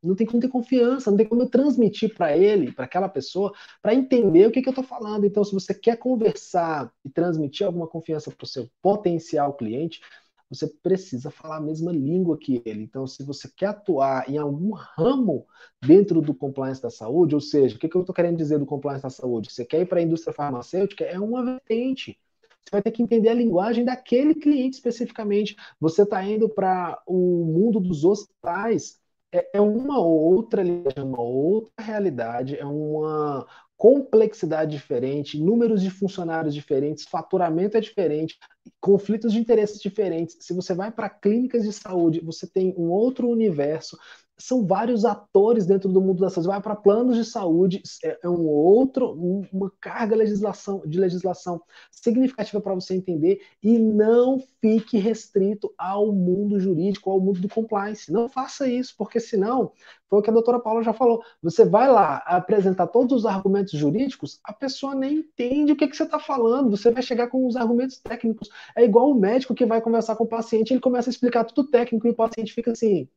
não 0.01 0.15
tem 0.15 0.27
como 0.27 0.39
ter 0.39 0.47
confiança, 0.47 1.09
não 1.09 1.17
tem 1.17 1.27
como 1.27 1.41
eu 1.41 1.49
transmitir 1.49 2.13
para 2.15 2.35
ele, 2.37 2.71
para 2.71 2.85
aquela 2.85 3.09
pessoa, 3.09 3.53
para 3.81 3.93
entender 3.93 4.47
o 4.47 4.51
que, 4.51 4.61
que 4.61 4.69
eu 4.69 4.71
estou 4.71 4.83
falando. 4.83 5.25
Então, 5.25 5.43
se 5.43 5.53
você 5.53 5.73
quer 5.73 5.97
conversar 5.97 6.91
e 7.03 7.09
transmitir 7.09 7.65
alguma 7.65 7.87
confiança 7.87 8.31
para 8.31 8.45
o 8.45 8.47
seu 8.47 8.69
potencial 8.81 9.53
cliente, 9.53 10.01
você 10.49 10.67
precisa 10.67 11.29
falar 11.29 11.57
a 11.57 11.61
mesma 11.61 11.91
língua 11.91 12.37
que 12.37 12.61
ele. 12.65 12.83
Então, 12.83 13.05
se 13.05 13.23
você 13.23 13.49
quer 13.55 13.67
atuar 13.67 14.29
em 14.29 14.37
algum 14.37 14.71
ramo 14.73 15.45
dentro 15.85 16.21
do 16.21 16.33
compliance 16.33 16.81
da 16.81 16.89
saúde, 16.89 17.35
ou 17.35 17.41
seja, 17.41 17.75
o 17.75 17.79
que, 17.79 17.89
que 17.89 17.95
eu 17.95 18.01
estou 18.01 18.15
querendo 18.15 18.37
dizer 18.37 18.57
do 18.59 18.65
compliance 18.65 19.03
da 19.03 19.09
saúde? 19.09 19.51
Você 19.51 19.65
quer 19.65 19.81
ir 19.81 19.85
para 19.85 19.99
a 19.99 20.03
indústria 20.03 20.33
farmacêutica? 20.33 21.03
É 21.03 21.19
uma 21.19 21.43
vertente. 21.43 22.17
Você 22.63 22.71
vai 22.71 22.81
ter 22.81 22.91
que 22.91 23.01
entender 23.01 23.29
a 23.29 23.33
linguagem 23.33 23.85
daquele 23.85 24.35
cliente 24.35 24.75
especificamente. 24.75 25.55
Você 25.79 26.03
está 26.03 26.23
indo 26.23 26.49
para 26.49 27.01
o 27.05 27.45
mundo 27.45 27.79
dos 27.79 28.03
hospitais. 28.03 28.99
É, 29.31 29.57
é 29.57 29.61
uma 29.61 29.99
outra 29.99 30.63
linguagem, 30.63 31.03
uma 31.03 31.21
outra 31.21 31.83
realidade, 31.83 32.57
é 32.57 32.65
uma 32.65 33.45
complexidade 33.77 34.71
diferente, 34.71 35.39
números 35.39 35.81
de 35.81 35.91
funcionários 35.91 36.53
diferentes, 36.53 37.05
faturamento 37.05 37.77
é 37.77 37.79
diferente, 37.79 38.37
conflitos 38.81 39.31
de 39.31 39.39
interesses 39.39 39.79
diferentes. 39.79 40.35
Se 40.41 40.53
você 40.53 40.73
vai 40.73 40.91
para 40.91 41.09
clínicas 41.09 41.63
de 41.63 41.71
saúde, 41.71 42.19
você 42.19 42.47
tem 42.47 42.73
um 42.75 42.89
outro 42.89 43.29
universo, 43.29 43.95
são 44.37 44.65
vários 44.65 45.03
atores 45.03 45.65
dentro 45.65 45.89
do 45.89 45.99
mundo 45.99 46.19
da 46.19 46.29
saúde. 46.29 46.47
Vai 46.47 46.61
para 46.61 46.75
planos 46.75 47.17
de 47.17 47.25
saúde, 47.25 47.81
é, 48.03 48.19
é 48.23 48.29
um 48.29 48.45
outro, 48.47 49.11
uma 49.51 49.71
carga 49.81 50.15
legislação, 50.15 50.81
de 50.85 50.99
legislação 50.99 51.61
significativa 51.91 52.61
para 52.61 52.75
você 52.75 52.93
entender 52.93 53.41
e 53.63 53.79
não 53.79 54.39
fique 54.61 54.97
restrito 54.97 55.73
ao 55.77 56.11
mundo 56.11 56.59
jurídico, 56.59 57.09
ao 57.09 57.19
mundo 57.19 57.39
do 57.39 57.49
compliance. 57.49 58.11
Não 58.11 58.29
faça 58.29 58.67
isso, 58.67 58.93
porque 58.97 59.19
senão, 59.19 59.71
foi 60.09 60.19
o 60.19 60.21
que 60.21 60.29
a 60.29 60.33
doutora 60.33 60.59
Paula 60.59 60.83
já 60.83 60.93
falou, 60.93 61.21
você 61.41 61.65
vai 61.65 61.89
lá 61.91 62.17
apresentar 62.25 62.87
todos 62.87 63.19
os 63.19 63.25
argumentos 63.25 63.73
jurídicos, 63.73 64.39
a 64.43 64.53
pessoa 64.53 64.93
nem 64.93 65.15
entende 65.15 65.71
o 65.71 65.75
que, 65.75 65.87
que 65.87 65.97
você 65.97 66.03
está 66.03 66.19
falando, 66.19 66.69
você 66.69 66.91
vai 66.91 67.01
chegar 67.01 67.27
com 67.27 67.45
os 67.45 67.55
argumentos 67.55 67.99
técnicos. 67.99 68.49
É 68.75 68.83
igual 68.83 69.09
o 69.09 69.19
médico 69.19 69.55
que 69.55 69.65
vai 69.65 69.81
conversar 69.81 70.15
com 70.15 70.23
o 70.23 70.27
paciente, 70.27 70.71
ele 70.71 70.79
começa 70.79 71.09
a 71.09 71.11
explicar 71.11 71.43
tudo 71.43 71.69
técnico 71.69 72.07
e 72.07 72.11
o 72.11 72.15
paciente 72.15 72.53
fica 72.53 72.71
assim, 72.71 73.07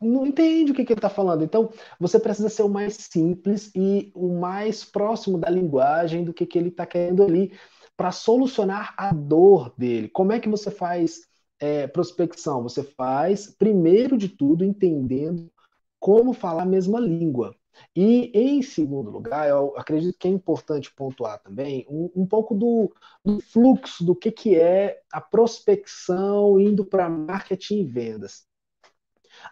não 0.00 0.26
entende 0.26 0.72
o 0.72 0.74
que, 0.74 0.84
que 0.84 0.92
ele 0.92 0.98
está 0.98 1.08
falando. 1.08 1.44
Então, 1.44 1.70
você 2.00 2.18
precisa 2.18 2.48
ser 2.48 2.62
o 2.62 2.68
mais 2.68 2.94
simples 2.94 3.70
e 3.74 4.10
o 4.14 4.38
mais 4.38 4.84
próximo 4.84 5.38
da 5.38 5.50
linguagem 5.50 6.24
do 6.24 6.32
que, 6.32 6.46
que 6.46 6.58
ele 6.58 6.68
está 6.68 6.86
querendo 6.86 7.22
ali 7.22 7.52
para 7.96 8.12
solucionar 8.12 8.94
a 8.96 9.12
dor 9.12 9.72
dele. 9.76 10.08
Como 10.08 10.32
é 10.32 10.40
que 10.40 10.48
você 10.48 10.70
faz 10.70 11.22
é, 11.58 11.86
prospecção? 11.86 12.62
Você 12.62 12.82
faz, 12.82 13.46
primeiro 13.46 14.16
de 14.18 14.28
tudo, 14.28 14.64
entendendo 14.64 15.50
como 15.98 16.32
falar 16.32 16.62
a 16.62 16.66
mesma 16.66 17.00
língua. 17.00 17.54
E, 17.94 18.30
em 18.34 18.62
segundo 18.62 19.10
lugar, 19.10 19.48
eu 19.48 19.74
acredito 19.76 20.18
que 20.18 20.28
é 20.28 20.30
importante 20.30 20.92
pontuar 20.94 21.42
também 21.42 21.86
um, 21.88 22.10
um 22.14 22.26
pouco 22.26 22.54
do, 22.54 22.92
do, 23.24 23.40
fluxo 23.40 24.04
do 24.04 24.14
que, 24.14 24.30
que 24.30 24.56
é 24.56 25.00
a 25.12 25.20
prospecção 25.20 26.58
indo 26.58 26.84
para 26.84 27.08
marketing 27.08 27.80
e 27.80 27.84
vendas. 27.84 28.46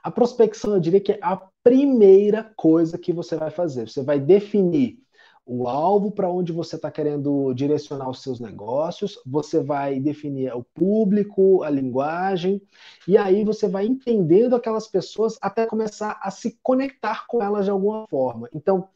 A 0.03 0.11
prospecção, 0.11 0.75
eu 0.75 0.81
diria 0.81 1.01
que 1.01 1.13
é 1.13 1.19
a 1.23 1.41
primeira 1.63 2.45
coisa 2.57 2.99
que 2.99 3.13
você 3.13 3.37
vai 3.37 3.51
fazer. 3.51 3.89
Você 3.89 4.03
vai 4.03 4.21
definir 4.21 5.05
o 5.47 5.69
alvo 5.69 6.11
para 6.11 6.31
onde 6.31 6.53
você 6.53 6.77
está 6.77 6.91
querendo 6.91 7.53
direcionar 7.53 8.09
os 8.09 8.23
seus 8.23 8.41
negócios, 8.41 9.21
você 9.27 9.63
vai 9.63 10.01
definir 10.01 10.55
o 10.55 10.65
público, 10.65 11.63
a 11.63 11.69
linguagem, 11.69 12.63
e 13.07 13.19
aí 13.19 13.45
você 13.45 13.69
vai 13.69 13.85
entendendo 13.87 14.57
aquelas 14.57 14.89
pessoas 14.89 15.37
até 15.43 15.67
começar 15.67 16.19
a 16.23 16.31
se 16.31 16.59
conectar 16.63 17.27
com 17.27 17.43
elas 17.43 17.67
de 17.67 17.71
alguma 17.71 18.07
forma. 18.09 18.49
Então, 18.55 18.89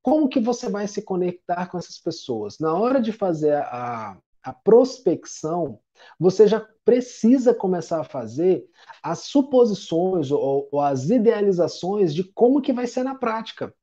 como 0.00 0.28
que 0.28 0.38
você 0.38 0.70
vai 0.70 0.86
se 0.86 1.02
conectar 1.02 1.66
com 1.66 1.76
essas 1.76 1.98
pessoas? 1.98 2.60
Na 2.60 2.72
hora 2.74 3.00
de 3.00 3.10
fazer 3.10 3.54
a, 3.54 4.16
a 4.44 4.52
prospecção, 4.52 5.80
você 6.18 6.46
já 6.46 6.66
precisa 6.84 7.54
começar 7.54 8.00
a 8.00 8.04
fazer 8.04 8.64
as 9.02 9.20
suposições 9.20 10.30
ou, 10.30 10.68
ou, 10.70 10.80
as 10.80 11.10
idealizações 11.10 12.14
de 12.14 12.24
como 12.24 12.60
que 12.60 12.72
vai 12.72 12.86
ser 12.86 13.02
na 13.02 13.14
prática. 13.14 13.74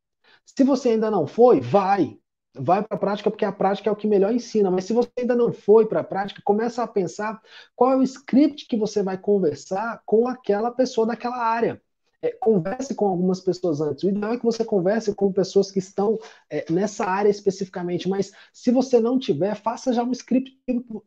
Se 0.45 0.63
você 0.63 0.89
ainda 0.89 1.10
não 1.12 1.28
foi, 1.28 1.60
vai. 1.60 2.17
Vai 2.56 2.84
para 2.84 2.95
a 2.95 2.99
prática, 2.99 3.32
porque 3.32 3.45
a 3.45 3.52
prática 3.52 3.89
é 3.89 3.91
o 3.91 3.95
que 3.95 4.08
melhor 4.08 4.32
ensina. 4.32 4.69
Mas 4.69 4.86
se 4.86 4.93
você 4.93 5.10
ainda 5.17 5.36
não 5.36 5.52
foi 5.52 5.88
para 5.88 6.02
a 6.02 6.04
prática, 6.04 6.41
começa 6.45 6.84
a 6.84 6.88
pensar 6.88 7.41
qual 7.76 7.91
é 7.91 7.95
o 7.95 8.04
script 8.04 8.67
que 8.67 8.78
você 8.78 9.02
vai 9.02 9.17
conversar 9.17 10.02
com 10.06 10.28
aquela 10.28 10.69
pessoa 10.69 11.08
daquela 11.08 11.38
área 11.38 11.82
é, 12.23 12.31
converse 12.39 12.95
com 12.95 13.05
algumas 13.05 13.41
pessoas 13.41 13.81
antes. 13.81 14.03
O 14.03 14.09
ideal 14.09 14.33
é 14.33 14.38
que 14.38 14.45
você 14.45 14.63
converse 14.63 15.13
com 15.13 15.31
pessoas 15.31 15.69
que 15.69 15.79
estão 15.79 16.17
é, 16.49 16.65
nessa 16.71 17.05
área 17.05 17.29
especificamente, 17.29 18.07
mas 18.07 18.31
se 18.53 18.71
você 18.71 18.97
não 18.97 19.19
tiver, 19.19 19.53
faça 19.55 19.91
já 19.91 20.01
um 20.03 20.12
script 20.13 20.57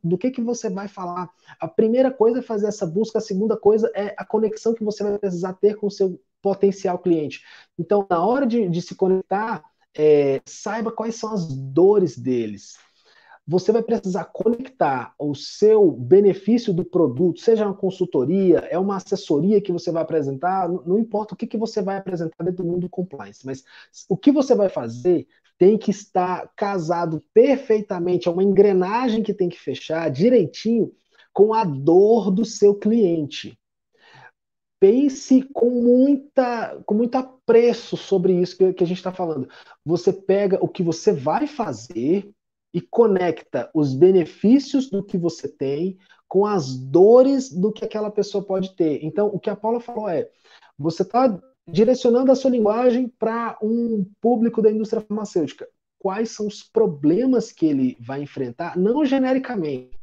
do 0.05 0.19
que, 0.19 0.31
que 0.31 0.43
você 0.43 0.69
vai 0.69 0.89
falar. 0.89 1.31
A 1.59 1.67
primeira 1.67 2.11
coisa 2.11 2.41
é 2.41 2.43
fazer 2.43 2.67
essa 2.67 2.87
busca, 2.87 3.19
a 3.19 3.23
segunda 3.23 3.57
coisa 3.57 3.91
é 3.95 4.15
a 4.19 4.27
conexão 4.27 4.75
que 4.75 4.85
você 4.85 5.03
vai 5.03 5.19
precisar 5.19 5.55
ter 5.55 5.77
com 5.77 5.87
o 5.87 5.91
seu 5.91 6.21
potencial 6.43 6.99
cliente. 6.99 7.43
Então, 7.79 8.07
na 8.09 8.25
hora 8.25 8.47
de, 8.47 8.69
de 8.69 8.83
se 8.83 8.95
conectar, 8.95 9.65
é, 9.97 10.43
saiba 10.45 10.93
quais 10.93 11.17
são 11.17 11.33
as 11.33 11.49
dores 11.49 12.19
deles 12.19 12.77
você 13.47 13.71
vai 13.71 13.83
precisar 13.83 14.25
conectar 14.25 15.15
o 15.19 15.35
seu 15.35 15.93
benefício 15.93 16.73
do 16.73 16.85
produto, 16.85 17.41
seja 17.41 17.65
uma 17.65 17.75
consultoria, 17.75 18.59
é 18.71 18.79
uma 18.79 18.97
assessoria 18.97 19.61
que 19.61 19.71
você 19.71 19.93
vai 19.93 20.03
apresentar, 20.03 20.69
não 20.69 20.99
importa 20.99 21.35
o 21.35 21.37
que, 21.37 21.47
que 21.47 21.57
você 21.57 21.81
vai 21.81 21.97
apresentar 21.97 22.43
dentro 22.43 22.65
do 22.65 22.69
mundo 22.69 22.81
do 22.81 22.91
compliance, 22.91 23.47
mas 23.47 23.65
o 24.09 24.17
que 24.17 24.33
você 24.33 24.55
vai 24.55 24.69
fazer 24.69 25.29
tem 25.57 25.79
que 25.79 25.91
estar 25.91 26.51
casado 26.57 27.23
perfeitamente, 27.33 28.29
é 28.29 28.31
uma 28.31 28.43
engrenagem 28.43 29.23
que 29.23 29.33
tem 29.33 29.49
que 29.49 29.59
fechar 29.59 30.11
direitinho 30.11 30.93
com 31.33 31.55
a 31.55 31.65
dor 31.65 32.31
do 32.31 32.45
seu 32.45 32.75
cliente. 32.75 33.59
Pense 34.79 35.43
com 35.55 35.71
muita, 35.71 36.83
com 36.85 36.95
muito 36.95 37.15
apreço 37.17 37.97
sobre 37.97 38.35
isso 38.35 38.59
que, 38.59 38.75
que 38.75 38.85
a 38.85 38.87
gente 38.87 38.99
está 38.99 39.13
falando. 39.13 39.49
Você 39.85 40.13
pega 40.13 40.63
o 40.63 40.69
que 40.69 40.83
você 40.83 41.13
vai 41.13 41.47
fazer, 41.47 42.31
e 42.77 42.81
conecta 42.83 43.71
os 43.73 43.95
benefícios 43.95 44.91
do 44.91 45.03
que 45.03 45.17
você 45.17 45.49
tem 45.49 45.97
com 46.29 46.45
as 46.45 46.77
dores 46.77 47.51
do 47.51 47.73
que 47.73 47.83
aquela 47.83 48.11
pessoa 48.11 48.45
pode 48.45 48.77
ter. 48.77 49.03
Então, 49.03 49.29
o 49.29 49.41
que 49.41 49.49
a 49.49 49.57
Paula 49.57 49.81
falou 49.81 50.07
é: 50.11 50.29
você 50.79 51.01
está 51.01 51.41
direcionando 51.67 52.31
a 52.31 52.35
sua 52.35 52.51
linguagem 52.51 53.09
para 53.19 53.57
um 53.63 54.05
público 54.21 54.61
da 54.61 54.71
indústria 54.71 55.01
farmacêutica. 55.01 55.67
Quais 55.99 56.33
são 56.33 56.47
os 56.47 56.63
problemas 56.63 57.51
que 57.51 57.65
ele 57.65 57.97
vai 57.99 58.21
enfrentar, 58.21 58.77
não 58.77 59.07
genericamente, 59.07 59.97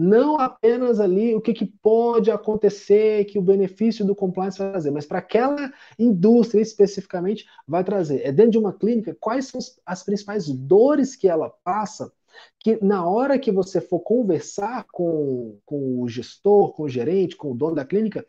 não 0.00 0.40
apenas 0.40 0.98
ali 0.98 1.34
o 1.34 1.42
que, 1.42 1.52
que 1.52 1.66
pode 1.66 2.30
acontecer, 2.30 3.26
que 3.26 3.38
o 3.38 3.42
benefício 3.42 4.02
do 4.02 4.14
compliance 4.14 4.58
vai 4.58 4.70
trazer, 4.70 4.90
mas 4.90 5.04
para 5.04 5.18
aquela 5.18 5.70
indústria 5.98 6.62
especificamente 6.62 7.44
vai 7.68 7.84
trazer. 7.84 8.22
É 8.24 8.32
dentro 8.32 8.52
de 8.52 8.58
uma 8.58 8.72
clínica, 8.72 9.14
quais 9.20 9.48
são 9.48 9.60
as 9.84 10.02
principais 10.02 10.48
dores 10.48 11.14
que 11.14 11.28
ela 11.28 11.50
passa, 11.62 12.10
que 12.58 12.82
na 12.82 13.06
hora 13.06 13.38
que 13.38 13.52
você 13.52 13.78
for 13.78 14.00
conversar 14.00 14.86
com, 14.90 15.58
com 15.66 16.00
o 16.00 16.08
gestor, 16.08 16.72
com 16.72 16.84
o 16.84 16.88
gerente, 16.88 17.36
com 17.36 17.52
o 17.52 17.54
dono 17.54 17.74
da 17.74 17.84
clínica, 17.84 18.24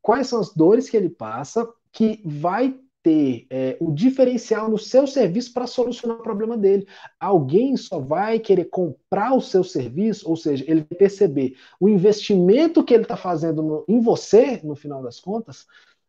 quais 0.00 0.28
são 0.28 0.38
as 0.38 0.54
dores 0.54 0.88
que 0.88 0.96
ele 0.96 1.10
passa 1.10 1.68
que 1.90 2.22
vai 2.24 2.78
ter 3.06 3.46
é, 3.48 3.76
o 3.80 3.92
diferencial 3.92 4.68
no 4.68 4.76
seu 4.76 5.06
serviço 5.06 5.52
para 5.52 5.68
solucionar 5.68 6.18
o 6.18 6.22
problema 6.24 6.58
dele. 6.58 6.88
Alguém 7.20 7.76
só 7.76 8.00
vai 8.00 8.40
querer 8.40 8.64
comprar 8.64 9.32
o 9.32 9.40
seu 9.40 9.62
serviço, 9.62 10.28
ou 10.28 10.36
seja, 10.36 10.64
ele 10.66 10.82
perceber 10.82 11.56
o 11.78 11.88
investimento 11.88 12.82
que 12.82 12.92
ele 12.92 13.04
está 13.04 13.16
fazendo 13.16 13.62
no, 13.62 13.84
em 13.86 14.00
você, 14.00 14.60
no 14.64 14.74
final 14.74 15.04
das 15.04 15.20
contas, 15.20 15.66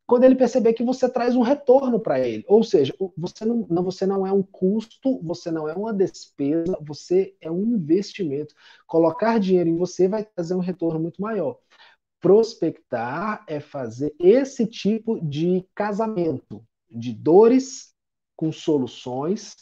quando 0.07 0.23
ele 0.23 0.33
perceber 0.33 0.73
que 0.73 0.83
você 0.83 1.07
traz 1.07 1.35
um 1.35 1.43
retorno 1.43 1.99
para 1.99 2.19
ele. 2.19 2.43
Ou 2.47 2.63
seja, 2.63 2.95
você 3.15 3.45
não, 3.45 3.67
não, 3.69 3.83
você 3.83 4.07
não 4.07 4.25
é 4.25 4.31
um 4.31 4.41
custo, 4.41 5.21
você 5.21 5.51
não 5.51 5.69
é 5.69 5.75
uma 5.75 5.93
despesa, 5.93 6.79
você 6.81 7.35
é 7.39 7.51
um 7.51 7.61
investimento. 7.61 8.55
Colocar 8.87 9.39
dinheiro 9.39 9.69
em 9.69 9.77
você 9.77 10.07
vai 10.07 10.25
trazer 10.25 10.55
um 10.55 10.59
retorno 10.59 10.99
muito 10.99 11.21
maior. 11.21 11.59
Prospectar 12.19 13.45
é 13.47 13.59
fazer 13.59 14.15
esse 14.19 14.65
tipo 14.65 15.19
de 15.23 15.63
casamento 15.75 16.65
de 16.89 17.13
dores 17.13 17.93
com 18.35 18.51
soluções 18.51 19.55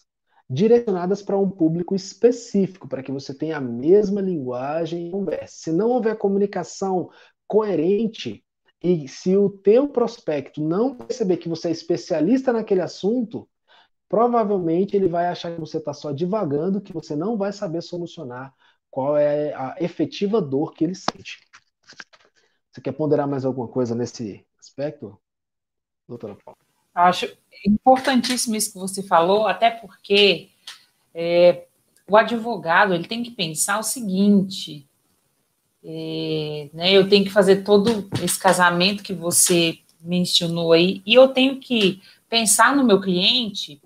direcionadas 0.49 1.21
para 1.21 1.38
um 1.38 1.49
público 1.49 1.95
específico, 1.95 2.88
para 2.88 3.01
que 3.01 3.11
você 3.11 3.34
tenha 3.34 3.57
a 3.57 3.61
mesma 3.61 4.21
linguagem 4.21 5.07
e 5.07 5.11
converse. 5.11 5.63
Se 5.63 5.71
não 5.71 5.89
houver 5.89 6.17
comunicação 6.17 7.09
coerente, 7.47 8.45
e 8.84 9.07
se 9.07 9.36
o 9.36 9.49
teu 9.49 9.88
prospecto 9.88 10.61
não 10.61 10.95
perceber 10.95 11.38
que 11.38 11.49
você 11.49 11.69
é 11.69 11.71
especialista 11.71 12.53
naquele 12.53 12.82
assunto, 12.82 13.49
provavelmente 14.07 14.95
ele 14.95 15.07
vai 15.07 15.26
achar 15.26 15.53
que 15.53 15.59
você 15.59 15.78
está 15.78 15.91
só 15.91 16.11
divagando, 16.11 16.82
que 16.82 16.93
você 16.93 17.15
não 17.15 17.36
vai 17.36 17.51
saber 17.51 17.82
solucionar 17.82 18.53
qual 18.91 19.17
é 19.17 19.53
a 19.55 19.76
efetiva 19.80 20.39
dor 20.39 20.73
que 20.73 20.84
ele 20.84 20.93
sente. 20.93 21.39
Você 22.71 22.80
quer 22.82 22.91
ponderar 22.91 23.28
mais 23.28 23.43
alguma 23.43 23.67
coisa 23.67 23.95
nesse 23.95 24.45
aspecto, 24.59 25.19
doutora 26.07 26.38
Paula? 26.45 26.64
Acho 26.95 27.27
importantíssimo 27.67 28.55
isso 28.55 28.71
que 28.71 28.79
você 28.79 29.03
falou, 29.03 29.47
até 29.47 29.69
porque 29.69 30.49
é, 31.13 31.65
o 32.07 32.15
advogado 32.15 32.93
ele 32.93 33.07
tem 33.07 33.21
que 33.21 33.31
pensar 33.31 33.77
o 33.77 33.83
seguinte: 33.83 34.87
é, 35.83 36.69
né, 36.73 36.91
eu 36.93 37.09
tenho 37.09 37.25
que 37.25 37.31
fazer 37.31 37.63
todo 37.63 38.09
esse 38.23 38.39
casamento 38.39 39.03
que 39.03 39.13
você 39.13 39.79
mencionou 40.01 40.71
aí, 40.71 41.01
e 41.05 41.13
eu 41.13 41.27
tenho 41.27 41.59
que 41.59 42.01
pensar 42.29 42.75
no 42.75 42.83
meu 42.83 43.01
cliente 43.01 43.81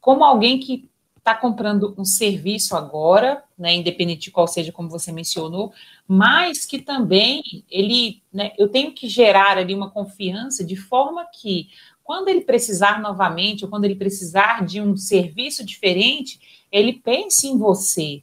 como 0.00 0.24
alguém 0.24 0.58
que 0.58 0.88
está 1.22 1.36
comprando 1.36 1.94
um 1.96 2.04
serviço 2.04 2.76
agora, 2.76 3.44
né, 3.56 3.72
independente 3.74 4.22
de 4.22 4.30
qual 4.32 4.48
seja, 4.48 4.72
como 4.72 4.88
você 4.88 5.12
mencionou, 5.12 5.72
mas 6.06 6.64
que 6.66 6.82
também 6.82 7.64
ele, 7.70 8.20
né, 8.32 8.50
eu 8.58 8.68
tenho 8.68 8.92
que 8.92 9.08
gerar 9.08 9.56
ali 9.56 9.72
uma 9.72 9.88
confiança 9.88 10.64
de 10.64 10.74
forma 10.74 11.24
que 11.26 11.68
quando 12.04 12.28
ele 12.28 12.42
precisar 12.42 13.00
novamente, 13.00 13.64
ou 13.64 13.70
quando 13.70 13.84
ele 13.84 13.94
precisar 13.94 14.64
de 14.64 14.80
um 14.80 14.96
serviço 14.96 15.64
diferente, 15.64 16.66
ele 16.70 16.92
pense 16.92 17.46
em 17.46 17.58
você, 17.58 18.22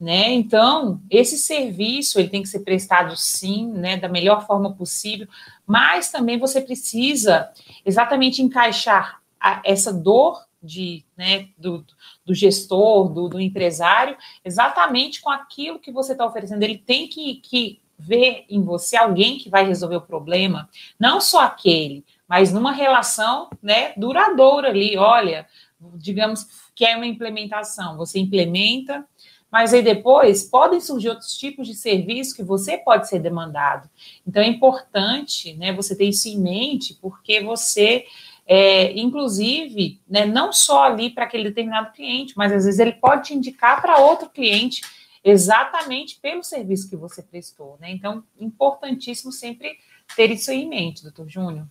né? 0.00 0.32
Então, 0.32 1.00
esse 1.08 1.38
serviço 1.38 2.18
ele 2.18 2.28
tem 2.28 2.42
que 2.42 2.48
ser 2.48 2.60
prestado 2.60 3.16
sim, 3.16 3.70
né, 3.72 3.96
da 3.96 4.08
melhor 4.08 4.46
forma 4.46 4.74
possível, 4.74 5.28
mas 5.66 6.10
também 6.10 6.38
você 6.38 6.60
precisa 6.60 7.50
exatamente 7.86 8.42
encaixar 8.42 9.22
a, 9.40 9.62
essa 9.64 9.92
dor 9.92 10.44
de, 10.62 11.04
né, 11.16 11.48
do, 11.58 11.84
do 12.24 12.34
gestor, 12.34 13.08
do, 13.08 13.28
do, 13.28 13.40
empresário, 13.40 14.16
exatamente 14.44 15.20
com 15.20 15.30
aquilo 15.30 15.78
que 15.78 15.92
você 15.92 16.12
está 16.12 16.24
oferecendo. 16.26 16.62
Ele 16.62 16.78
tem 16.78 17.06
que, 17.06 17.36
que 17.36 17.80
ver 17.98 18.46
em 18.48 18.62
você 18.62 18.96
alguém 18.96 19.38
que 19.38 19.50
vai 19.50 19.66
resolver 19.66 19.96
o 19.96 20.00
problema, 20.00 20.68
não 20.98 21.20
só 21.20 21.42
aquele, 21.42 22.04
mas 22.34 22.52
numa 22.52 22.72
relação 22.72 23.48
né, 23.62 23.92
duradoura 23.96 24.68
ali. 24.68 24.96
Olha, 24.96 25.46
digamos 25.94 26.44
que 26.74 26.84
é 26.84 26.96
uma 26.96 27.06
implementação, 27.06 27.96
você 27.96 28.18
implementa, 28.18 29.06
mas 29.48 29.72
aí 29.72 29.82
depois 29.82 30.42
podem 30.42 30.80
surgir 30.80 31.10
outros 31.10 31.38
tipos 31.38 31.68
de 31.68 31.76
serviço 31.76 32.34
que 32.34 32.42
você 32.42 32.76
pode 32.76 33.08
ser 33.08 33.20
demandado. 33.20 33.88
Então 34.26 34.42
é 34.42 34.48
importante 34.48 35.54
né, 35.54 35.72
você 35.72 35.94
ter 35.94 36.06
isso 36.06 36.28
em 36.28 36.36
mente, 36.36 36.98
porque 37.00 37.40
você, 37.40 38.04
é, 38.44 38.90
inclusive, 38.98 40.00
né, 40.08 40.26
não 40.26 40.52
só 40.52 40.82
ali 40.82 41.10
para 41.10 41.26
aquele 41.26 41.44
determinado 41.44 41.92
cliente, 41.92 42.34
mas 42.36 42.50
às 42.50 42.64
vezes 42.64 42.80
ele 42.80 42.94
pode 42.94 43.28
te 43.28 43.34
indicar 43.34 43.80
para 43.80 43.98
outro 43.98 44.28
cliente 44.28 44.82
exatamente 45.22 46.18
pelo 46.20 46.42
serviço 46.42 46.90
que 46.90 46.96
você 46.96 47.22
prestou. 47.22 47.78
Né? 47.80 47.92
Então, 47.92 48.24
importantíssimo 48.40 49.30
sempre 49.30 49.78
ter 50.16 50.32
isso 50.32 50.50
em 50.50 50.68
mente, 50.68 51.04
doutor 51.04 51.28
Júnior. 51.28 51.68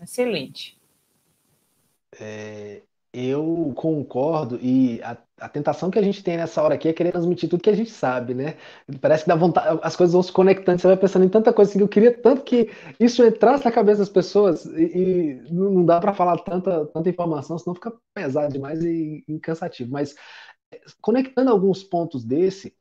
Excelente. 0.00 0.78
É, 2.20 2.82
eu 3.12 3.72
concordo, 3.76 4.58
e 4.62 5.00
a, 5.02 5.16
a, 5.40 5.48
tentação 5.48 5.90
que 5.90 5.98
a 5.98 6.02
gente 6.02 6.22
tem 6.22 6.36
nessa 6.36 6.62
hora 6.62 6.74
aqui 6.74 6.88
é 6.88 6.92
querer 6.92 7.12
transmitir 7.12 7.48
tudo 7.48 7.62
que 7.62 7.70
a 7.70 7.76
gente 7.76 7.90
sabe, 7.90 8.34
né? 8.34 8.56
Parece 9.00 9.24
que 9.24 9.28
dá 9.28 9.34
vontade, 9.34 9.80
as 9.82 9.96
coisas 9.96 10.12
vão 10.12 10.22
se 10.22 10.32
conectando, 10.32 10.80
você 10.80 10.86
vai 10.86 10.96
pensando 10.96 11.24
em 11.24 11.28
tanta 11.28 11.52
coisa 11.52 11.70
assim, 11.70 11.80
eu 11.80 11.88
queria 11.88 12.16
tanto 12.16 12.42
que 12.42 12.70
isso 13.00 13.24
entrasse 13.24 13.64
na 13.64 13.72
cabeça 13.72 14.00
das 14.00 14.08
pessoas, 14.08 14.64
e, 14.66 15.42
e 15.46 15.52
não 15.52 15.84
dá 15.84 16.00
para 16.00 16.14
falar 16.14 16.38
tanta, 16.38 16.86
tanta 16.86 17.08
informação, 17.08 17.58
senão 17.58 17.74
fica 17.74 17.92
pesado 18.14 18.52
demais 18.52 18.82
e, 18.84 19.24
e 19.26 19.40
cansativo. 19.40 19.90
Mas 19.90 20.14
conectando 21.00 21.50
alguns 21.50 21.82
pontos 21.82 22.24
desse, 22.24 22.76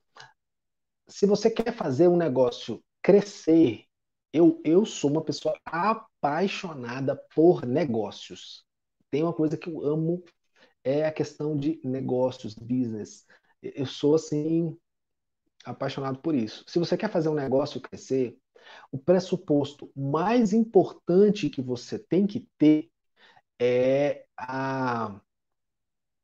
se 1.08 1.26
você 1.26 1.50
quer 1.50 1.74
fazer 1.74 2.08
um 2.08 2.18
negócio 2.18 2.84
crescer, 3.02 3.86
eu, 4.34 4.60
eu 4.64 4.86
sou 4.86 5.10
uma 5.10 5.24
pessoa 5.24 5.58
apaixonada 6.20 7.16
por 7.34 7.66
negócios. 7.66 8.66
Tem 9.10 9.24
uma 9.24 9.34
coisa 9.34 9.58
que 9.58 9.70
eu 9.70 9.86
amo, 9.86 10.24
é 10.84 11.06
a 11.06 11.12
questão 11.12 11.56
de 11.56 11.80
negócios, 11.84 12.54
business. 12.54 13.26
Eu 13.62 13.86
sou, 13.86 14.16
assim, 14.16 14.78
apaixonado 15.66 16.20
por 16.20 16.36
isso. 16.36 16.64
Se 16.68 16.80
você 16.80 16.98
quer 16.98 17.10
fazer 17.10 17.30
um 17.30 17.34
negócio 17.34 17.82
crescer, 17.82 18.38
o 18.92 18.98
pressuposto 18.98 19.92
mais 19.96 20.54
importante 20.54 21.50
que 21.50 21.62
você 21.62 21.98
tem 21.98 22.28
que 22.28 22.48
ter 22.58 22.90
é 23.60 24.26
a 24.38 25.20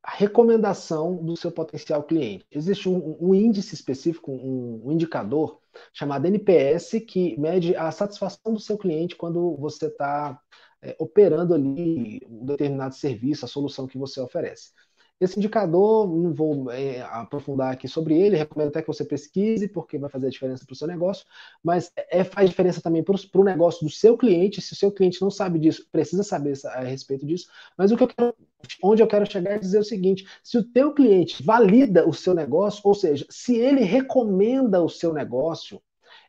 recomendação 0.06 1.16
do 1.24 1.36
seu 1.36 1.50
potencial 1.50 2.02
cliente. 2.02 2.46
Existe 2.50 2.88
um, 2.88 3.16
um 3.20 3.34
índice 3.34 3.74
específico, 3.74 4.30
um, 4.30 4.86
um, 4.86 4.92
indicador 4.92 5.60
chamado 5.92 6.26
NPS, 6.26 7.00
que 7.00 7.38
mede 7.38 7.74
a 7.76 7.90
satisfação 7.90 8.52
do 8.52 8.60
seu 8.60 8.76
cliente 8.78 9.16
quando 9.16 9.56
você 9.56 9.86
está 9.86 10.40
é, 10.82 10.94
operando 10.98 11.54
ali 11.54 12.20
um 12.28 12.44
determinado 12.44 12.94
serviço, 12.94 13.44
a 13.44 13.48
solução 13.48 13.86
que 13.86 13.98
você 13.98 14.20
oferece. 14.20 14.72
Esse 15.20 15.38
indicador, 15.38 16.08
não 16.08 16.34
vou 16.34 16.70
é, 16.70 17.00
aprofundar 17.02 17.72
aqui 17.72 17.86
sobre 17.86 18.18
ele, 18.20 18.36
recomendo 18.36 18.68
até 18.68 18.82
que 18.82 18.88
você 18.88 19.04
pesquise, 19.04 19.68
porque 19.68 19.96
vai 19.96 20.10
fazer 20.10 20.26
a 20.26 20.30
diferença 20.30 20.66
para 20.66 20.72
o 20.72 20.76
seu 20.76 20.88
negócio, 20.88 21.24
mas 21.62 21.90
é, 22.10 22.24
faz 22.24 22.50
diferença 22.50 22.82
também 22.82 23.02
para 23.02 23.14
o 23.34 23.44
negócio 23.44 23.86
do 23.86 23.90
seu 23.90 24.16
cliente. 24.18 24.60
Se 24.60 24.72
o 24.72 24.76
seu 24.76 24.90
cliente 24.90 25.22
não 25.22 25.30
sabe 25.30 25.58
disso, 25.58 25.86
precisa 25.90 26.22
saber 26.22 26.54
a 26.66 26.80
respeito 26.80 27.24
disso. 27.24 27.48
Mas 27.78 27.92
o 27.92 27.96
que 27.96 28.02
eu 28.02 28.08
quero, 28.08 28.34
onde 28.82 29.02
eu 29.02 29.06
quero 29.06 29.30
chegar 29.30 29.52
é 29.52 29.58
dizer 29.58 29.78
o 29.78 29.84
seguinte: 29.84 30.26
se 30.42 30.58
o 30.58 30.64
teu 30.64 30.92
cliente 30.92 31.42
valida 31.42 32.06
o 32.08 32.12
seu 32.12 32.34
negócio, 32.34 32.82
ou 32.84 32.94
seja, 32.94 33.24
se 33.30 33.56
ele 33.56 33.82
recomenda 33.82 34.82
o 34.82 34.88
seu 34.88 35.12
negócio, 35.12 35.80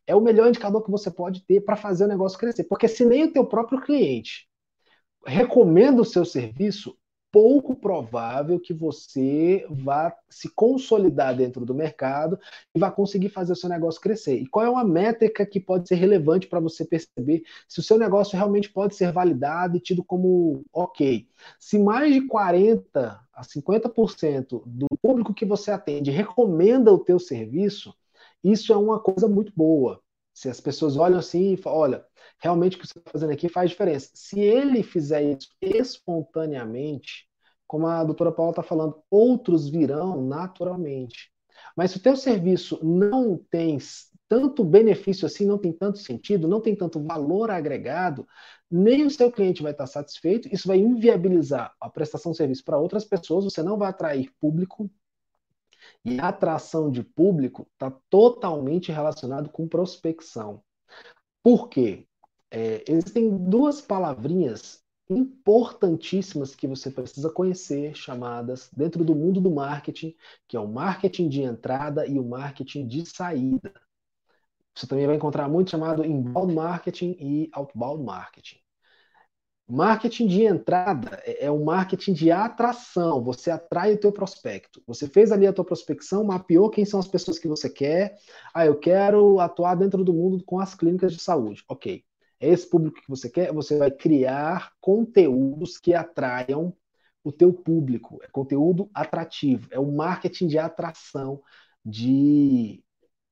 é 0.07 0.15
o 0.15 0.21
melhor 0.21 0.47
indicador 0.47 0.83
que 0.83 0.91
você 0.91 1.09
pode 1.09 1.43
ter 1.45 1.61
para 1.61 1.75
fazer 1.75 2.05
o 2.05 2.07
negócio 2.07 2.37
crescer. 2.37 2.65
Porque 2.65 2.87
se 2.87 3.03
nem 3.03 3.23
o 3.23 3.33
teu 3.33 3.45
próprio 3.45 3.81
cliente 3.81 4.47
recomenda 5.25 6.01
o 6.01 6.05
seu 6.05 6.23
serviço, 6.23 6.95
pouco 7.35 7.75
provável 7.75 8.57
que 8.57 8.73
você 8.73 9.67
vá 9.69 10.15
se 10.29 10.47
consolidar 10.47 11.35
dentro 11.35 11.65
do 11.65 11.75
mercado 11.75 12.39
e 12.73 12.79
vá 12.79 12.89
conseguir 12.89 13.27
fazer 13.27 13.51
o 13.51 13.55
seu 13.57 13.67
negócio 13.67 13.99
crescer. 13.99 14.37
E 14.37 14.47
qual 14.47 14.65
é 14.65 14.69
uma 14.69 14.85
métrica 14.85 15.45
que 15.45 15.59
pode 15.59 15.85
ser 15.85 15.95
relevante 15.95 16.47
para 16.47 16.61
você 16.61 16.85
perceber 16.85 17.43
se 17.67 17.81
o 17.81 17.83
seu 17.83 17.97
negócio 17.97 18.37
realmente 18.37 18.71
pode 18.71 18.95
ser 18.95 19.11
validado 19.11 19.75
e 19.75 19.81
tido 19.81 20.01
como 20.01 20.63
ok? 20.71 21.27
Se 21.59 21.77
mais 21.77 22.13
de 22.13 22.25
40 22.25 23.19
a 23.33 23.43
50% 23.43 24.63
do 24.65 24.87
público 25.01 25.33
que 25.33 25.43
você 25.43 25.71
atende 25.71 26.11
recomenda 26.11 26.89
o 26.93 26.99
teu 26.99 27.19
serviço, 27.19 27.93
isso 28.41 28.71
é 28.71 28.77
uma 28.77 28.97
coisa 28.97 29.27
muito 29.27 29.51
boa. 29.53 30.01
Se 30.35 30.49
as 30.49 30.59
pessoas 30.59 30.97
olham 30.97 31.17
assim 31.17 31.53
e 31.53 31.57
falam, 31.57 31.79
olha, 31.79 32.05
realmente 32.39 32.75
o 32.75 32.79
que 32.81 32.85
você 32.85 32.99
está 32.99 33.09
fazendo 33.09 33.31
aqui 33.31 33.47
faz 33.47 33.69
diferença. 33.69 34.09
Se 34.13 34.37
ele 34.41 34.83
fizer 34.83 35.23
isso 35.23 35.47
espontaneamente, 35.61 37.25
como 37.65 37.87
a 37.87 38.03
doutora 38.03 38.33
Paula 38.33 38.51
está 38.51 38.61
falando, 38.61 39.01
outros 39.09 39.69
virão 39.69 40.21
naturalmente. 40.21 41.31
Mas 41.75 41.91
se 41.91 41.97
o 41.97 42.01
teu 42.01 42.17
serviço 42.17 42.77
não 42.83 43.37
tem 43.49 43.77
tanto 44.27 44.61
benefício 44.63 45.25
assim, 45.25 45.45
não 45.45 45.57
tem 45.57 45.71
tanto 45.71 45.99
sentido, 45.99 46.49
não 46.49 46.59
tem 46.59 46.75
tanto 46.75 47.01
valor 47.01 47.49
agregado, 47.49 48.27
nem 48.69 49.05
o 49.05 49.09
seu 49.09 49.31
cliente 49.31 49.63
vai 49.63 49.71
estar 49.71 49.87
satisfeito, 49.87 50.53
isso 50.53 50.67
vai 50.67 50.77
inviabilizar 50.77 51.73
a 51.79 51.89
prestação 51.89 52.33
de 52.33 52.37
serviço 52.37 52.63
para 52.65 52.77
outras 52.77 53.05
pessoas, 53.05 53.45
você 53.45 53.63
não 53.63 53.77
vai 53.77 53.89
atrair 53.89 54.29
público, 54.39 54.89
e 56.05 56.19
a 56.19 56.27
atração 56.27 56.91
de 56.91 57.03
público 57.03 57.67
está 57.73 57.91
totalmente 58.09 58.91
relacionado 58.91 59.49
com 59.49 59.67
prospecção. 59.67 60.61
Por 61.43 61.67
quê? 61.67 62.07
É, 62.51 62.83
existem 62.87 63.35
duas 63.35 63.81
palavrinhas 63.81 64.83
importantíssimas 65.09 66.55
que 66.55 66.67
você 66.67 66.89
precisa 66.89 67.29
conhecer, 67.29 67.95
chamadas 67.95 68.69
dentro 68.75 69.03
do 69.03 69.15
mundo 69.15 69.41
do 69.41 69.51
marketing, 69.51 70.15
que 70.47 70.55
é 70.55 70.59
o 70.59 70.67
marketing 70.67 71.27
de 71.27 71.41
entrada 71.41 72.07
e 72.07 72.19
o 72.19 72.23
marketing 72.23 72.87
de 72.87 73.05
saída. 73.05 73.73
Você 74.73 74.87
também 74.87 75.07
vai 75.07 75.15
encontrar 75.15 75.47
muito 75.47 75.71
chamado 75.71 76.05
inbound 76.05 76.53
marketing 76.53 77.15
e 77.19 77.49
outbound 77.53 78.03
marketing. 78.03 78.64
Marketing 79.67 80.27
de 80.27 80.43
entrada 80.43 81.19
é, 81.25 81.45
é 81.45 81.51
o 81.51 81.63
marketing 81.63 82.13
de 82.13 82.31
atração. 82.31 83.23
Você 83.23 83.49
atrai 83.49 83.93
o 83.93 83.97
teu 83.99 84.11
prospecto. 84.11 84.81
Você 84.85 85.07
fez 85.07 85.31
ali 85.31 85.47
a 85.47 85.53
tua 85.53 85.65
prospecção, 85.65 86.23
mapeou 86.23 86.69
quem 86.69 86.85
são 86.85 86.99
as 86.99 87.07
pessoas 87.07 87.39
que 87.39 87.47
você 87.47 87.69
quer. 87.69 88.15
Ah, 88.53 88.65
eu 88.65 88.77
quero 88.77 89.39
atuar 89.39 89.75
dentro 89.75 90.03
do 90.03 90.13
mundo 90.13 90.43
com 90.45 90.59
as 90.59 90.75
clínicas 90.75 91.13
de 91.13 91.21
saúde. 91.21 91.63
Ok. 91.67 92.03
É 92.39 92.49
esse 92.49 92.69
público 92.69 93.01
que 93.01 93.09
você 93.09 93.29
quer. 93.29 93.51
Você 93.53 93.77
vai 93.77 93.89
criar 93.89 94.71
conteúdos 94.79 95.79
que 95.79 95.93
atraiam 95.95 96.75
o 97.23 97.31
teu 97.31 97.51
público. 97.51 98.19
É 98.23 98.27
conteúdo 98.27 98.87
atrativo. 98.93 99.67
É 99.71 99.79
o 99.79 99.91
marketing 99.91 100.47
de 100.47 100.59
atração, 100.59 101.41
de 101.83 102.83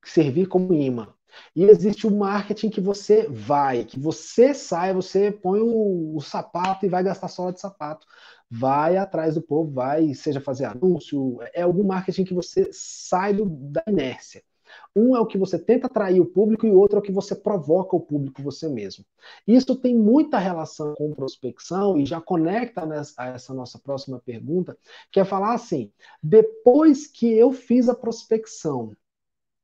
servir 0.04 0.48
como 0.48 0.74
imã. 0.74 1.14
E 1.54 1.64
existe 1.64 2.06
o 2.06 2.10
marketing 2.10 2.70
que 2.70 2.80
você 2.80 3.26
vai, 3.28 3.84
que 3.84 3.98
você 3.98 4.54
sai, 4.54 4.92
você 4.92 5.30
põe 5.30 5.60
o, 5.60 6.16
o 6.16 6.20
sapato 6.20 6.86
e 6.86 6.88
vai 6.88 7.02
gastar 7.02 7.28
sola 7.28 7.52
de 7.52 7.60
sapato. 7.60 8.06
Vai 8.50 8.96
atrás 8.96 9.34
do 9.34 9.42
povo, 9.42 9.70
vai, 9.72 10.14
seja 10.14 10.40
fazer 10.40 10.66
anúncio, 10.66 11.38
é 11.52 11.62
algum 11.62 11.84
marketing 11.84 12.24
que 12.24 12.34
você 12.34 12.68
sai 12.72 13.34
do, 13.34 13.46
da 13.46 13.82
inércia. 13.88 14.42
Um 14.94 15.16
é 15.16 15.20
o 15.20 15.26
que 15.26 15.38
você 15.38 15.58
tenta 15.58 15.86
atrair 15.86 16.20
o 16.20 16.26
público 16.26 16.66
e 16.66 16.70
o 16.70 16.78
outro 16.78 16.96
é 16.96 17.00
o 17.00 17.02
que 17.02 17.12
você 17.12 17.34
provoca 17.34 17.96
o 17.96 18.00
público 18.00 18.42
você 18.42 18.68
mesmo. 18.68 19.04
Isso 19.46 19.74
tem 19.76 19.94
muita 19.96 20.38
relação 20.38 20.94
com 20.94 21.12
prospecção 21.12 21.98
e 21.98 22.06
já 22.06 22.20
conecta 22.20 22.86
nessa, 22.86 23.14
a 23.16 23.26
essa 23.28 23.52
nossa 23.52 23.78
próxima 23.78 24.20
pergunta, 24.24 24.76
que 25.10 25.20
é 25.20 25.24
falar 25.24 25.54
assim: 25.54 25.90
depois 26.22 27.06
que 27.06 27.26
eu 27.32 27.52
fiz 27.52 27.88
a 27.88 27.94
prospecção, 27.94 28.92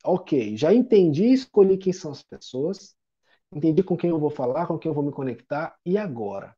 ok, 0.04 0.56
já 0.56 0.72
entendi, 0.72 1.26
escolhi 1.26 1.76
quem 1.76 1.92
são 1.92 2.10
as 2.10 2.22
pessoas, 2.22 2.94
entendi 3.52 3.82
com 3.82 3.96
quem 3.96 4.10
eu 4.10 4.18
vou 4.18 4.30
falar, 4.30 4.66
com 4.66 4.78
quem 4.78 4.90
eu 4.90 4.94
vou 4.94 5.04
me 5.04 5.12
conectar, 5.12 5.76
e 5.84 5.98
agora? 5.98 6.54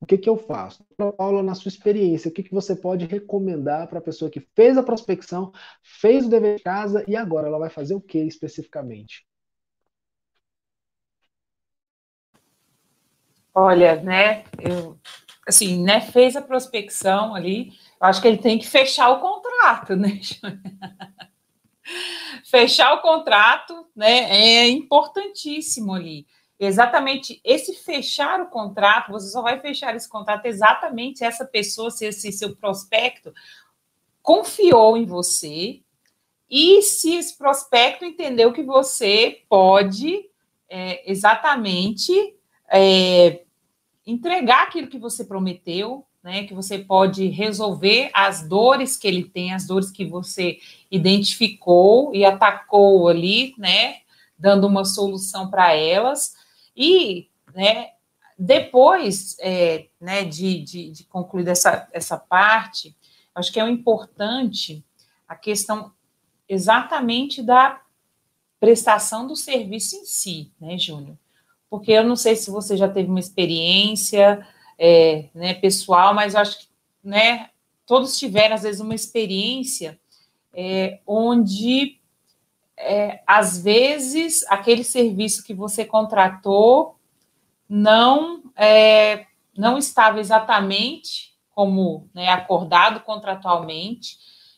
O 0.00 0.06
que, 0.06 0.16
que 0.16 0.28
eu 0.28 0.36
faço? 0.36 0.84
Paula, 1.16 1.42
na 1.42 1.54
sua 1.54 1.68
experiência, 1.68 2.28
o 2.28 2.32
que, 2.32 2.42
que 2.42 2.54
você 2.54 2.76
pode 2.76 3.04
recomendar 3.04 3.88
para 3.88 3.98
a 3.98 4.02
pessoa 4.02 4.30
que 4.30 4.40
fez 4.54 4.78
a 4.78 4.82
prospecção, 4.82 5.52
fez 5.82 6.24
o 6.24 6.30
dever 6.30 6.56
de 6.58 6.62
casa 6.62 7.04
e 7.08 7.16
agora 7.16 7.48
ela 7.48 7.58
vai 7.58 7.68
fazer 7.68 7.94
o 7.94 8.00
que 8.00 8.18
especificamente? 8.18 9.26
Olha, 13.52 14.00
né, 14.00 14.44
eu, 14.60 14.96
assim, 15.44 15.82
né, 15.82 16.00
fez 16.00 16.36
a 16.36 16.42
prospecção 16.42 17.34
ali, 17.34 17.72
eu 18.00 18.06
acho 18.06 18.22
que 18.22 18.28
ele 18.28 18.38
tem 18.38 18.56
que 18.56 18.68
fechar 18.68 19.10
o 19.10 19.20
contrato, 19.20 19.96
né? 19.96 20.20
Fechar 22.44 22.94
o 22.94 23.02
contrato 23.02 23.86
né, 23.94 24.30
é 24.30 24.68
importantíssimo 24.68 25.94
ali. 25.94 26.26
Exatamente 26.60 27.40
esse 27.44 27.74
fechar 27.74 28.40
o 28.40 28.50
contrato, 28.50 29.12
você 29.12 29.30
só 29.30 29.42
vai 29.42 29.60
fechar 29.60 29.94
esse 29.94 30.08
contrato 30.08 30.46
exatamente 30.46 31.22
essa 31.22 31.44
pessoa, 31.44 31.90
se 31.90 32.06
esse 32.06 32.32
seu 32.32 32.56
prospecto 32.56 33.32
confiou 34.20 34.96
em 34.96 35.06
você 35.06 35.80
e 36.50 36.82
se 36.82 37.14
esse 37.14 37.38
prospecto 37.38 38.04
entendeu 38.04 38.52
que 38.52 38.62
você 38.62 39.42
pode 39.48 40.28
é, 40.68 41.10
exatamente 41.10 42.12
é, 42.70 43.42
entregar 44.04 44.64
aquilo 44.64 44.88
que 44.88 44.98
você 44.98 45.24
prometeu, 45.24 46.07
né, 46.22 46.44
que 46.44 46.54
você 46.54 46.78
pode 46.78 47.26
resolver 47.28 48.10
as 48.12 48.46
dores 48.46 48.96
que 48.96 49.06
ele 49.06 49.24
tem, 49.24 49.52
as 49.52 49.66
dores 49.66 49.90
que 49.90 50.04
você 50.04 50.58
identificou 50.90 52.14
e 52.14 52.24
atacou 52.24 53.08
ali, 53.08 53.54
né, 53.56 53.98
dando 54.38 54.66
uma 54.66 54.84
solução 54.84 55.48
para 55.50 55.74
elas. 55.74 56.34
E, 56.76 57.28
né, 57.54 57.90
depois 58.38 59.36
é, 59.40 59.86
né, 60.00 60.24
de, 60.24 60.62
de, 60.62 60.90
de, 60.90 61.04
concluir 61.04 61.48
essa, 61.48 61.88
essa 61.92 62.16
parte, 62.16 62.96
acho 63.34 63.52
que 63.52 63.60
é 63.60 63.68
importante 63.68 64.84
a 65.26 65.34
questão 65.34 65.92
exatamente 66.48 67.42
da 67.42 67.80
prestação 68.60 69.26
do 69.26 69.36
serviço 69.36 69.96
em 69.96 70.04
si, 70.04 70.52
né, 70.60 70.78
Júnior? 70.78 71.16
Porque 71.70 71.92
eu 71.92 72.04
não 72.04 72.16
sei 72.16 72.34
se 72.34 72.50
você 72.50 72.76
já 72.76 72.88
teve 72.88 73.08
uma 73.08 73.20
experiência 73.20 74.46
é, 74.78 75.28
né, 75.34 75.54
pessoal, 75.54 76.14
mas 76.14 76.34
eu 76.34 76.40
acho 76.40 76.60
que 76.60 76.68
né, 77.02 77.50
todos 77.86 78.18
tiveram, 78.18 78.54
às 78.54 78.62
vezes, 78.62 78.80
uma 78.80 78.94
experiência 78.94 79.98
é, 80.52 81.00
onde, 81.06 81.98
é, 82.76 83.20
às 83.26 83.62
vezes, 83.62 84.44
aquele 84.48 84.84
serviço 84.84 85.44
que 85.44 85.54
você 85.54 85.84
contratou 85.84 86.96
não, 87.68 88.42
é, 88.56 89.26
não 89.56 89.76
estava 89.76 90.20
exatamente 90.20 91.34
como 91.50 92.08
né, 92.14 92.28
acordado 92.28 93.00
contratualmente. 93.00 94.16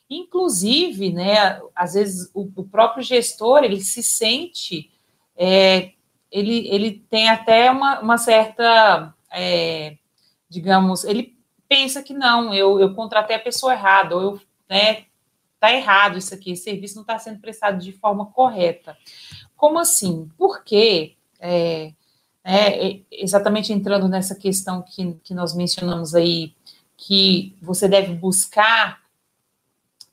Inclusive, 0.09 1.13
né, 1.13 1.61
às 1.75 1.95
vezes, 1.95 2.31
o, 2.35 2.51
o 2.57 2.65
próprio 2.65 3.03
gestor, 3.03 3.65
ele 3.65 3.81
se 3.81 4.03
sente... 4.03 4.91
É, 5.43 5.93
ele, 6.31 6.69
ele 6.69 6.93
tem 7.11 7.29
até 7.29 7.71
uma, 7.71 8.01
uma 8.01 8.19
certa 8.19 9.13
é, 9.33 9.97
digamos, 10.51 11.05
ele 11.05 11.39
pensa 11.69 12.03
que 12.03 12.13
não, 12.13 12.53
eu, 12.53 12.81
eu 12.81 12.93
contratei 12.95 13.37
a 13.37 13.41
pessoa 13.41 13.73
errada, 13.73 14.17
ou 14.17 14.23
eu, 14.23 14.41
né, 14.69 15.05
tá 15.61 15.73
errado 15.73 16.19
isso 16.19 16.35
aqui, 16.35 16.51
esse 16.51 16.65
serviço 16.65 16.97
não 16.97 17.03
está 17.03 17.17
sendo 17.19 17.39
prestado 17.39 17.79
de 17.79 17.93
forma 17.93 18.27
correta. 18.27 18.99
Como 19.57 19.79
assim? 19.79 20.29
Porque, 20.37 21.15
é, 21.39 21.93
é, 22.43 23.01
exatamente 23.13 23.73
entrando 23.73 24.09
nessa 24.09 24.35
questão 24.35 24.83
que, 24.83 25.15
que 25.23 25.33
nós 25.33 25.55
mencionamos 25.55 26.15
aí, 26.15 26.55
que 26.97 27.57
você 27.63 27.89
deve 27.89 28.15
buscar 28.15 29.01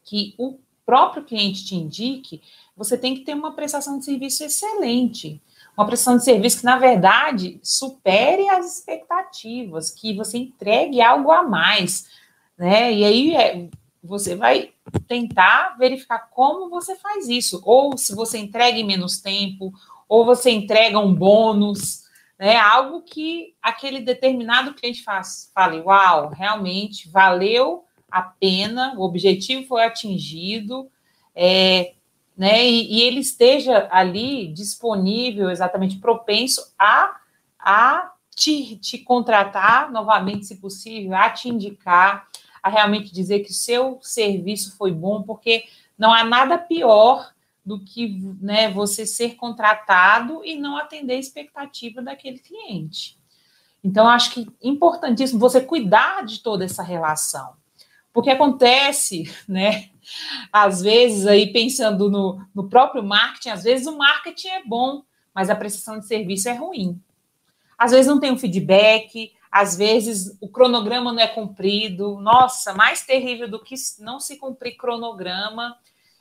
que 0.03 0.35
o 0.37 0.59
próprio 0.85 1.23
cliente 1.23 1.65
te 1.65 1.75
indique, 1.75 2.41
você 2.75 2.97
tem 2.97 3.15
que 3.15 3.21
ter 3.21 3.33
uma 3.33 3.53
prestação 3.53 3.97
de 3.97 4.05
serviço 4.05 4.43
excelente 4.43 5.41
uma 5.77 5.85
prestação 5.85 6.17
de 6.17 6.23
serviço 6.23 6.59
que, 6.59 6.65
na 6.65 6.79
verdade, 6.79 7.59
supere 7.61 8.49
as 8.49 8.77
expectativas, 8.77 9.91
que 9.91 10.15
você 10.15 10.39
entregue 10.39 10.99
algo 11.01 11.31
a 11.31 11.43
mais, 11.43 12.09
né? 12.57 12.91
E 12.91 13.05
aí 13.05 13.35
é, 13.35 13.69
você 14.03 14.35
vai 14.35 14.71
tentar 15.07 15.77
verificar 15.77 16.29
como 16.31 16.67
você 16.67 16.95
faz 16.95 17.27
isso, 17.27 17.61
ou 17.63 17.95
se 17.95 18.15
você 18.15 18.39
entrega 18.39 18.79
em 18.79 18.83
menos 18.83 19.21
tempo, 19.21 19.71
ou 20.09 20.25
você 20.25 20.49
entrega 20.49 20.97
um 20.97 21.13
bônus, 21.13 22.05
né? 22.39 22.57
Algo 22.57 23.03
que 23.03 23.53
aquele 23.61 23.99
determinado 23.99 24.73
cliente 24.73 25.03
faz, 25.03 25.51
fale, 25.53 25.79
uau, 25.81 26.29
realmente 26.29 27.07
valeu 27.07 27.83
a 28.09 28.23
pena, 28.23 28.95
o 28.97 29.03
objetivo 29.03 29.67
foi 29.67 29.83
atingido, 29.83 30.89
é, 31.35 31.93
né, 32.37 32.63
e, 32.65 32.99
e, 32.99 33.01
ele 33.01 33.19
esteja 33.19 33.87
ali 33.91 34.47
disponível, 34.49 35.49
exatamente 35.49 35.97
propenso 35.97 36.71
a, 36.77 37.17
a 37.59 38.13
te, 38.35 38.75
te 38.77 38.99
contratar 38.99 39.91
novamente, 39.91 40.45
se 40.45 40.57
possível, 40.57 41.15
a 41.15 41.31
te 41.31 41.49
indicar, 41.49 42.27
a 42.61 42.69
realmente 42.69 43.11
dizer 43.11 43.39
que 43.39 43.51
seu 43.51 43.97
serviço 44.03 44.77
foi 44.77 44.91
bom, 44.91 45.23
porque 45.23 45.63
não 45.97 46.13
há 46.13 46.23
nada 46.23 46.59
pior 46.59 47.33
do 47.65 47.79
que 47.79 48.21
né, 48.39 48.69
você 48.69 49.05
ser 49.05 49.35
contratado 49.35 50.41
e 50.45 50.55
não 50.55 50.77
atender 50.77 51.13
a 51.13 51.19
expectativa 51.19 52.01
daquele 52.01 52.37
cliente. 52.37 53.17
Então, 53.83 54.07
acho 54.07 54.31
que 54.31 54.47
é 54.61 54.67
importantíssimo 54.67 55.39
você 55.39 55.59
cuidar 55.59 56.23
de 56.23 56.39
toda 56.39 56.63
essa 56.63 56.83
relação. 56.83 57.55
Porque 58.13 58.29
acontece, 58.29 59.31
né? 59.47 59.89
Às 60.51 60.81
vezes, 60.81 61.27
aí 61.27 61.51
pensando 61.51 62.09
no, 62.09 62.41
no 62.55 62.69
próprio 62.69 63.03
marketing, 63.03 63.49
às 63.49 63.63
vezes 63.63 63.87
o 63.87 63.97
marketing 63.97 64.47
é 64.47 64.63
bom, 64.65 65.03
mas 65.33 65.49
a 65.49 65.55
prestação 65.55 65.99
de 65.99 66.07
serviço 66.07 66.49
é 66.49 66.53
ruim. 66.53 67.01
Às 67.77 67.91
vezes 67.91 68.07
não 68.07 68.19
tem 68.19 68.31
um 68.31 68.37
feedback, 68.37 69.33
às 69.51 69.75
vezes 69.75 70.37
o 70.41 70.49
cronograma 70.49 71.11
não 71.11 71.19
é 71.19 71.27
cumprido. 71.27 72.19
Nossa, 72.19 72.73
mais 72.73 73.05
terrível 73.05 73.49
do 73.49 73.63
que 73.63 73.75
não 73.99 74.19
se 74.19 74.37
cumprir 74.37 74.75
cronograma. 74.77 75.75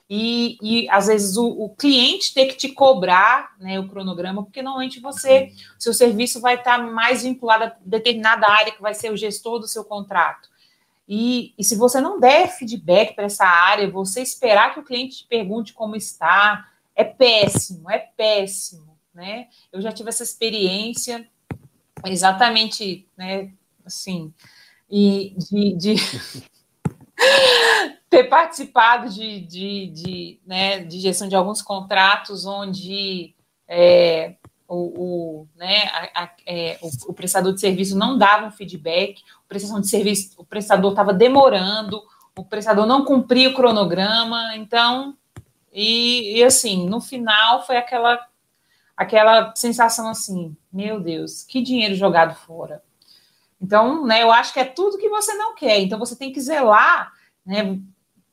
E, 0.09 0.57
e 0.63 0.89
às 0.89 1.09
vezes 1.09 1.37
o, 1.37 1.49
o, 1.49 1.75
cliente 1.75 2.33
ter 2.33 2.47
que 2.47 2.57
te 2.57 2.69
cobrar 2.69 3.57
né, 3.59 3.81
o 3.81 3.89
cronograma, 3.89 4.45
porque 4.45 4.63
normalmente 4.63 5.01
você, 5.01 5.51
seu 5.77 5.93
serviço 5.93 6.41
vai 6.41 6.55
estar 6.55 6.79
mais 6.79 7.25
vinculado 7.25 7.65
a 7.65 7.73
determinada 7.81 8.49
área 8.49 8.73
que 8.73 8.81
vai 8.81 8.95
ser 8.95 9.11
o 9.11 9.17
gestor 9.17 9.59
do 9.59 9.67
seu 9.67 9.85
contrato. 9.85 10.49
E, 11.09 11.55
e 11.57 11.63
se 11.63 11.77
você 11.77 12.01
não 12.01 12.19
der 12.19 12.49
feedback 12.49 13.15
para 13.15 13.27
essa 13.27 13.45
área, 13.45 13.91
você 13.91 14.23
esperar 14.23 14.75
que 14.75 14.81
o 14.81 14.85
cliente 14.85 15.19
te 15.19 15.27
pergunte 15.27 15.73
como 15.73 15.95
está, 15.95 16.69
é 16.95 17.05
péssimo, 17.05 17.91
é 17.91 17.99
péssimo, 17.99 18.99
né? 19.15 19.49
Eu 19.73 19.81
já 19.81 19.93
tive 19.93 20.09
essa 20.09 20.25
experiência 20.25 21.29
exatamente, 22.05 23.09
né, 23.17 23.53
assim, 23.85 24.33
e 24.91 25.35
de, 25.39 25.77
de 25.77 25.95
ter 28.11 28.25
participado 28.25 29.09
de, 29.09 29.41
de, 29.41 29.87
de, 29.89 30.41
né, 30.47 30.81
de 30.81 31.01
gestão 31.01 31.29
de 31.29 31.35
alguns 31.35 31.63
contratos 31.63 32.47
onde 32.47 33.35
é, 33.69 34.35
o, 34.69 34.77
o, 34.77 35.49
né, 35.57 35.85
a, 36.15 36.25
a, 36.25 36.31
é, 36.47 36.79
o, 36.83 37.11
o, 37.11 37.15
prestador 37.15 37.53
de 37.55 37.61
serviço 37.61 37.97
não 37.97 38.19
dava 38.19 38.47
um 38.47 38.51
feedback, 38.51 39.23
o 39.49 39.81
de 39.81 39.89
serviço, 39.89 40.33
o 40.37 40.45
prestador 40.45 40.91
estava 40.91 41.13
demorando, 41.13 42.03
o 42.37 42.45
prestador 42.45 42.87
não 42.87 43.05
cumpria 43.05 43.51
o 43.51 43.55
cronograma, 43.55 44.57
então, 44.57 45.17
e, 45.73 46.39
e, 46.39 46.45
assim, 46.45 46.89
no 46.89 47.01
final 47.01 47.65
foi 47.65 47.77
aquela 47.77 48.27
aquela 48.97 49.55
sensação 49.55 50.09
assim, 50.09 50.57
meu 50.73 50.99
Deus, 50.99 51.43
que 51.43 51.61
dinheiro 51.61 51.95
jogado 51.95 52.35
fora. 52.35 52.83
Então, 53.61 54.07
né, 54.07 54.23
eu 54.23 54.33
acho 54.33 54.55
que 54.55 54.61
é 54.61 54.65
tudo 54.65 54.97
que 54.97 55.09
você 55.09 55.35
não 55.35 55.55
quer. 55.55 55.81
Então, 55.81 55.99
você 55.99 56.17
tem 56.17 56.33
que 56.33 56.41
zelar, 56.41 57.13
né, 57.45 57.79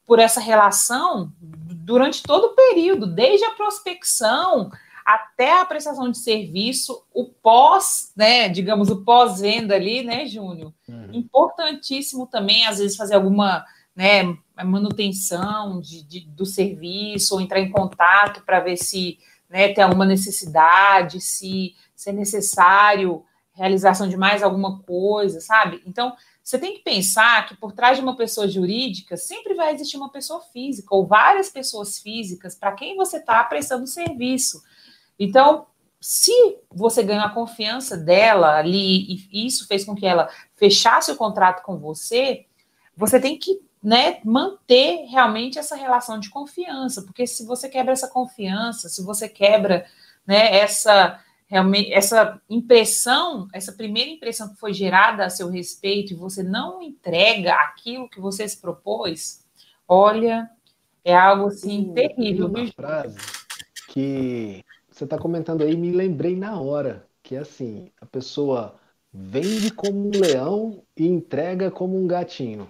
por 0.05 0.19
essa 0.19 0.39
relação 0.39 1.31
durante 1.39 2.23
todo 2.23 2.45
o 2.45 2.55
período, 2.55 3.07
desde 3.07 3.45
a 3.45 3.51
prospecção 3.51 4.71
até 5.05 5.59
a 5.59 5.65
prestação 5.65 6.09
de 6.09 6.17
serviço, 6.17 7.03
o 7.13 7.25
pós, 7.25 8.11
né, 8.15 8.49
digamos, 8.49 8.89
o 8.89 9.03
pós-venda 9.03 9.75
ali, 9.75 10.03
né, 10.03 10.25
Júnior? 10.25 10.73
Uhum. 10.87 11.09
Importantíssimo 11.13 12.27
também, 12.27 12.65
às 12.65 12.79
vezes, 12.79 12.97
fazer 12.97 13.15
alguma 13.15 13.65
né, 13.95 14.35
manutenção 14.63 15.79
de, 15.79 16.03
de, 16.03 16.21
do 16.21 16.45
serviço, 16.45 17.35
ou 17.35 17.41
entrar 17.41 17.59
em 17.59 17.71
contato 17.71 18.43
para 18.45 18.59
ver 18.59 18.77
se 18.77 19.17
né, 19.49 19.69
tem 19.73 19.83
alguma 19.83 20.05
necessidade, 20.05 21.21
se, 21.21 21.75
se 21.95 22.09
é 22.09 22.13
necessário 22.13 23.23
realização 23.53 24.09
de 24.09 24.17
mais 24.17 24.41
alguma 24.41 24.79
coisa, 24.79 25.39
sabe? 25.39 25.81
Então, 25.85 26.13
você 26.43 26.59
tem 26.59 26.73
que 26.73 26.79
pensar 26.79 27.47
que 27.47 27.55
por 27.55 27.71
trás 27.71 27.97
de 27.97 28.03
uma 28.03 28.17
pessoa 28.17 28.47
jurídica 28.47 29.15
sempre 29.15 29.53
vai 29.53 29.73
existir 29.73 29.95
uma 29.95 30.11
pessoa 30.11 30.41
física 30.41 30.93
ou 30.93 31.07
várias 31.07 31.49
pessoas 31.49 31.99
físicas 31.99 32.55
para 32.55 32.73
quem 32.73 32.97
você 32.97 33.17
está 33.17 33.43
prestando 33.43 33.87
serviço. 33.87 34.61
Então, 35.17 35.67
se 35.99 36.57
você 36.69 37.01
ganhou 37.01 37.23
a 37.23 37.29
confiança 37.29 37.95
dela 37.95 38.57
ali 38.57 39.25
e 39.31 39.47
isso 39.47 39.67
fez 39.67 39.85
com 39.85 39.95
que 39.95 40.05
ela 40.05 40.29
fechasse 40.55 41.11
o 41.11 41.15
contrato 41.15 41.63
com 41.63 41.77
você, 41.77 42.45
você 42.95 43.19
tem 43.19 43.37
que 43.37 43.61
né, 43.81 44.19
manter 44.23 45.05
realmente 45.09 45.59
essa 45.59 45.75
relação 45.75 46.19
de 46.19 46.29
confiança, 46.29 47.01
porque 47.01 47.27
se 47.27 47.45
você 47.45 47.67
quebra 47.67 47.93
essa 47.93 48.07
confiança, 48.07 48.87
se 48.89 49.03
você 49.03 49.27
quebra 49.27 49.85
né, 50.25 50.57
essa 50.57 51.19
realmente 51.47 51.93
essa 51.93 52.41
impressão, 52.49 53.47
essa 53.53 53.71
primeira 53.71 54.09
impressão 54.09 54.49
que 54.49 54.59
foi 54.59 54.73
gerada 54.73 55.25
a 55.25 55.29
seu 55.29 55.49
respeito 55.49 56.11
e 56.11 56.15
você 56.15 56.41
não 56.41 56.81
entrega 56.81 57.53
aquilo 57.53 58.09
que 58.09 58.19
você 58.19 58.47
se 58.47 58.59
propôs, 58.59 59.45
olha, 59.87 60.49
é 61.05 61.15
algo 61.15 61.47
assim 61.47 61.93
terrível. 61.93 62.47
Uma 62.47 62.71
frase 62.71 63.17
que 63.89 64.65
você 65.03 65.05
está 65.05 65.17
comentando 65.17 65.63
aí, 65.63 65.75
me 65.75 65.91
lembrei 65.91 66.35
na 66.35 66.59
hora, 66.59 67.05
que 67.21 67.35
assim, 67.35 67.91
a 67.99 68.05
pessoa 68.05 68.79
vende 69.13 69.69
como 69.71 70.07
um 70.07 70.11
leão 70.11 70.81
e 70.95 71.05
entrega 71.05 71.69
como 71.69 71.97
um 71.97 72.07
gatinho. 72.07 72.69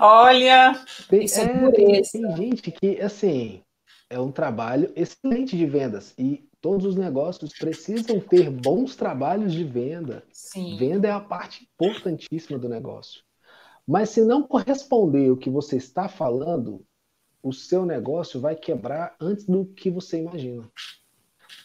Olha, 0.00 0.80
tem, 1.08 1.24
isso 1.24 1.40
é, 1.40 1.44
é 1.44 1.70
tem 2.02 2.36
gente 2.36 2.70
que, 2.70 3.00
assim, 3.00 3.60
é 4.08 4.20
um 4.20 4.30
trabalho 4.30 4.92
excelente 4.94 5.56
de 5.56 5.66
vendas 5.66 6.14
e 6.16 6.48
todos 6.60 6.86
os 6.86 6.94
negócios 6.94 7.52
precisam 7.52 8.20
ter 8.20 8.50
bons 8.50 8.94
trabalhos 8.94 9.52
de 9.52 9.64
venda. 9.64 10.22
Sim. 10.32 10.76
Venda 10.76 11.08
é 11.08 11.12
a 11.12 11.20
parte 11.20 11.68
importantíssima 11.74 12.56
do 12.56 12.68
negócio. 12.68 13.22
Mas 13.86 14.10
se 14.10 14.22
não 14.22 14.44
corresponder 14.44 15.30
o 15.32 15.36
que 15.36 15.50
você 15.50 15.76
está 15.76 16.08
falando, 16.08 16.84
o 17.42 17.52
seu 17.52 17.86
negócio 17.86 18.40
vai 18.40 18.56
quebrar 18.56 19.14
antes 19.20 19.44
do 19.44 19.64
que 19.64 19.90
você 19.90 20.18
imagina. 20.18 20.68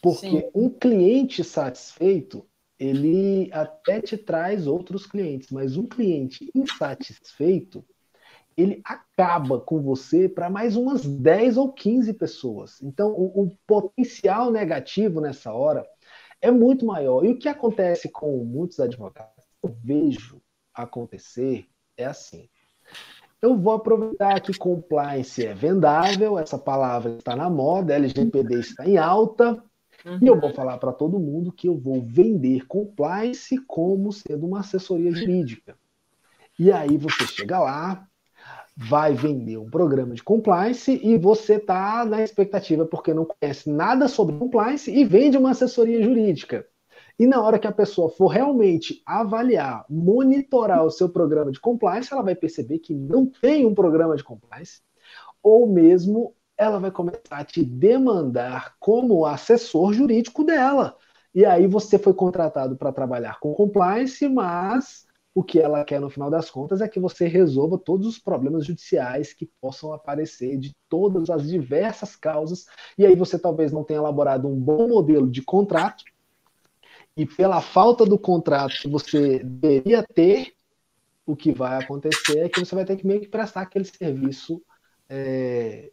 Porque 0.01 0.41
Sim. 0.41 0.49
um 0.53 0.69
cliente 0.69 1.43
satisfeito, 1.43 2.45
ele 2.79 3.49
até 3.51 4.01
te 4.01 4.17
traz 4.17 4.67
outros 4.67 5.05
clientes, 5.05 5.49
mas 5.49 5.77
um 5.77 5.85
cliente 5.85 6.51
insatisfeito, 6.53 7.85
ele 8.55 8.81
acaba 8.83 9.59
com 9.59 9.81
você 9.81 10.29
para 10.29 10.49
mais 10.49 10.75
umas 10.75 11.05
10 11.05 11.57
ou 11.57 11.71
15 11.71 12.13
pessoas. 12.13 12.81
Então, 12.81 13.11
o, 13.11 13.43
o, 13.43 13.57
potencial 13.65 14.51
negativo 14.51 15.19
nessa 15.19 15.51
hora 15.51 15.87
é 16.41 16.51
muito 16.51 16.85
maior. 16.85 17.25
E 17.25 17.29
o 17.29 17.37
que 17.37 17.47
acontece 17.47 18.09
com 18.09 18.43
muitos 18.43 18.79
advogados, 18.79 19.43
eu 19.63 19.75
vejo 19.83 20.41
acontecer, 20.73 21.67
é 21.97 22.05
assim. 22.05 22.47
Eu 23.43 23.57
vou 23.57 23.73
aproveitar 23.73 24.39
que 24.39 24.57
compliance 24.57 25.45
é 25.45 25.53
vendável, 25.53 26.39
essa 26.39 26.57
palavra 26.57 27.17
está 27.17 27.35
na 27.35 27.49
moda, 27.49 27.93
LGPD 27.93 28.57
está 28.57 28.87
em 28.87 28.97
alta, 28.97 29.61
uhum. 30.05 30.17
e 30.21 30.27
eu 30.27 30.39
vou 30.39 30.49
uhum. 30.49 30.55
falar 30.55 30.77
para 30.77 30.93
todo 30.93 31.19
mundo 31.19 31.51
que 31.51 31.67
eu 31.67 31.77
vou 31.77 32.01
vender 32.01 32.65
compliance 32.67 33.57
como 33.67 34.13
sendo 34.13 34.47
uma 34.47 34.61
assessoria 34.61 35.11
jurídica. 35.11 35.75
E 36.57 36.71
aí 36.71 36.95
você 36.95 37.27
chega 37.27 37.59
lá, 37.59 38.07
vai 38.77 39.13
vender 39.13 39.57
um 39.57 39.69
programa 39.69 40.15
de 40.15 40.23
compliance 40.23 40.97
e 41.03 41.17
você 41.17 41.55
está 41.55 42.05
na 42.05 42.23
expectativa 42.23 42.85
porque 42.85 43.13
não 43.13 43.25
conhece 43.25 43.69
nada 43.69 44.07
sobre 44.07 44.37
compliance 44.37 44.89
e 44.89 45.03
vende 45.03 45.37
uma 45.37 45.51
assessoria 45.51 46.01
jurídica. 46.01 46.65
E 47.19 47.27
na 47.27 47.41
hora 47.41 47.59
que 47.59 47.67
a 47.67 47.71
pessoa 47.71 48.09
for 48.09 48.27
realmente 48.27 49.01
avaliar, 49.05 49.85
monitorar 49.89 50.83
o 50.83 50.91
seu 50.91 51.07
programa 51.07 51.51
de 51.51 51.59
compliance, 51.59 52.11
ela 52.11 52.23
vai 52.23 52.35
perceber 52.35 52.79
que 52.79 52.93
não 52.93 53.25
tem 53.25 53.65
um 53.65 53.75
programa 53.75 54.15
de 54.15 54.23
compliance, 54.23 54.81
ou 55.41 55.67
mesmo 55.67 56.35
ela 56.57 56.79
vai 56.79 56.91
começar 56.91 57.21
a 57.31 57.45
te 57.45 57.63
demandar 57.63 58.75
como 58.79 59.25
assessor 59.25 59.93
jurídico 59.93 60.43
dela. 60.43 60.95
E 61.33 61.45
aí 61.45 61.67
você 61.67 61.97
foi 61.97 62.13
contratado 62.13 62.75
para 62.75 62.91
trabalhar 62.91 63.39
com 63.39 63.53
compliance, 63.53 64.27
mas 64.27 65.05
o 65.35 65.43
que 65.43 65.59
ela 65.59 65.83
quer 65.83 65.99
no 65.99 66.11
final 66.11 66.29
das 66.29 66.49
contas 66.49 66.79
é 66.79 66.87
que 66.87 66.99
você 66.99 67.27
resolva 67.27 67.77
todos 67.77 68.07
os 68.07 68.19
problemas 68.19 68.65
judiciais 68.65 69.33
que 69.33 69.49
possam 69.59 69.91
aparecer 69.91 70.57
de 70.57 70.71
todas 70.87 71.29
as 71.31 71.47
diversas 71.47 72.15
causas. 72.15 72.65
E 72.97 73.05
aí 73.05 73.15
você 73.15 73.39
talvez 73.39 73.71
não 73.71 73.83
tenha 73.83 73.97
elaborado 73.97 74.47
um 74.47 74.55
bom 74.55 74.87
modelo 74.87 75.29
de 75.29 75.41
contrato 75.41 76.03
e 77.15 77.25
pela 77.25 77.61
falta 77.61 78.05
do 78.05 78.17
contrato 78.17 78.81
que 78.81 78.87
você 78.87 79.39
deveria 79.43 80.03
ter, 80.03 80.53
o 81.25 81.35
que 81.35 81.51
vai 81.51 81.81
acontecer 81.81 82.39
é 82.39 82.49
que 82.49 82.59
você 82.59 82.75
vai 82.75 82.85
ter 82.85 82.97
que 82.97 83.07
meio 83.07 83.21
que 83.21 83.27
prestar 83.27 83.61
aquele 83.61 83.85
serviço 83.85 84.61
é, 85.07 85.91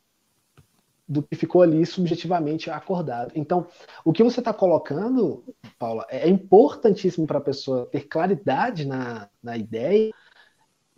do 1.10 1.22
que 1.22 1.34
ficou 1.34 1.62
ali 1.62 1.84
subjetivamente 1.84 2.70
acordado. 2.70 3.32
Então, 3.34 3.66
o 4.04 4.12
que 4.12 4.22
você 4.22 4.40
está 4.40 4.54
colocando, 4.54 5.44
Paula, 5.78 6.06
é 6.08 6.28
importantíssimo 6.28 7.26
para 7.26 7.38
a 7.38 7.42
pessoa 7.42 7.86
ter 7.86 8.06
claridade 8.06 8.86
na, 8.86 9.28
na 9.42 9.56
ideia. 9.56 10.12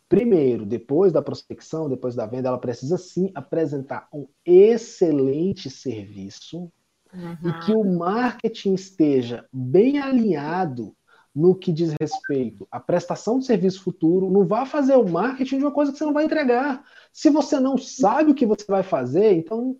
Primeiro, 0.08 0.66
depois 0.66 1.12
da 1.12 1.22
prospecção, 1.22 1.88
depois 1.88 2.14
da 2.14 2.26
venda, 2.26 2.48
ela 2.48 2.58
precisa 2.58 2.98
sim 2.98 3.32
apresentar 3.34 4.06
um 4.12 4.28
excelente 4.44 5.70
serviço, 5.70 6.70
uhum. 7.12 7.50
e 7.50 7.64
que 7.64 7.72
o 7.72 7.84
marketing 7.84 8.74
esteja 8.74 9.46
bem 9.52 9.98
alinhado 9.98 10.94
no 11.34 11.54
que 11.54 11.72
diz 11.72 11.94
respeito 11.98 12.68
à 12.70 12.78
prestação 12.78 13.38
de 13.38 13.46
serviço 13.46 13.82
futuro, 13.82 14.30
não 14.30 14.46
vá 14.46 14.66
fazer 14.66 14.96
o 14.96 15.08
marketing 15.08 15.58
de 15.58 15.64
uma 15.64 15.72
coisa 15.72 15.90
que 15.90 15.98
você 15.98 16.04
não 16.04 16.12
vai 16.12 16.24
entregar. 16.24 16.84
Se 17.12 17.30
você 17.30 17.58
não 17.58 17.78
sabe 17.78 18.30
o 18.30 18.34
que 18.34 18.44
você 18.44 18.66
vai 18.68 18.82
fazer, 18.82 19.32
então 19.32 19.76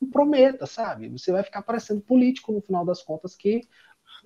não 0.00 0.10
prometa, 0.10 0.66
sabe? 0.66 1.08
Você 1.10 1.30
vai 1.32 1.42
ficar 1.42 1.62
parecendo 1.62 2.00
político 2.00 2.52
no 2.52 2.62
final 2.62 2.84
das 2.84 3.02
contas 3.02 3.34
que 3.34 3.68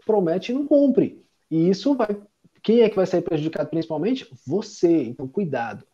promete 0.06 0.52
e 0.52 0.54
não 0.54 0.66
cumpre. 0.66 1.24
E 1.50 1.68
isso 1.68 1.94
vai. 1.94 2.20
Quem 2.62 2.82
é 2.82 2.88
que 2.88 2.96
vai 2.96 3.06
sair 3.06 3.22
prejudicado 3.22 3.70
principalmente? 3.70 4.28
Você. 4.46 5.04
Então, 5.04 5.26
cuidado. 5.26 5.84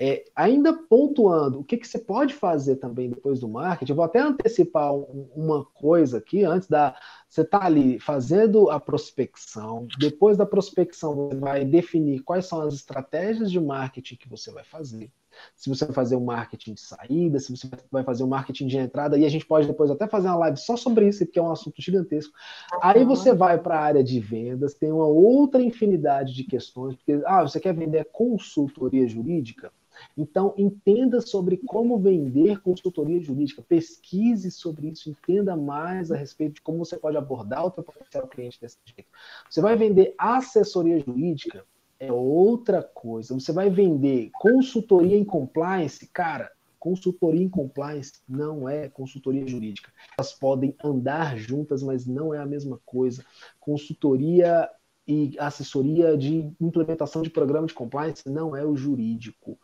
É, 0.00 0.24
ainda 0.34 0.72
pontuando, 0.72 1.58
o 1.58 1.64
que, 1.64 1.76
que 1.76 1.88
você 1.88 1.98
pode 1.98 2.32
fazer 2.32 2.76
também 2.76 3.10
depois 3.10 3.40
do 3.40 3.48
marketing, 3.48 3.92
eu 3.92 3.96
vou 3.96 4.04
até 4.04 4.20
antecipar 4.20 4.94
um, 4.94 5.28
uma 5.34 5.64
coisa 5.64 6.18
aqui, 6.18 6.44
antes 6.44 6.68
da. 6.68 6.94
Você 7.28 7.42
está 7.42 7.64
ali 7.64 7.98
fazendo 7.98 8.70
a 8.70 8.78
prospecção, 8.78 9.86
depois 9.98 10.36
da 10.36 10.46
prospecção, 10.46 11.14
você 11.14 11.36
vai 11.36 11.64
definir 11.64 12.20
quais 12.20 12.46
são 12.46 12.60
as 12.62 12.74
estratégias 12.74 13.50
de 13.50 13.60
marketing 13.60 14.16
que 14.16 14.28
você 14.28 14.50
vai 14.52 14.64
fazer 14.64 15.10
se 15.56 15.68
você 15.68 15.84
vai 15.84 15.94
fazer 15.94 16.16
um 16.16 16.24
marketing 16.24 16.74
de 16.74 16.80
saída, 16.80 17.38
se 17.38 17.50
você 17.50 17.68
vai 17.90 18.02
fazer 18.04 18.24
um 18.24 18.28
marketing 18.28 18.66
de 18.66 18.78
entrada, 18.78 19.16
e 19.16 19.24
a 19.24 19.28
gente 19.28 19.46
pode 19.46 19.66
depois 19.66 19.90
até 19.90 20.06
fazer 20.06 20.28
uma 20.28 20.36
live 20.36 20.56
só 20.56 20.76
sobre 20.76 21.08
isso, 21.08 21.24
porque 21.24 21.38
é 21.38 21.42
um 21.42 21.50
assunto 21.50 21.80
gigantesco. 21.80 22.32
Aí 22.80 23.04
você 23.04 23.34
vai 23.34 23.58
para 23.58 23.78
a 23.78 23.82
área 23.82 24.04
de 24.04 24.20
vendas, 24.20 24.74
tem 24.74 24.92
uma 24.92 25.06
outra 25.06 25.62
infinidade 25.62 26.34
de 26.34 26.44
questões, 26.44 26.96
porque 26.96 27.20
ah, 27.24 27.42
você 27.42 27.60
quer 27.60 27.74
vender 27.74 28.04
consultoria 28.06 29.06
jurídica? 29.06 29.72
Então, 30.16 30.54
entenda 30.56 31.20
sobre 31.20 31.56
como 31.56 31.98
vender 31.98 32.60
consultoria 32.60 33.20
jurídica, 33.20 33.62
pesquise 33.62 34.50
sobre 34.50 34.88
isso, 34.88 35.10
entenda 35.10 35.56
mais 35.56 36.10
a 36.10 36.16
respeito 36.16 36.54
de 36.54 36.62
como 36.62 36.84
você 36.84 36.96
pode 36.96 37.16
abordar 37.16 37.66
o 37.66 37.72
seu 37.72 37.82
potencial 37.82 38.26
cliente 38.26 38.60
desse 38.60 38.78
jeito. 38.84 39.10
Você 39.48 39.60
vai 39.60 39.76
vender 39.76 40.14
assessoria 40.18 40.98
jurídica, 40.98 41.64
é 42.00 42.12
outra 42.12 42.82
coisa. 42.82 43.34
Você 43.34 43.52
vai 43.52 43.68
vender 43.70 44.30
consultoria 44.34 45.16
em 45.16 45.24
compliance, 45.24 46.06
cara, 46.06 46.50
Consultoria 46.78 47.42
em 47.42 47.48
compliance 47.48 48.12
não 48.28 48.68
é 48.68 48.88
consultoria 48.88 49.46
jurídica. 49.46 49.92
Elas 50.16 50.32
podem 50.32 50.76
andar 50.82 51.36
juntas, 51.36 51.82
mas 51.82 52.06
não 52.06 52.32
é 52.32 52.38
a 52.38 52.46
mesma 52.46 52.80
coisa. 52.86 53.24
Consultoria 53.58 54.70
e 55.06 55.34
assessoria 55.38 56.16
de 56.16 56.52
implementação 56.60 57.22
de 57.22 57.30
programa 57.30 57.66
de 57.66 57.74
compliance 57.74 58.28
não 58.28 58.54
é 58.54 58.64
o 58.64 58.76
jurídico. 58.76 59.58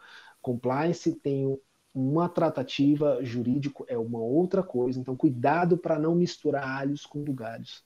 Compliance 0.44 1.10
tem 1.10 1.58
uma 1.94 2.28
tratativa 2.28 3.18
jurídico 3.22 3.86
é 3.88 3.96
uma 3.96 4.18
outra 4.18 4.62
coisa, 4.62 5.00
então 5.00 5.16
cuidado 5.16 5.78
para 5.78 5.98
não 5.98 6.14
misturar 6.14 6.68
alhos 6.68 7.06
com 7.06 7.24
bugalhos. 7.24 7.82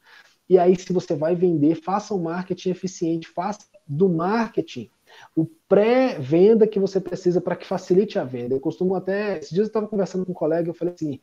E 0.48 0.58
aí, 0.58 0.74
se 0.76 0.92
você 0.92 1.14
vai 1.14 1.36
vender, 1.36 1.76
faça 1.76 2.14
um 2.14 2.22
marketing 2.22 2.70
eficiente, 2.70 3.28
faça 3.28 3.60
do 3.86 4.08
marketing 4.08 4.90
o 5.36 5.46
pré-venda 5.68 6.66
que 6.66 6.80
você 6.80 7.00
precisa 7.00 7.40
para 7.40 7.54
que 7.54 7.66
facilite 7.66 8.18
a 8.18 8.24
venda. 8.24 8.54
Eu 8.54 8.60
costumo 8.60 8.94
até. 8.94 9.38
Esses 9.38 9.50
dias 9.50 9.66
eu 9.66 9.68
estava 9.68 9.86
conversando 9.86 10.26
com 10.26 10.32
um 10.32 10.34
colega, 10.34 10.68
eu 10.68 10.74
falei 10.74 10.94
assim: 10.94 11.20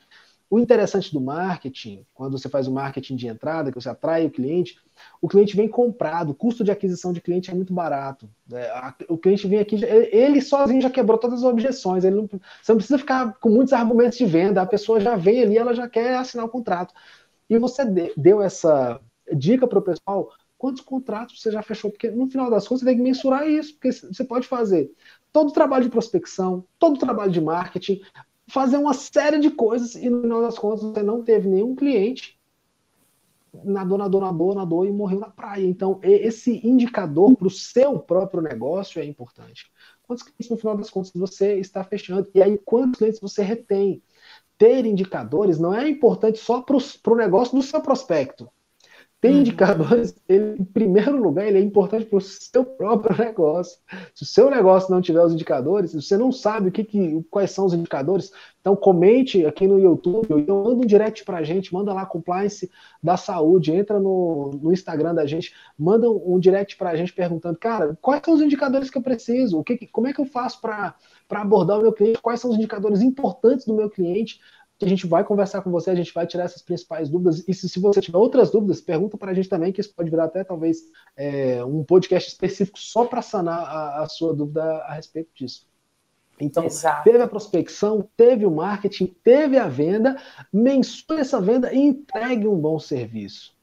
o 0.49 0.59
interessante 0.59 1.11
do 1.11 1.19
marketing, 1.19 2.05
quando 2.13 2.37
você 2.37 2.47
faz 2.47 2.67
o 2.67 2.71
marketing 2.71 3.15
de 3.15 3.27
entrada, 3.27 3.71
que 3.71 3.81
você 3.81 3.89
atrai 3.89 4.25
o 4.25 4.31
cliente, 4.31 4.77
o 5.21 5.27
cliente 5.27 5.55
vem 5.55 5.67
comprado, 5.67 6.31
o 6.31 6.35
custo 6.35 6.63
de 6.63 6.71
aquisição 6.71 7.11
de 7.11 7.19
cliente 7.19 7.49
é 7.49 7.53
muito 7.53 7.73
barato. 7.73 8.29
Né? 8.47 8.67
O 9.09 9.17
cliente 9.17 9.47
vem 9.47 9.59
aqui, 9.59 9.83
ele 9.83 10.41
sozinho 10.41 10.81
já 10.81 10.89
quebrou 10.89 11.17
todas 11.17 11.39
as 11.39 11.45
objeções, 11.45 12.03
ele 12.03 12.15
não, 12.15 12.27
você 12.27 12.71
não 12.71 12.77
precisa 12.77 12.99
ficar 12.99 13.33
com 13.39 13.49
muitos 13.49 13.73
argumentos 13.73 14.17
de 14.17 14.25
venda, 14.25 14.61
a 14.61 14.67
pessoa 14.67 14.99
já 14.99 15.15
vem 15.15 15.41
ali, 15.41 15.57
ela 15.57 15.73
já 15.73 15.89
quer 15.89 16.15
assinar 16.15 16.45
o 16.45 16.49
contrato. 16.49 16.93
E 17.49 17.57
você 17.57 17.83
deu 18.15 18.41
essa 18.41 18.99
dica 19.33 19.67
para 19.67 19.79
o 19.79 19.81
pessoal, 19.81 20.31
quantos 20.57 20.81
contratos 20.81 21.41
você 21.41 21.51
já 21.51 21.61
fechou? 21.63 21.89
Porque 21.89 22.09
no 22.09 22.27
final 22.27 22.49
das 22.49 22.67
contas 22.67 22.81
você 22.81 22.85
tem 22.85 22.97
que 22.97 23.03
mensurar 23.03 23.47
isso, 23.47 23.73
porque 23.73 23.91
você 23.91 24.23
pode 24.23 24.47
fazer 24.47 24.91
todo 25.33 25.49
o 25.49 25.53
trabalho 25.53 25.83
de 25.83 25.89
prospecção, 25.89 26.63
todo 26.79 26.95
o 26.95 26.99
trabalho 26.99 27.31
de 27.31 27.41
marketing, 27.41 28.01
fazer 28.47 28.77
uma 28.77 28.93
série 28.93 29.39
de 29.39 29.49
coisas 29.49 29.95
e 29.95 30.09
no 30.09 30.21
final 30.21 30.41
das 30.41 30.57
contas 30.57 30.83
você 30.83 31.03
não 31.03 31.23
teve 31.23 31.47
nenhum 31.47 31.75
cliente 31.75 32.39
nadou, 33.63 33.97
nadou, 33.97 34.21
nadou, 34.21 34.55
nadou 34.55 34.85
e 34.85 34.91
morreu 34.91 35.19
na 35.19 35.29
praia. 35.29 35.65
Então, 35.65 35.99
esse 36.03 36.65
indicador 36.67 37.35
para 37.35 37.47
o 37.47 37.51
seu 37.51 37.99
próprio 37.99 38.41
negócio 38.41 39.01
é 39.01 39.05
importante. 39.05 39.71
Quantos 40.03 40.23
clientes, 40.23 40.49
no 40.49 40.57
final 40.57 40.77
das 40.77 40.89
contas, 40.89 41.11
você 41.15 41.55
está 41.55 41.83
fechando? 41.83 42.29
E 42.33 42.41
aí, 42.41 42.57
quantos 42.57 42.97
clientes 42.97 43.19
você 43.19 43.43
retém? 43.43 44.01
Ter 44.57 44.85
indicadores 44.85 45.59
não 45.59 45.73
é 45.73 45.87
importante 45.87 46.39
só 46.39 46.61
para 46.61 46.77
o 46.77 47.15
negócio 47.15 47.55
do 47.55 47.61
seu 47.61 47.81
prospecto. 47.81 48.49
Tem 49.25 49.33
uhum. 49.33 49.39
indicadores, 49.39 50.15
ele, 50.29 50.55
em 50.59 50.63
primeiro 50.63 51.19
lugar, 51.19 51.47
ele 51.47 51.57
é 51.57 51.61
importante 51.61 52.05
para 52.05 52.17
o 52.19 52.21
seu 52.21 52.63
próprio 52.63 53.17
negócio. 53.25 53.79
Se 54.13 54.21
o 54.21 54.25
seu 54.25 54.51
negócio 54.51 54.91
não 54.91 55.01
tiver 55.01 55.23
os 55.23 55.33
indicadores, 55.33 55.91
se 55.91 55.99
você 55.99 56.15
não 56.15 56.31
sabe 56.31 56.69
o 56.69 56.71
que, 56.71 56.83
que 56.83 57.25
quais 57.31 57.49
são 57.49 57.65
os 57.65 57.73
indicadores, 57.73 58.31
então 58.61 58.75
comente 58.75 59.43
aqui 59.43 59.65
no 59.65 59.79
YouTube, 59.79 60.31
ou 60.31 60.39
então 60.39 60.63
manda 60.63 60.75
um 60.75 60.85
direct 60.85 61.25
para 61.25 61.37
a 61.37 61.43
gente, 61.43 61.73
manda 61.73 61.91
lá 61.91 62.05
compliance 62.05 62.69
da 63.01 63.17
saúde, 63.17 63.71
entra 63.71 63.99
no, 63.99 64.51
no 64.61 64.71
Instagram 64.71 65.15
da 65.15 65.25
gente, 65.25 65.51
manda 65.75 66.07
um 66.07 66.39
direct 66.39 66.77
para 66.77 66.91
a 66.91 66.95
gente 66.95 67.11
perguntando, 67.11 67.57
cara, 67.57 67.97
quais 67.99 68.21
são 68.23 68.35
os 68.35 68.41
indicadores 68.41 68.91
que 68.91 68.97
eu 68.97 69.01
preciso? 69.01 69.57
O 69.57 69.63
que, 69.63 69.87
como 69.87 70.05
é 70.05 70.13
que 70.13 70.21
eu 70.21 70.25
faço 70.25 70.61
para 70.61 70.93
abordar 71.31 71.79
o 71.79 71.81
meu 71.81 71.93
cliente? 71.93 72.21
Quais 72.21 72.39
são 72.39 72.51
os 72.51 72.57
indicadores 72.57 73.01
importantes 73.01 73.65
do 73.65 73.73
meu 73.73 73.89
cliente? 73.89 74.39
Que 74.77 74.85
a 74.85 74.89
gente 74.89 75.07
vai 75.07 75.23
conversar 75.23 75.61
com 75.61 75.71
você, 75.71 75.89
a 75.89 75.95
gente 75.95 76.13
vai 76.13 76.27
tirar 76.27 76.43
essas 76.43 76.61
principais 76.61 77.09
dúvidas. 77.09 77.47
E 77.47 77.53
se, 77.53 77.69
se 77.69 77.79
você 77.79 78.01
tiver 78.01 78.17
outras 78.17 78.51
dúvidas, 78.51 78.81
pergunta 78.81 79.17
para 79.17 79.31
a 79.31 79.33
gente 79.33 79.47
também, 79.47 79.71
que 79.71 79.79
isso 79.79 79.93
pode 79.93 80.09
virar 80.09 80.25
até 80.25 80.43
talvez 80.43 80.79
é, 81.15 81.63
um 81.63 81.83
podcast 81.83 82.29
específico 82.29 82.77
só 82.77 83.05
para 83.05 83.21
sanar 83.21 83.59
a, 83.59 84.03
a, 84.03 84.09
sua 84.09 84.33
dúvida 84.33 84.63
a 84.63 84.93
respeito 84.93 85.29
disso. 85.33 85.65
Então, 86.37 86.65
Exato. 86.65 87.05
teve 87.05 87.21
a 87.21 87.27
prospecção, 87.27 88.09
teve 88.17 88.45
o 88.45 88.51
marketing, 88.51 89.15
teve 89.23 89.57
a 89.57 89.69
venda, 89.69 90.21
mensure 90.51 91.21
essa 91.21 91.39
venda 91.39 91.73
e 91.73 91.77
entregue 91.77 92.45
um 92.45 92.59
bom 92.59 92.77
serviço. 92.77 93.55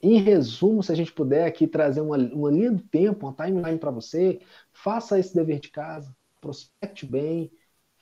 Em 0.00 0.18
resumo, 0.22 0.82
se 0.82 0.92
a 0.92 0.94
gente 0.94 1.12
puder 1.12 1.46
aqui 1.46 1.66
trazer 1.66 2.00
uma, 2.00 2.16
uma 2.16 2.50
linha 2.50 2.72
do 2.72 2.82
tempo, 2.82 3.26
uma 3.26 3.34
timeline 3.34 3.78
para 3.78 3.90
você, 3.90 4.40
faça 4.72 5.18
esse 5.18 5.34
dever 5.34 5.60
de 5.60 5.68
casa, 5.68 6.14
prospecte 6.40 7.04
bem, 7.04 7.50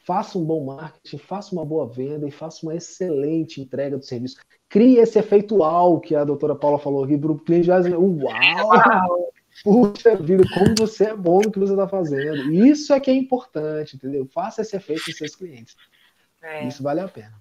faça 0.05 0.39
um 0.39 0.45
bom 0.45 0.65
marketing, 0.65 1.19
faça 1.19 1.55
uma 1.55 1.65
boa 1.65 1.89
venda 1.89 2.27
e 2.27 2.31
faça 2.31 2.65
uma 2.65 2.75
excelente 2.75 3.61
entrega 3.61 3.97
do 3.97 4.05
serviço. 4.05 4.37
Crie 4.69 4.99
esse 4.99 5.19
efeito 5.19 5.57
uau 5.57 6.01
que 6.01 6.15
a 6.15 6.25
doutora 6.25 6.55
Paula 6.55 6.79
falou 6.79 7.05
aqui 7.05 7.17
para 7.17 7.33
o 7.33 7.39
cliente 7.39 7.71
uau! 7.71 9.33
Puxa 9.63 10.17
vida, 10.17 10.45
como 10.55 10.75
você 10.79 11.11
é 11.11 11.15
bom 11.15 11.41
no 11.43 11.53
que 11.53 11.59
você 11.59 11.73
está 11.73 11.87
fazendo. 11.87 12.53
Isso 12.53 12.93
é 12.93 12.99
que 12.99 13.11
é 13.11 13.15
importante, 13.15 13.97
entendeu? 13.97 14.27
Faça 14.27 14.63
esse 14.63 14.75
efeito 14.75 15.03
nos 15.07 15.17
seus 15.17 15.37
clientes. 15.37 15.77
É. 16.43 16.67
Isso 16.67 16.83
vale 16.83 17.01
a 17.01 17.09
pena. 17.09 17.35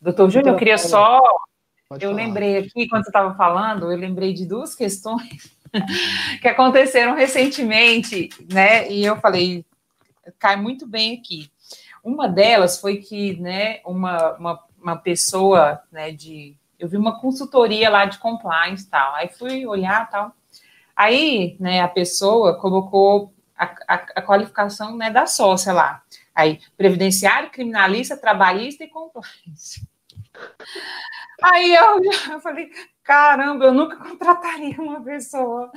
Doutor 0.00 0.30
Júnior, 0.30 0.54
eu 0.54 0.58
queria 0.58 0.78
só. 0.78 1.18
eu 1.92 1.98
falar. 1.98 2.12
lembrei 2.12 2.58
aqui, 2.58 2.86
quando 2.88 3.04
você 3.04 3.08
estava 3.08 3.34
falando, 3.34 3.90
eu 3.90 3.98
lembrei 3.98 4.34
de 4.34 4.44
duas 4.46 4.74
questões 4.74 5.56
que 6.42 6.46
aconteceram 6.46 7.14
recentemente, 7.16 8.28
né? 8.52 8.88
E 8.92 9.04
eu 9.04 9.16
falei, 9.16 9.64
cai 10.38 10.56
muito 10.56 10.86
bem 10.86 11.18
aqui. 11.18 11.50
Uma 12.04 12.28
delas 12.28 12.78
foi 12.78 12.98
que, 12.98 13.40
né, 13.40 13.80
uma, 13.84 14.34
uma, 14.34 14.64
uma 14.80 14.96
pessoa, 14.96 15.80
né, 15.90 16.12
de... 16.12 16.54
Eu 16.78 16.86
vi 16.86 16.98
uma 16.98 17.18
consultoria 17.18 17.88
lá 17.88 18.04
de 18.04 18.18
compliance 18.18 18.86
tal, 18.88 19.14
aí 19.14 19.28
fui 19.28 19.66
olhar 19.66 20.10
tal. 20.10 20.32
Aí, 20.94 21.56
né, 21.58 21.80
a 21.80 21.88
pessoa 21.88 22.58
colocou 22.60 23.32
a, 23.56 23.64
a, 23.64 23.94
a 23.94 24.22
qualificação, 24.22 24.96
né, 24.96 25.10
da 25.10 25.26
sócia 25.26 25.72
lá. 25.72 26.02
Aí, 26.34 26.60
previdenciário, 26.76 27.50
criminalista, 27.50 28.16
trabalhista 28.16 28.84
e 28.84 28.88
compliance. 28.88 29.88
Aí 31.42 31.74
eu, 31.74 32.00
eu 32.32 32.40
falei, 32.40 32.70
caramba, 33.02 33.66
eu 33.66 33.74
nunca 33.74 33.96
contrataria 33.96 34.80
uma 34.80 35.02
pessoa 35.02 35.70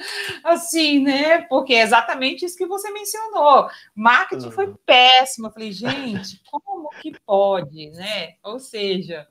assim, 0.43 0.99
né? 0.99 1.41
Porque 1.43 1.73
é 1.73 1.81
exatamente 1.81 2.45
isso 2.45 2.57
que 2.57 2.65
você 2.65 2.91
mencionou. 2.91 3.69
Marketing 3.95 4.45
uhum. 4.45 4.51
foi 4.51 4.73
péssimo. 4.85 5.47
Eu 5.47 5.51
falei, 5.51 5.71
gente, 5.71 6.41
como 6.49 6.89
que 7.01 7.19
pode, 7.25 7.91
né? 7.91 8.35
Ou 8.43 8.59
seja, 8.59 9.27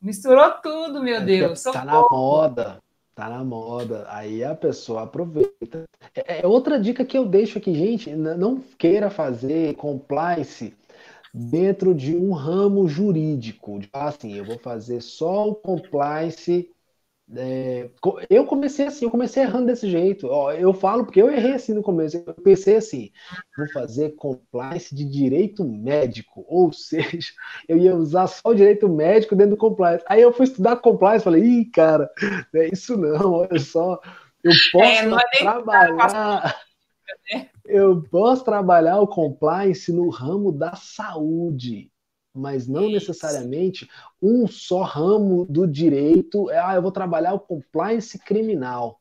misturou 0.00 0.50
tudo, 0.62 1.02
meu 1.02 1.16
é 1.16 1.20
Deus. 1.20 1.62
Tá 1.62 1.84
na 1.84 2.00
moda. 2.00 2.82
Tá 3.14 3.28
na 3.28 3.42
moda. 3.42 4.06
Aí 4.10 4.44
a 4.44 4.54
pessoa 4.54 5.02
aproveita. 5.02 5.84
É, 6.14 6.42
é 6.42 6.46
outra 6.46 6.78
dica 6.78 7.04
que 7.04 7.18
eu 7.18 7.26
deixo 7.26 7.58
aqui, 7.58 7.74
gente. 7.74 8.14
Não 8.14 8.60
queira 8.78 9.10
fazer 9.10 9.74
compliance 9.74 10.77
dentro 11.38 11.94
de 11.94 12.16
um 12.16 12.32
ramo 12.32 12.88
jurídico. 12.88 13.80
Assim, 13.92 14.34
eu 14.34 14.44
vou 14.44 14.58
fazer 14.58 15.00
só 15.00 15.48
o 15.48 15.54
compliance 15.54 16.70
é, 17.36 17.90
eu 18.30 18.46
comecei 18.46 18.86
assim, 18.86 19.04
eu 19.04 19.10
comecei 19.10 19.42
errando 19.42 19.66
desse 19.66 19.88
jeito. 19.88 20.26
Ó, 20.28 20.50
eu 20.52 20.72
falo 20.72 21.04
porque 21.04 21.20
eu 21.20 21.30
errei 21.30 21.52
assim 21.52 21.74
no 21.74 21.82
começo. 21.82 22.16
Eu 22.16 22.34
pensei 22.34 22.76
assim, 22.76 23.10
vou 23.56 23.68
fazer 23.70 24.14
compliance 24.16 24.94
de 24.94 25.04
direito 25.04 25.62
médico, 25.64 26.44
ou 26.48 26.72
seja, 26.72 27.28
eu 27.68 27.76
ia 27.76 27.94
usar 27.94 28.26
só 28.28 28.48
o 28.48 28.54
direito 28.54 28.88
médico 28.88 29.36
dentro 29.36 29.56
do 29.56 29.58
compliance. 29.58 30.04
Aí 30.08 30.22
eu 30.22 30.32
fui 30.32 30.44
estudar 30.44 30.76
compliance, 30.76 31.24
falei, 31.24 31.42
ih, 31.42 31.64
cara, 31.66 32.10
não 32.52 32.62
é 32.62 32.68
isso 32.72 32.96
não, 32.96 33.32
olha 33.32 33.60
só, 33.60 34.00
eu 34.42 34.52
posso 34.72 34.84
é, 34.86 35.22
é 35.34 35.38
trabalhar. 35.38 36.56
Né? 37.30 37.50
Eu 37.68 38.02
posso 38.10 38.44
trabalhar 38.44 39.00
o 39.00 39.06
compliance 39.06 39.92
no 39.92 40.08
ramo 40.08 40.50
da 40.50 40.74
saúde 40.74 41.90
mas 42.38 42.68
não 42.68 42.88
necessariamente 42.88 43.88
um 44.22 44.46
só 44.46 44.82
ramo 44.82 45.44
do 45.46 45.66
direito. 45.66 46.48
É, 46.50 46.58
ah, 46.58 46.74
eu 46.76 46.82
vou 46.82 46.92
trabalhar 46.92 47.34
o 47.34 47.40
compliance 47.40 48.18
criminal. 48.18 49.00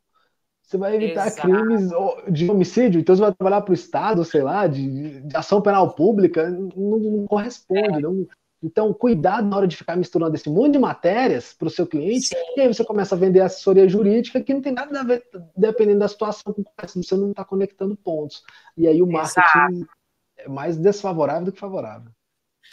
Você 0.62 0.78
vai 0.78 0.96
evitar 0.96 1.28
Exato. 1.28 1.48
crimes 1.48 1.90
de 2.30 2.52
homicídio, 2.52 3.00
então 3.00 3.16
você 3.16 3.22
vai 3.22 3.34
trabalhar 3.34 3.62
para 3.62 3.72
o 3.72 3.76
Estado, 3.76 4.26
sei 4.26 4.42
lá, 4.42 4.68
de, 4.68 5.22
de, 5.22 5.38
ação 5.38 5.62
penal 5.62 5.96
pública, 5.96 6.50
não, 6.50 7.00
não 7.00 7.26
corresponde. 7.26 8.00
É. 8.00 8.02
Não, 8.02 8.28
então, 8.62 8.92
cuidado 8.92 9.48
na 9.48 9.56
hora 9.56 9.68
de 9.68 9.78
ficar 9.78 9.96
misturando 9.96 10.36
esse 10.36 10.50
monte 10.50 10.74
de 10.74 10.80
matérias 10.80 11.54
para 11.54 11.68
o 11.68 11.72
seu 11.72 11.86
cliente, 11.86 12.28
Sim. 12.28 12.36
e 12.56 12.62
aí 12.62 12.68
você 12.68 12.84
começa 12.84 13.14
a 13.14 13.18
vender 13.18 13.42
assessoria 13.42 13.88
jurídica 13.88 14.42
que 14.42 14.54
não 14.54 14.62
tem 14.62 14.74
nada 14.74 15.00
a 15.00 15.04
ver, 15.04 15.24
dependendo 15.56 16.00
da 16.00 16.08
situação 16.08 16.54
com 16.54 16.64
você 16.96 17.16
não 17.16 17.32
está 17.32 17.46
conectando 17.46 17.96
pontos. 17.96 18.44
E 18.76 18.88
aí 18.88 19.02
o 19.02 19.08
marketing 19.08 19.40
Exato. 19.40 19.90
é 20.38 20.50
mais 20.50 20.76
desfavorável 20.78 21.46
do 21.46 21.52
que 21.52 21.60
favorável. 21.60 22.12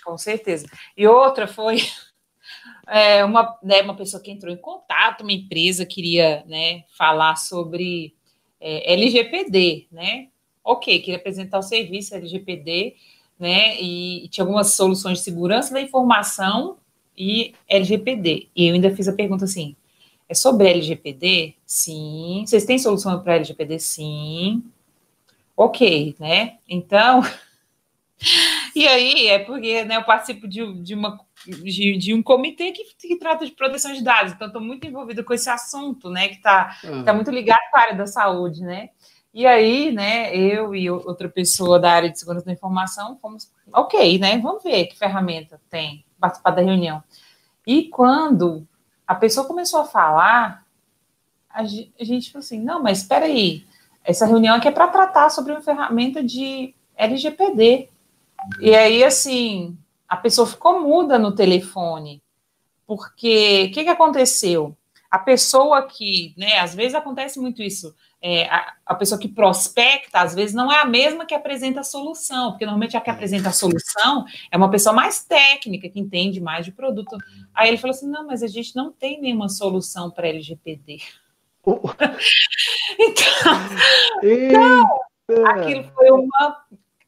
Com 0.05 0.17
certeza. 0.17 0.67
E 0.97 1.07
outra 1.07 1.47
foi 1.47 1.77
é, 2.89 3.23
uma, 3.23 3.59
né, 3.63 3.83
uma 3.83 3.97
pessoa 3.97 4.23
que 4.23 4.31
entrou 4.31 4.53
em 4.53 4.57
contato, 4.57 5.21
uma 5.21 5.33
empresa 5.33 5.85
queria 5.85 6.45
né, 6.47 6.85
falar 6.97 7.37
sobre 7.37 8.17
é, 8.59 8.95
LGPD, 8.95 9.89
né? 9.93 10.29
Ok, 10.65 10.99
queria 11.01 11.19
apresentar 11.19 11.59
o 11.59 11.63
serviço 11.63 12.15
LGPD, 12.15 12.97
né? 13.45 13.79
E, 13.79 14.25
e 14.25 14.29
tinha 14.29 14.43
algumas 14.43 14.73
soluções 14.73 15.19
de 15.19 15.25
segurança 15.25 15.75
da 15.75 15.83
informação 15.83 16.79
e 17.15 17.55
LGPD. 17.69 18.49
E 18.57 18.67
eu 18.69 18.75
ainda 18.75 18.97
fiz 18.97 19.07
a 19.07 19.13
pergunta 19.13 19.45
assim: 19.45 19.77
é 20.27 20.35
sobre 20.35 20.67
LGPD? 20.67 21.55
Sim. 21.67 22.45
Vocês 22.47 22.65
têm 22.65 22.79
solução 22.79 23.23
para 23.23 23.35
LGPD? 23.37 23.79
Sim. 23.79 24.63
Ok, 25.55 26.17
né? 26.19 26.57
Então, 26.67 27.21
E 28.75 28.89
aí 28.89 29.29
é 29.29 29.39
porque 29.39 29.85
né, 29.85 29.97
eu 29.97 30.03
participo 30.03 30.49
de, 30.49 30.83
de, 30.83 30.95
uma, 30.95 31.21
de, 31.47 31.97
de 31.97 32.13
um 32.13 32.23
comitê 32.23 32.73
que, 32.73 32.83
que, 32.99 33.17
trata 33.17 33.47
de 33.47 33.53
proteção 33.53 33.93
de 33.93 34.03
dados, 34.03 34.33
então 34.33 34.49
estou 34.49 34.61
muito 34.61 34.85
envolvida 34.85 35.23
com 35.23 35.33
esse 35.33 35.49
assunto, 35.49 36.11
né? 36.11 36.29
Que 36.29 36.37
está 36.37 36.77
uhum. 36.83 37.05
tá 37.05 37.13
muito 37.15 37.31
ligado 37.31 37.61
com 37.71 37.77
a 37.77 37.81
área 37.81 37.95
da 37.95 38.07
saúde, 38.07 38.63
né? 38.63 38.91
E 39.35 39.47
aí, 39.47 39.91
né, 39.91 40.35
eu 40.35 40.77
e 40.77 40.89
outra 40.89 41.29
pessoa 41.29 41.81
da 41.81 41.91
área 41.91 42.09
de 42.09 42.17
segurança 42.17 42.47
da 42.47 42.53
informação 42.53 43.19
fomos, 43.21 43.51
ok, 43.73 44.17
né? 44.21 44.39
Vamos 44.39 44.63
ver 44.63 44.87
que 44.87 44.97
ferramenta 44.97 45.61
tem 45.69 46.05
participar 46.21 46.53
da 46.53 46.63
reunião. 46.63 47.03
E 47.67 47.89
quando 47.89 48.67
a 49.07 49.15
pessoa 49.15 49.47
começou 49.47 49.81
a 49.81 49.87
falar, 49.87 50.65
a 51.51 51.65
gente 51.65 52.31
falou 52.31 52.45
assim: 52.45 52.61
não, 52.61 52.83
mas 52.83 52.99
espera 52.99 53.27
aí, 53.27 53.65
essa 54.05 54.25
reunião 54.25 54.57
aqui 54.57 54.69
é 54.69 54.73
para 54.73 54.89
tratar 54.89 55.31
sobre 55.31 55.53
uma 55.53 55.63
ferramenta 55.63 56.23
de 56.23 56.75
LGPD. 56.97 57.89
E 58.61 58.75
aí, 58.75 59.03
assim, 59.03 59.77
a 60.09 60.17
pessoa 60.17 60.47
ficou 60.47 60.81
muda 60.81 61.19
no 61.19 61.35
telefone, 61.35 62.23
porque 62.87 63.69
o 63.69 63.75
que, 63.75 63.85
que 63.85 63.91
aconteceu? 63.91 64.77
A 65.11 65.19
pessoa 65.19 65.83
que, 65.87 66.35
né, 66.37 66.59
às 66.59 66.75
vezes 66.75 66.95
acontece 66.95 67.41
muito 67.41 67.63
isso, 67.63 67.95
é, 68.27 68.49
a, 68.49 68.73
a, 68.87 68.95
pessoa 68.95 69.21
que 69.21 69.29
prospecta, 69.29 70.21
às 70.21 70.35
vezes, 70.35 70.55
não 70.55 70.73
é 70.73 70.81
a 70.81 70.87
mesma 70.87 71.27
que 71.27 71.35
apresenta 71.35 71.81
a 71.81 71.85
solução, 71.85 72.53
porque 72.53 72.65
normalmente 72.65 72.97
a 72.97 73.01
que 73.03 73.11
apresenta 73.11 73.51
a 73.51 73.53
solução 73.53 74.25
é 74.51 74.57
uma 74.57 74.71
pessoa 74.71 74.95
mais 74.95 75.23
técnica, 75.23 75.91
que 75.91 76.01
entende 76.01 76.41
mais 76.41 76.65
de 76.65 76.73
produto. 76.73 77.19
Aí 77.53 77.69
ele 77.69 77.77
falou 77.77 77.95
assim: 77.95 78.09
não, 78.09 78.27
mas 78.27 78.43
a 78.43 78.47
gente 78.47 78.75
não 78.75 78.91
tem 78.91 79.21
nenhuma 79.21 79.51
solução 79.51 80.11
para 80.11 80.27
LGPD. 80.29 81.03
então, 82.99 83.53
então, 84.23 85.47
aquilo 85.47 85.85
foi 85.95 86.11
uma. 86.11 86.65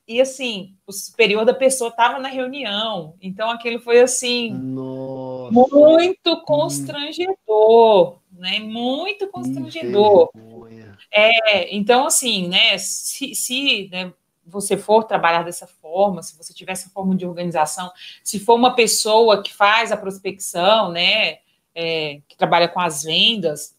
E 0.06 0.20
assim, 0.20 0.74
o 0.86 0.92
superior 0.92 1.46
da 1.46 1.54
pessoa 1.54 1.88
estava 1.88 2.18
na 2.18 2.28
reunião, 2.28 3.14
então 3.22 3.50
aquilo 3.50 3.80
foi 3.80 4.00
assim, 4.00 4.52
Nossa. 4.52 5.52
muito 5.52 6.42
constrangedor, 6.42 8.20
né? 8.38 8.58
Muito 8.58 9.28
constrangedor. 9.28 10.30
É, 11.10 11.74
então, 11.74 12.06
assim, 12.06 12.48
né? 12.48 12.78
Se, 12.78 13.34
se 13.34 13.88
né, 13.90 14.12
você 14.44 14.76
for 14.76 15.04
trabalhar 15.04 15.42
dessa 15.42 15.66
forma, 15.66 16.22
se 16.22 16.36
você 16.36 16.54
tiver 16.54 16.72
essa 16.72 16.90
forma 16.90 17.14
de 17.14 17.26
organização, 17.26 17.90
se 18.22 18.38
for 18.38 18.54
uma 18.54 18.74
pessoa 18.74 19.42
que 19.42 19.52
faz 19.52 19.92
a 19.92 19.96
prospecção, 19.96 20.90
né? 20.90 21.38
É, 21.74 22.20
que 22.26 22.36
trabalha 22.38 22.68
com 22.68 22.80
as 22.80 23.02
vendas, 23.02 23.75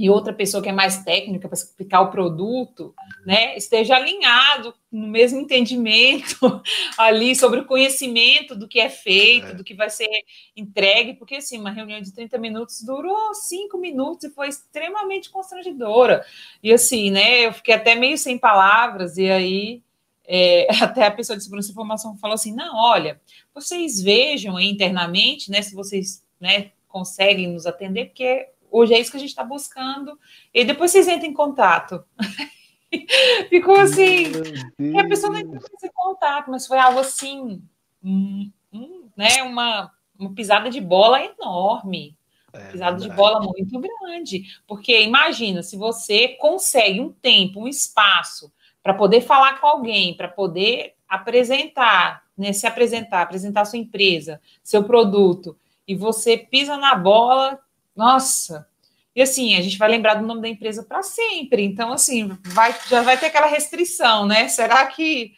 e 0.00 0.08
outra 0.08 0.32
pessoa 0.32 0.62
que 0.62 0.68
é 0.70 0.72
mais 0.72 1.04
técnica 1.04 1.46
para 1.46 1.58
explicar 1.58 2.00
o 2.00 2.10
produto, 2.10 2.94
né, 3.26 3.54
esteja 3.54 3.96
alinhado 3.96 4.72
no 4.90 5.06
mesmo 5.06 5.38
entendimento 5.38 6.62
ali 6.96 7.36
sobre 7.36 7.60
o 7.60 7.66
conhecimento 7.66 8.56
do 8.56 8.66
que 8.66 8.80
é 8.80 8.88
feito, 8.88 9.48
é. 9.48 9.54
do 9.54 9.62
que 9.62 9.74
vai 9.74 9.90
ser 9.90 10.08
entregue, 10.56 11.12
porque 11.12 11.36
assim, 11.36 11.58
uma 11.58 11.70
reunião 11.70 12.00
de 12.00 12.14
30 12.14 12.38
minutos 12.38 12.82
durou 12.82 13.34
cinco 13.34 13.76
minutos 13.76 14.24
e 14.24 14.30
foi 14.30 14.48
extremamente 14.48 15.28
constrangedora. 15.28 16.24
E 16.62 16.72
assim, 16.72 17.10
né, 17.10 17.44
eu 17.44 17.52
fiquei 17.52 17.74
até 17.74 17.94
meio 17.94 18.16
sem 18.16 18.38
palavras, 18.38 19.18
e 19.18 19.30
aí 19.30 19.82
é, 20.26 20.66
até 20.82 21.04
a 21.04 21.10
pessoa 21.10 21.36
de 21.36 21.42
segurança 21.42 21.68
de 21.68 21.72
informação 21.72 22.16
falou 22.16 22.36
assim: 22.36 22.54
não, 22.54 22.74
olha, 22.74 23.20
vocês 23.54 24.00
vejam 24.00 24.58
internamente, 24.58 25.50
né, 25.50 25.60
se 25.60 25.74
vocês 25.74 26.24
né, 26.40 26.70
conseguem 26.88 27.48
nos 27.48 27.66
atender, 27.66 28.06
porque 28.06 28.48
hoje 28.70 28.94
é 28.94 28.98
isso 28.98 29.10
que 29.10 29.16
a 29.16 29.20
gente 29.20 29.30
está 29.30 29.44
buscando, 29.44 30.18
e 30.52 30.64
depois 30.64 30.90
vocês 30.90 31.08
entram 31.08 31.28
em 31.28 31.34
contato. 31.34 32.04
Ficou 33.48 33.76
assim, 33.76 34.32
e 34.78 34.98
a 34.98 35.06
pessoa 35.06 35.32
não 35.32 35.40
entrou 35.40 35.62
em 35.82 35.92
contato, 35.92 36.50
mas 36.50 36.66
foi 36.66 36.78
algo 36.78 36.98
assim, 36.98 37.62
um, 38.02 38.50
um, 38.72 39.08
né, 39.16 39.42
uma, 39.42 39.92
uma 40.18 40.34
pisada 40.34 40.68
de 40.70 40.80
bola 40.80 41.22
enorme. 41.22 42.16
É, 42.52 42.72
pisada 42.72 42.98
de 42.98 43.08
bola 43.10 43.40
muito 43.40 43.78
grande. 43.78 44.44
Porque 44.66 45.02
imagina, 45.02 45.62
se 45.62 45.76
você 45.76 46.28
consegue 46.40 47.00
um 47.00 47.12
tempo, 47.12 47.60
um 47.60 47.68
espaço 47.68 48.52
para 48.82 48.94
poder 48.94 49.20
falar 49.20 49.60
com 49.60 49.66
alguém, 49.66 50.16
para 50.16 50.26
poder 50.26 50.94
apresentar, 51.08 52.24
né, 52.36 52.52
se 52.52 52.66
apresentar, 52.66 53.22
apresentar 53.22 53.64
sua 53.64 53.78
empresa, 53.78 54.40
seu 54.62 54.82
produto, 54.84 55.56
e 55.86 55.94
você 55.94 56.36
pisa 56.36 56.76
na 56.76 56.94
bola, 56.94 57.58
nossa. 57.96 58.66
E 59.14 59.22
assim, 59.22 59.56
a 59.56 59.60
gente 59.60 59.76
vai 59.76 59.88
lembrar 59.88 60.14
do 60.14 60.26
nome 60.26 60.40
da 60.40 60.48
empresa 60.48 60.82
para 60.82 61.02
sempre. 61.02 61.64
Então, 61.64 61.92
assim, 61.92 62.36
vai, 62.44 62.74
já 62.88 63.02
vai 63.02 63.18
ter 63.18 63.26
aquela 63.26 63.46
restrição, 63.46 64.26
né? 64.26 64.48
Será 64.48 64.86
que. 64.86 65.32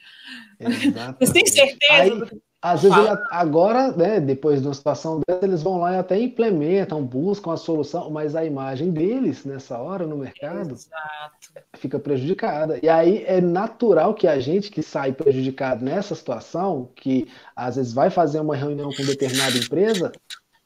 Você 1.19 1.33
tem 1.33 1.47
certeza? 1.47 2.29
Aí, 2.31 2.43
às 2.65 2.83
vezes, 2.83 2.97
agora, 3.29 3.91
né, 3.91 4.21
depois 4.21 4.61
de 4.61 4.69
uma 4.69 4.75
situação 4.75 5.21
dessa, 5.27 5.45
eles 5.45 5.65
vão 5.65 5.81
lá 5.81 5.95
e 5.95 5.99
até 5.99 6.17
implementam, 6.21 7.05
buscam 7.05 7.55
a 7.55 7.57
solução, 7.57 8.09
mas 8.09 8.37
a 8.37 8.45
imagem 8.45 8.93
deles, 8.93 9.45
nessa 9.45 9.79
hora, 9.79 10.07
no 10.07 10.17
mercado, 10.17 10.71
Exato. 10.71 11.67
fica 11.75 11.99
prejudicada. 11.99 12.79
E 12.81 12.89
aí 12.89 13.25
é 13.27 13.41
natural 13.41 14.15
que 14.15 14.29
a 14.29 14.39
gente 14.39 14.71
que 14.71 14.81
sai 14.81 15.13
prejudicado 15.13 15.85
nessa 15.85 16.15
situação, 16.15 16.89
que 16.95 17.27
às 17.57 17.75
vezes 17.75 17.93
vai 17.93 18.11
fazer 18.11 18.39
uma 18.39 18.55
reunião 18.55 18.93
com 18.93 19.05
determinada 19.05 19.59
empresa, 19.59 20.13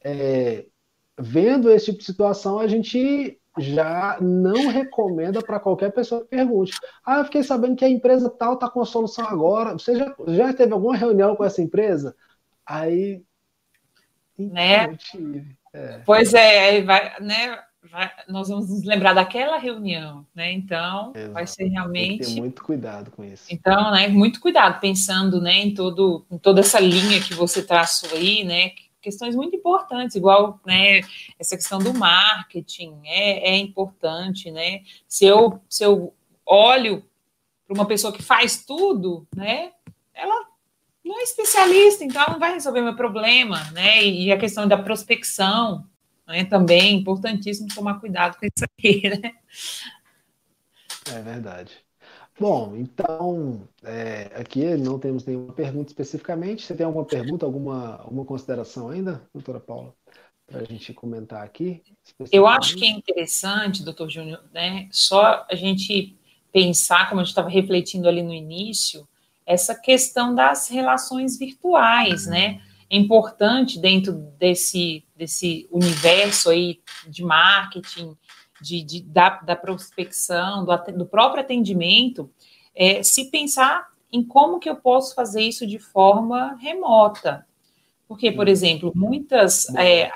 é, 0.03 0.65
vendo 1.17 1.71
esse 1.71 1.85
tipo 1.87 1.99
de 1.99 2.05
situação, 2.05 2.59
a 2.59 2.67
gente 2.67 3.39
já 3.59 4.17
não 4.21 4.67
recomenda 4.67 5.41
para 5.41 5.59
qualquer 5.59 5.91
pessoa 5.91 6.21
que 6.21 6.27
pergunte. 6.27 6.73
Ah, 7.05 7.19
eu 7.19 7.25
fiquei 7.25 7.43
sabendo 7.43 7.75
que 7.75 7.85
a 7.85 7.89
empresa 7.89 8.29
tal 8.29 8.53
está 8.53 8.69
com 8.69 8.81
a 8.81 8.85
solução 8.85 9.25
agora. 9.25 9.73
Você 9.73 9.95
já, 9.95 10.15
já 10.27 10.53
teve 10.53 10.73
alguma 10.73 10.95
reunião 10.95 11.35
com 11.35 11.43
essa 11.43 11.61
empresa? 11.61 12.15
Aí. 12.65 13.21
Né? 14.37 14.95
É. 15.73 16.01
Pois 16.05 16.33
é, 16.33 16.81
vai, 16.83 17.19
né? 17.19 17.59
Vai, 17.89 18.11
nós 18.27 18.49
vamos 18.49 18.69
nos 18.69 18.83
lembrar 18.83 19.13
daquela 19.13 19.57
reunião, 19.57 20.25
né? 20.35 20.51
Então, 20.51 21.13
Exato. 21.15 21.33
vai 21.33 21.47
ser 21.47 21.67
realmente. 21.67 22.17
Tem 22.17 22.27
que 22.27 22.33
ter 22.35 22.39
muito 22.41 22.63
cuidado 22.63 23.11
com 23.11 23.23
isso. 23.23 23.45
Então, 23.49 23.91
né? 23.91 24.07
Muito 24.07 24.39
cuidado, 24.39 24.79
pensando 24.79 25.39
né, 25.39 25.53
em, 25.53 25.73
todo, 25.73 26.25
em 26.29 26.37
toda 26.37 26.59
essa 26.59 26.79
linha 26.79 27.21
que 27.21 27.33
você 27.33 27.63
traçou 27.63 28.09
aí, 28.17 28.43
né? 28.43 28.71
Questões 29.07 29.37
muito 29.37 29.55
importantes, 29.55 30.17
igual 30.17 30.59
né, 30.65 30.99
essa 31.39 31.55
questão 31.55 31.79
do 31.79 31.93
marketing 31.93 32.99
é, 33.05 33.51
é 33.51 33.57
importante, 33.57 34.51
né? 34.51 34.81
Se 35.07 35.23
eu, 35.23 35.61
se 35.69 35.81
eu 35.81 36.13
olho 36.45 37.01
para 37.65 37.73
uma 37.73 37.85
pessoa 37.85 38.11
que 38.11 38.21
faz 38.21 38.65
tudo, 38.65 39.25
né? 39.33 39.71
Ela 40.13 40.45
não 41.05 41.17
é 41.17 41.23
especialista, 41.23 42.03
então 42.03 42.21
ela 42.21 42.33
não 42.33 42.39
vai 42.39 42.51
resolver 42.51 42.81
meu 42.81 42.97
problema, 42.97 43.63
né? 43.71 44.03
E 44.03 44.29
a 44.29 44.37
questão 44.37 44.67
da 44.67 44.77
prospecção 44.77 45.87
né, 46.27 46.43
também 46.43 46.81
é 46.81 46.91
importantíssimo 46.91 47.69
tomar 47.73 48.01
cuidado 48.01 48.37
com 48.37 48.45
isso 48.45 48.65
aqui, 48.65 49.09
né? 49.09 49.35
É 51.09 51.21
verdade. 51.21 51.86
Bom, 52.39 52.75
então, 52.75 53.67
é, 53.83 54.31
aqui 54.35 54.63
não 54.77 54.99
temos 54.99 55.25
nenhuma 55.25 55.53
pergunta 55.53 55.89
especificamente. 55.89 56.65
Você 56.65 56.75
tem 56.75 56.85
alguma 56.85 57.05
pergunta, 57.05 57.45
alguma, 57.45 57.95
alguma 57.95 58.25
consideração 58.25 58.89
ainda, 58.89 59.27
doutora 59.33 59.59
Paula, 59.59 59.93
para 60.45 60.61
a 60.61 60.63
gente 60.63 60.93
comentar 60.93 61.43
aqui? 61.43 61.81
Eu 62.31 62.45
acho 62.45 62.75
que 62.75 62.85
é 62.85 62.89
interessante, 62.89 63.83
doutor 63.83 64.09
Júnior, 64.09 64.43
né, 64.53 64.87
só 64.91 65.45
a 65.49 65.55
gente 65.55 66.15
pensar, 66.51 67.09
como 67.09 67.21
a 67.21 67.23
gente 67.23 67.31
estava 67.31 67.49
refletindo 67.49 68.07
ali 68.07 68.21
no 68.21 68.33
início, 68.33 69.07
essa 69.45 69.73
questão 69.73 70.35
das 70.35 70.67
relações 70.67 71.37
virtuais, 71.37 72.27
né? 72.27 72.61
É 72.89 72.97
importante 72.97 73.79
dentro 73.79 74.13
desse, 74.37 75.03
desse 75.15 75.67
universo 75.71 76.49
aí 76.49 76.79
de 77.07 77.23
marketing, 77.23 78.15
de, 78.61 78.83
de 78.83 79.01
da, 79.01 79.29
da, 79.41 79.55
prospecção, 79.55 80.65
do, 80.65 80.75
do 80.97 81.05
próprio 81.05 81.41
atendimento, 81.41 82.29
é, 82.75 83.01
se 83.03 83.31
pensar 83.31 83.87
em 84.11 84.23
como 84.23 84.59
que 84.59 84.69
eu 84.69 84.75
posso 84.75 85.13
fazer 85.13 85.41
isso 85.41 85.65
de 85.67 85.79
forma 85.79 86.55
remota. 86.59 87.45
Porque, 88.07 88.31
por 88.31 88.47
exemplo, 88.47 88.91
muitas, 88.95 89.67
é, 89.75 90.11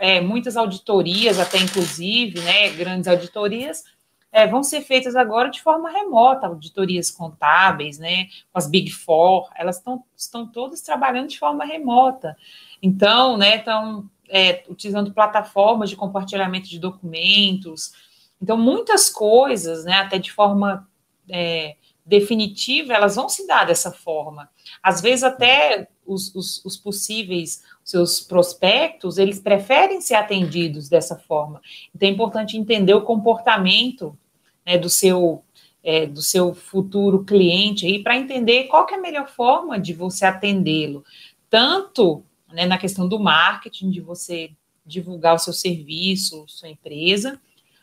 é, 0.00 0.20
muitas 0.20 0.56
auditorias, 0.56 1.38
até 1.38 1.58
inclusive, 1.58 2.40
né, 2.40 2.70
grandes 2.70 3.06
auditorias, 3.06 3.84
é, 4.32 4.46
vão 4.46 4.62
ser 4.62 4.82
feitas 4.82 5.16
agora 5.16 5.48
de 5.48 5.62
forma 5.62 5.90
remota, 5.90 6.46
auditorias 6.46 7.10
contábeis, 7.10 7.98
né, 7.98 8.26
as 8.52 8.68
Big 8.68 8.90
Four, 8.90 9.48
elas 9.54 9.76
estão, 9.76 10.02
estão 10.16 10.46
todas 10.46 10.80
trabalhando 10.80 11.28
de 11.28 11.38
forma 11.38 11.64
remota. 11.64 12.36
Então, 12.82 13.36
né, 13.36 13.56
estão 13.58 14.10
é, 14.28 14.64
utilizando 14.68 15.12
plataformas 15.12 15.90
de 15.90 15.96
compartilhamento 15.96 16.68
de 16.68 16.78
documentos. 16.78 17.92
Então, 18.40 18.56
muitas 18.56 19.08
coisas, 19.10 19.84
né, 19.84 19.94
até 19.94 20.18
de 20.18 20.32
forma 20.32 20.88
é, 21.28 21.76
definitiva, 22.04 22.94
elas 22.94 23.16
vão 23.16 23.28
se 23.28 23.46
dar 23.46 23.66
dessa 23.66 23.92
forma. 23.92 24.48
Às 24.82 25.00
vezes, 25.00 25.24
até 25.24 25.88
os, 26.06 26.34
os, 26.34 26.64
os 26.64 26.76
possíveis, 26.76 27.62
seus 27.84 28.20
prospectos, 28.20 29.18
eles 29.18 29.40
preferem 29.40 30.00
ser 30.00 30.14
atendidos 30.14 30.88
dessa 30.88 31.16
forma. 31.16 31.60
Então, 31.94 32.08
é 32.08 32.12
importante 32.12 32.56
entender 32.56 32.94
o 32.94 33.02
comportamento 33.02 34.16
né, 34.64 34.78
do 34.78 34.88
seu 34.88 35.42
é, 35.82 36.06
do 36.06 36.20
seu 36.20 36.54
futuro 36.54 37.24
cliente 37.24 37.86
aí 37.86 38.02
para 38.02 38.16
entender 38.16 38.64
qual 38.64 38.86
é 38.90 38.94
a 38.94 39.00
melhor 39.00 39.28
forma 39.28 39.78
de 39.78 39.94
você 39.94 40.26
atendê-lo, 40.26 41.04
tanto 41.48 42.22
né, 42.52 42.66
na 42.66 42.78
questão 42.78 43.08
do 43.08 43.18
marketing, 43.18 43.90
de 43.90 44.00
você 44.00 44.50
divulgar 44.84 45.34
o 45.34 45.38
seu 45.38 45.52
serviço, 45.52 46.44
sua 46.48 46.68
empresa, 46.68 47.40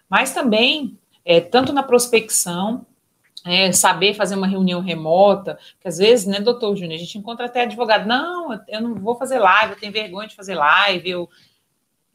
mas 0.09 0.33
também 0.33 0.97
é, 1.23 1.39
tanto 1.39 1.71
na 1.71 1.83
prospecção, 1.83 2.85
é, 3.45 3.71
saber 3.71 4.15
fazer 4.15 4.35
uma 4.35 4.47
reunião 4.47 4.81
remota, 4.81 5.59
que 5.79 5.87
às 5.87 5.99
vezes, 5.99 6.25
né, 6.25 6.39
doutor 6.39 6.75
Júnior, 6.75 6.95
a 6.95 6.97
gente 6.97 7.17
encontra 7.17 7.45
até 7.45 7.61
advogado, 7.61 8.07
não, 8.07 8.59
eu 8.67 8.81
não 8.81 8.95
vou 8.95 9.15
fazer 9.15 9.37
live, 9.37 9.73
eu 9.73 9.79
tenho 9.79 9.91
vergonha 9.91 10.27
de 10.27 10.35
fazer 10.35 10.55
live, 10.55 11.09
eu... 11.09 11.29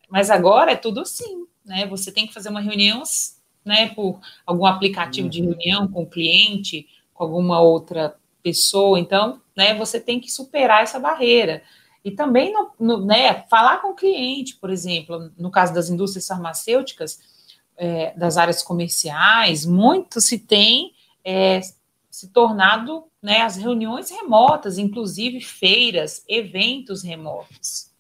mas 0.09 0.29
agora 0.29 0.73
é 0.73 0.77
tudo 0.77 1.01
assim, 1.01 1.47
né, 1.65 1.87
você 1.87 2.11
tem 2.11 2.27
que 2.27 2.35
fazer 2.35 2.49
uma 2.49 2.61
reunião, 2.61 3.03
né, 3.65 3.91
por 3.91 4.19
algum 4.45 4.67
aplicativo 4.67 5.29
de 5.29 5.41
uhum. 5.41 5.51
reunião 5.51 5.87
com 5.87 6.03
o 6.03 6.07
cliente, 6.07 6.89
com 7.15 7.23
alguma 7.23 7.61
outra 7.61 8.17
pessoa, 8.43 8.99
então, 8.99 9.41
né, 9.57 9.75
você 9.75 10.01
tem 10.01 10.19
que 10.19 10.31
superar 10.31 10.83
essa 10.83 10.99
barreira. 10.99 11.63
E 12.05 12.11
também, 12.11 12.53
no, 12.53 12.71
no, 12.79 13.05
né, 13.05 13.43
falar 13.51 13.79
com 13.79 13.89
o 13.89 13.95
cliente, 13.95 14.57
por 14.57 14.71
exemplo, 14.71 15.31
no 15.37 15.51
caso 15.51 15.75
das 15.75 15.91
indústrias 15.91 16.27
farmacêuticas, 16.27 17.19
é, 17.77 18.13
das 18.17 18.37
áreas 18.37 18.63
comerciais, 18.63 19.65
muito 19.65 20.21
se 20.21 20.39
tem 20.39 20.93
é, 21.25 21.61
se 22.11 22.29
tornado 22.29 23.05
né, 23.23 23.43
as 23.43 23.57
reuniões 23.57 24.11
remotas, 24.11 24.79
inclusive 24.79 25.41
feiras, 25.41 26.25
eventos 26.29 27.03
remotos. 27.03 27.91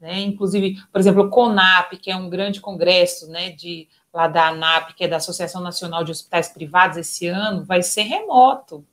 Né? 0.00 0.20
Inclusive, 0.20 0.82
por 0.90 0.98
exemplo, 1.00 1.24
o 1.24 1.30
CONAP, 1.30 1.98
que 1.98 2.10
é 2.10 2.16
um 2.16 2.30
grande 2.30 2.60
congresso 2.60 3.28
né, 3.28 3.50
de, 3.50 3.86
lá 4.12 4.26
da 4.26 4.48
ANAP, 4.48 4.94
que 4.94 5.04
é 5.04 5.08
da 5.08 5.18
Associação 5.18 5.60
Nacional 5.60 6.02
de 6.02 6.10
Hospitais 6.10 6.48
Privados, 6.48 6.96
esse 6.96 7.26
ano, 7.26 7.64
vai 7.64 7.82
ser 7.82 8.02
remoto. 8.02 8.84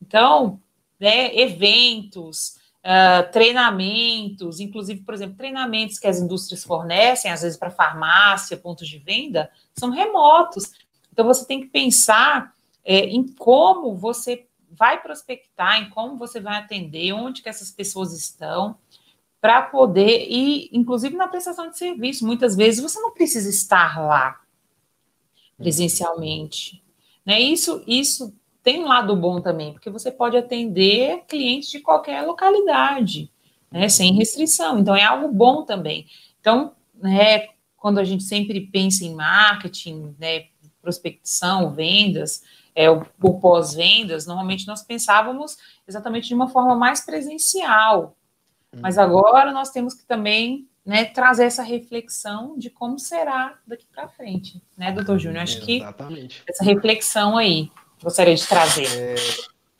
Então, 0.00 0.60
né, 0.98 1.34
eventos, 1.38 2.58
uh, 2.84 3.30
treinamentos, 3.32 4.60
inclusive, 4.60 5.02
por 5.02 5.14
exemplo, 5.14 5.36
treinamentos 5.36 5.98
que 5.98 6.06
as 6.06 6.18
indústrias 6.18 6.64
fornecem, 6.64 7.30
às 7.30 7.42
vezes 7.42 7.58
para 7.58 7.70
farmácia, 7.70 8.56
pontos 8.56 8.88
de 8.88 8.98
venda, 8.98 9.50
são 9.74 9.90
remotos. 9.90 10.72
Então, 11.12 11.26
você 11.26 11.46
tem 11.46 11.60
que 11.60 11.68
pensar 11.68 12.54
é, 12.84 13.00
em 13.06 13.26
como 13.34 13.96
você 13.96 14.46
vai 14.70 15.00
prospectar, 15.00 15.80
em 15.80 15.90
como 15.90 16.16
você 16.16 16.40
vai 16.40 16.56
atender, 16.56 17.12
onde 17.12 17.42
que 17.42 17.48
essas 17.48 17.70
pessoas 17.70 18.12
estão, 18.12 18.76
para 19.40 19.62
poder, 19.62 20.26
e 20.28 20.70
inclusive 20.72 21.16
na 21.16 21.26
prestação 21.26 21.68
de 21.68 21.76
serviço, 21.76 22.24
muitas 22.24 22.54
vezes 22.54 22.80
você 22.80 23.00
não 23.00 23.12
precisa 23.12 23.50
estar 23.50 24.00
lá 24.00 24.40
presencialmente. 25.58 26.82
Né? 27.26 27.40
Isso, 27.40 27.82
isso 27.86 28.32
tem 28.62 28.82
um 28.82 28.86
lado 28.86 29.14
bom 29.16 29.40
também, 29.40 29.72
porque 29.72 29.90
você 29.90 30.10
pode 30.10 30.36
atender 30.36 31.24
clientes 31.26 31.70
de 31.70 31.80
qualquer 31.80 32.22
localidade, 32.22 33.30
né, 33.70 33.88
sem 33.88 34.14
restrição. 34.14 34.78
Então, 34.78 34.94
é 34.94 35.02
algo 35.02 35.28
bom 35.28 35.64
também. 35.64 36.06
Então, 36.40 36.72
né, 36.94 37.48
quando 37.76 37.98
a 37.98 38.04
gente 38.04 38.22
sempre 38.22 38.60
pensa 38.60 39.04
em 39.04 39.14
marketing, 39.14 40.14
né, 40.18 40.44
prospecção, 40.80 41.72
vendas, 41.72 42.42
é, 42.74 42.90
o, 42.90 43.04
o 43.20 43.40
pós-vendas, 43.40 44.26
normalmente 44.26 44.66
nós 44.66 44.82
pensávamos 44.82 45.56
exatamente 45.86 46.28
de 46.28 46.34
uma 46.34 46.48
forma 46.48 46.74
mais 46.74 47.00
presencial. 47.04 48.16
Mas 48.80 48.96
uhum. 48.96 49.02
agora 49.02 49.52
nós 49.52 49.70
temos 49.70 49.94
que 49.94 50.04
também 50.06 50.68
né, 50.84 51.04
trazer 51.04 51.44
essa 51.44 51.62
reflexão 51.62 52.56
de 52.58 52.70
como 52.70 52.98
será 52.98 53.58
daqui 53.66 53.86
para 53.92 54.08
frente, 54.08 54.62
né, 54.76 54.90
doutor 54.92 55.18
Júnior? 55.18 55.42
Acho 55.42 55.58
Exatamente. 55.68 56.42
que 56.42 56.50
essa 56.50 56.64
reflexão 56.64 57.36
aí 57.36 57.70
gostaria 58.02 58.34
de 58.34 58.46
trazer. 58.46 58.86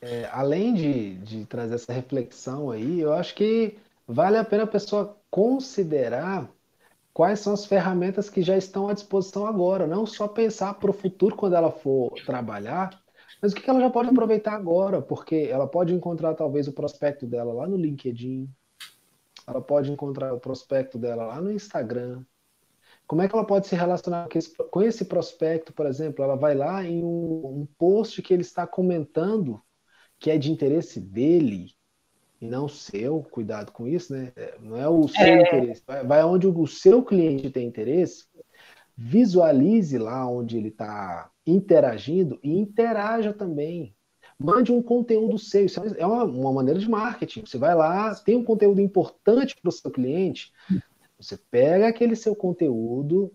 É, 0.01 0.15
é, 0.23 0.31
além 0.33 0.75
de, 0.75 1.15
de 1.19 1.45
trazer 1.47 1.75
essa 1.75 1.93
reflexão 1.93 2.71
aí, 2.71 3.01
eu 3.01 3.13
acho 3.13 3.35
que 3.35 3.79
vale 4.07 4.37
a 4.37 4.45
pena 4.45 4.65
a 4.65 4.67
pessoa 4.67 5.17
considerar 5.31 6.51
quais 7.13 7.41
são 7.41 7.53
as 7.53 7.65
ferramentas 7.65 8.31
que 8.31 8.43
já 8.43 8.57
estão 8.57 8.89
à 8.89 8.95
disposição 8.95 9.47
agora, 9.47 9.87
não 9.87 10.07
só 10.07 10.27
pensar 10.27 10.75
para 10.75 10.91
o 10.91 10.95
futuro 10.95 11.37
quando 11.37 11.57
ela 11.57 11.71
for 11.71 12.13
trabalhar, 12.25 13.01
mas 13.41 13.53
o 13.53 13.57
que 13.57 13.69
ela 13.69 13.81
já 13.81 13.91
pode 13.91 14.09
aproveitar 14.09 14.55
agora, 14.55 15.03
porque 15.03 15.49
ela 15.51 15.67
pode 15.67 15.93
encontrar 15.93 16.35
talvez 16.35 16.69
o 16.69 16.73
prospecto 16.73 17.27
dela 17.27 17.53
lá 17.53 17.67
no 17.67 17.77
LinkedIn, 17.77 18.49
ela 19.47 19.61
pode 19.61 19.91
encontrar 19.91 20.33
o 20.33 20.41
prospecto 20.41 20.99
dela 20.99 21.27
lá 21.27 21.41
no 21.41 21.51
Instagram. 21.51 22.25
Como 23.13 23.21
é 23.21 23.29
que 23.29 23.35
ela 23.35 23.45
pode 23.45 23.67
se 23.67 23.77
relacionar 23.77 24.27
com 24.27 24.39
esse, 24.39 24.57
com 24.57 24.81
esse 24.81 25.05
prospecto, 25.05 25.71
por 25.75 25.85
exemplo? 25.85 26.25
Ela 26.25 26.35
vai 26.35 26.55
lá 26.55 26.83
em 26.83 27.05
um, 27.05 27.61
um 27.61 27.69
post 27.77 28.23
que 28.23 28.33
ele 28.33 28.41
está 28.41 28.67
comentando 28.67 29.61
que 30.19 30.31
é 30.31 30.39
de 30.39 30.51
interesse 30.51 30.99
dele, 30.99 31.73
e 32.41 32.49
não 32.49 32.67
seu, 32.69 33.23
cuidado 33.31 33.71
com 33.71 33.87
isso, 33.87 34.15
né? 34.15 34.33
É, 34.35 34.55
não 34.63 34.79
é 34.79 34.89
o 34.89 35.07
seu 35.09 35.27
é. 35.27 35.43
interesse. 35.43 35.83
Vai, 35.87 36.07
vai 36.07 36.25
onde 36.25 36.47
o 36.47 36.67
seu 36.67 37.03
cliente 37.05 37.51
tem 37.51 37.67
interesse, 37.67 38.25
visualize 38.97 39.99
lá 39.99 40.27
onde 40.27 40.57
ele 40.57 40.69
está 40.69 41.31
interagindo 41.47 42.41
e 42.43 42.59
interaja 42.59 43.35
também. 43.35 43.95
Mande 44.39 44.73
um 44.73 44.83
conteúdo 44.83 45.39
seu. 45.39 45.67
Isso 45.67 45.83
é 45.99 46.07
uma, 46.07 46.25
uma 46.25 46.53
maneira 46.55 46.81
de 46.81 46.89
marketing. 46.89 47.45
Você 47.45 47.59
vai 47.59 47.75
lá, 47.75 48.15
tem 48.15 48.37
um 48.37 48.45
conteúdo 48.45 48.81
importante 48.81 49.55
para 49.61 49.69
o 49.69 49.73
seu 49.73 49.91
cliente, 49.91 50.51
você 51.23 51.37
pega 51.37 51.89
aquele 51.89 52.17
seu 52.17 52.35
conteúdo, 52.35 53.33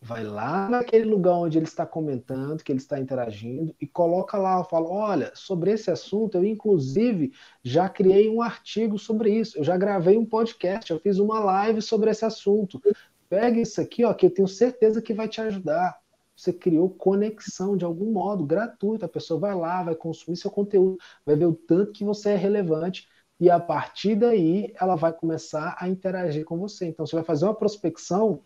vai 0.00 0.24
lá 0.24 0.68
naquele 0.68 1.04
lugar 1.04 1.34
onde 1.34 1.58
ele 1.58 1.66
está 1.66 1.84
comentando, 1.84 2.62
que 2.62 2.72
ele 2.72 2.78
está 2.78 2.98
interagindo, 2.98 3.74
e 3.80 3.86
coloca 3.86 4.38
lá, 4.38 4.62
fala, 4.64 4.88
olha, 4.88 5.32
sobre 5.34 5.72
esse 5.72 5.90
assunto, 5.90 6.36
eu 6.36 6.44
inclusive 6.44 7.32
já 7.62 7.88
criei 7.88 8.30
um 8.30 8.40
artigo 8.40 8.98
sobre 8.98 9.30
isso, 9.32 9.58
eu 9.58 9.64
já 9.64 9.76
gravei 9.76 10.16
um 10.16 10.24
podcast, 10.24 10.90
eu 10.90 11.00
fiz 11.00 11.18
uma 11.18 11.40
live 11.40 11.82
sobre 11.82 12.10
esse 12.10 12.24
assunto. 12.24 12.80
Pega 13.28 13.60
isso 13.60 13.80
aqui, 13.80 14.04
ó, 14.04 14.14
que 14.14 14.24
eu 14.24 14.30
tenho 14.30 14.48
certeza 14.48 15.02
que 15.02 15.12
vai 15.12 15.28
te 15.28 15.40
ajudar. 15.40 15.98
Você 16.34 16.52
criou 16.52 16.88
conexão 16.88 17.76
de 17.76 17.84
algum 17.84 18.12
modo, 18.12 18.46
gratuito. 18.46 19.04
A 19.04 19.08
pessoa 19.08 19.38
vai 19.40 19.54
lá, 19.54 19.82
vai 19.82 19.94
consumir 19.94 20.36
seu 20.36 20.50
conteúdo, 20.50 20.96
vai 21.26 21.34
ver 21.36 21.46
o 21.46 21.52
tanto 21.52 21.92
que 21.92 22.04
você 22.04 22.30
é 22.30 22.36
relevante, 22.36 23.06
e 23.40 23.48
a 23.50 23.60
partir 23.60 24.16
daí 24.16 24.72
ela 24.80 24.96
vai 24.96 25.12
começar 25.12 25.76
a 25.78 25.88
interagir 25.88 26.44
com 26.44 26.58
você. 26.58 26.86
Então 26.86 27.06
você 27.06 27.16
vai 27.16 27.24
fazer 27.24 27.44
uma 27.44 27.54
prospecção 27.54 28.42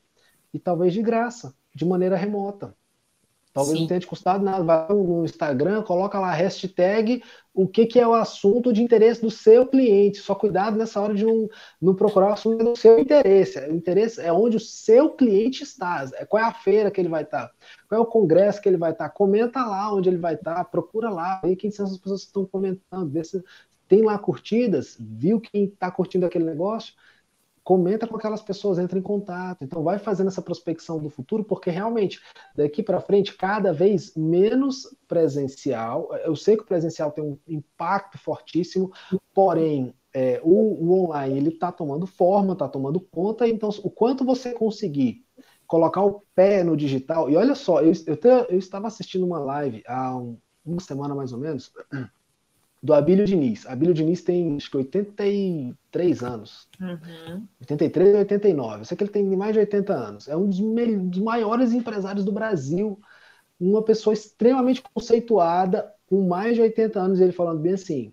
e 0.53 0.59
talvez 0.59 0.93
de 0.93 1.03
graça, 1.03 1.55
de 1.75 1.85
maneira 1.85 2.17
remota. 2.17 2.75
Talvez 3.53 3.77
Sim. 3.77 3.83
não 3.83 3.89
tenha 3.89 4.01
te 4.01 4.07
custado 4.07 4.43
nada. 4.43 4.65
Vai 4.65 4.89
no 4.89 5.25
Instagram, 5.25 5.83
coloca 5.83 6.19
lá 6.19 6.33
hashtag 6.33 7.23
o 7.53 7.69
que, 7.69 7.85
que 7.85 8.01
é 8.01 8.09
o 8.09 8.15
assunto 8.15 8.73
de 8.73 8.83
interesse 8.83 9.21
do 9.21 9.31
seu 9.31 9.67
cliente. 9.67 10.19
Só 10.21 10.35
cuidado 10.35 10.77
nessa 10.77 10.99
hora 11.01 11.15
de 11.15 11.25
não, 11.25 11.49
não 11.81 11.95
procurar 11.95 12.31
o 12.31 12.33
assunto 12.33 12.65
do 12.65 12.77
seu 12.77 12.99
interesse. 12.99 13.59
O 13.61 13.75
interesse 13.75 14.23
é 14.23 14.33
onde 14.33 14.57
o 14.57 14.61
seu 14.61 15.11
cliente 15.11 15.63
está. 15.63 16.09
É 16.15 16.25
qual 16.25 16.43
é 16.43 16.47
a 16.47 16.53
feira 16.53 16.91
que 16.91 16.99
ele 16.99 17.11
vai 17.11 17.25
estar? 17.25 17.51
Qual 17.89 18.01
é 18.01 18.03
o 18.03 18.07
congresso 18.07 18.61
que 18.61 18.69
ele 18.71 18.79
vai 18.79 18.93
estar? 18.93 19.11
Comenta 19.11 19.63
lá 19.67 19.93
onde 19.93 20.09
ele 20.09 20.19
vai 20.19 20.35
estar, 20.35 20.65
procura 20.65 21.11
lá, 21.11 21.41
vê 21.45 21.55
quem 21.55 21.71
são 21.71 21.85
as 21.85 21.99
pessoas 21.99 22.23
que 22.23 22.29
estão 22.29 22.47
comentando, 22.47 23.11
vê 23.11 23.23
se 23.23 23.43
tem 23.93 24.01
lá 24.01 24.19
curtidas, 24.19 24.97
viu 24.99 25.39
quem 25.39 25.65
está 25.65 25.91
curtindo 25.91 26.25
aquele 26.25 26.47
negócio 26.47 26.95
comenta 27.63 28.09
com 28.09 28.17
aquelas 28.17 28.43
pessoas, 28.43 28.79
entra 28.79 28.99
em 28.99 29.03
contato. 29.03 29.63
Então, 29.63 29.85
vai 29.85 29.99
fazendo 29.99 30.29
essa 30.29 30.43
prospecção 30.43 30.99
do 30.99 31.09
futuro, 31.09 31.45
porque 31.45 31.71
realmente, 31.71 32.21
daqui 32.57 32.83
para 32.83 33.01
frente, 33.01 33.37
cada 33.37 33.73
vez 33.73 34.17
menos 34.17 34.97
presencial. 35.07 36.09
Eu 36.25 36.35
sei 36.35 36.57
que 36.57 36.65
o 36.65 36.67
presencial 36.67 37.13
tem 37.13 37.23
um 37.23 37.39
impacto 37.47 38.19
fortíssimo, 38.19 38.91
porém, 39.33 39.95
é, 40.13 40.41
o, 40.43 40.51
o, 40.51 41.05
online 41.05 41.37
ele 41.37 41.51
está 41.51 41.71
tomando 41.71 42.05
forma, 42.05 42.55
está 42.55 42.67
tomando 42.67 42.99
conta. 42.99 43.47
Então, 43.47 43.69
o 43.85 43.91
quanto 43.91 44.25
você 44.25 44.53
conseguir 44.53 45.25
colocar 45.69 46.03
o 46.03 46.25
pé 46.35 46.65
no 46.65 46.77
digital. 46.77 47.31
E 47.31 47.37
olha 47.37 47.55
só, 47.55 47.81
eu, 47.81 47.93
eu, 48.07 48.19
eu 48.49 48.59
estava 48.59 48.89
assistindo 48.89 49.25
uma 49.25 49.39
live 49.39 49.85
há 49.87 50.17
um, 50.17 50.37
uma 50.65 50.81
semana 50.81 51.15
mais 51.15 51.33
ou 51.33 51.39
menos 51.39 51.71
do 52.83 52.93
Abílio 52.93 53.25
Diniz. 53.25 53.65
Abílio 53.67 53.95
Diniz 53.95 54.23
tem, 54.23 54.57
acho 54.57 54.71
que 54.71 54.77
83 54.77 56.23
anos. 56.23 56.69
Uhum. 56.81 57.47
83 57.61 58.15
ou 58.15 58.19
89. 58.21 58.81
Eu 58.81 58.85
sei 58.85 58.97
que 58.97 59.05
ele 59.05 59.11
tem 59.11 59.25
mais 59.37 59.53
de 59.53 59.61
80 59.61 59.93
anos. 59.95 60.29
É 60.29 60.37
um 60.37 60.49
dos, 60.49 60.59
dos 60.59 61.19
maiores 61.21 61.73
empresários 61.73 62.25
do 62.25 62.33
Brasil. 62.33 63.01
Uma 63.61 63.83
pessoa 63.85 64.13
extremamente 64.13 64.83
conceituada, 64.83 65.95
com 66.07 66.27
mais 66.27 66.57
de 66.57 66.63
80 66.63 67.01
anos, 67.01 67.21
e 67.21 67.23
ele 67.23 67.33
falando 67.33 67.61
bem 67.61 67.75
assim: 67.75 68.13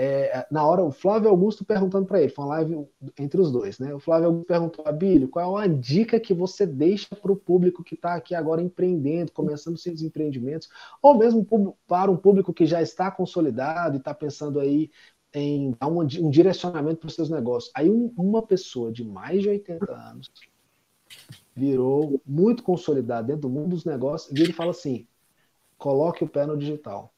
é, 0.00 0.46
na 0.48 0.64
hora, 0.64 0.84
o 0.84 0.92
Flávio 0.92 1.28
Augusto 1.28 1.64
perguntando 1.64 2.06
para 2.06 2.22
ele, 2.22 2.30
foi 2.30 2.44
uma 2.44 2.54
live 2.54 2.86
entre 3.18 3.40
os 3.40 3.50
dois, 3.50 3.80
né? 3.80 3.92
O 3.92 3.98
Flávio 3.98 4.26
Augusto 4.26 4.46
perguntou, 4.46 4.84
Abílio, 4.86 5.28
qual 5.28 5.60
é 5.60 5.64
a 5.64 5.66
dica 5.66 6.20
que 6.20 6.32
você 6.32 6.64
deixa 6.64 7.16
para 7.16 7.32
o 7.32 7.36
público 7.36 7.82
que 7.82 7.96
está 7.96 8.14
aqui 8.14 8.32
agora 8.32 8.62
empreendendo, 8.62 9.32
começando 9.32 9.76
seus 9.76 10.00
empreendimentos, 10.00 10.68
ou 11.02 11.18
mesmo 11.18 11.44
para 11.84 12.12
um 12.12 12.16
público 12.16 12.54
que 12.54 12.64
já 12.64 12.80
está 12.80 13.10
consolidado 13.10 13.96
e 13.96 13.98
está 13.98 14.14
pensando 14.14 14.60
aí 14.60 14.88
em 15.34 15.72
dar 15.72 15.88
um, 15.88 15.98
um 15.98 16.30
direcionamento 16.30 17.00
para 17.00 17.08
os 17.08 17.14
seus 17.16 17.28
negócios. 17.28 17.72
Aí 17.74 17.90
um, 17.90 18.14
uma 18.16 18.40
pessoa 18.40 18.92
de 18.92 19.02
mais 19.02 19.42
de 19.42 19.48
80 19.48 19.92
anos 19.92 20.30
virou 21.56 22.22
muito 22.24 22.62
consolidado 22.62 23.26
dentro 23.26 23.42
do 23.42 23.50
mundo 23.50 23.70
dos 23.70 23.84
negócios, 23.84 24.30
e 24.38 24.40
ele 24.44 24.52
fala 24.52 24.70
assim: 24.70 25.08
coloque 25.76 26.22
o 26.22 26.28
pé 26.28 26.46
no 26.46 26.56
digital. 26.56 27.12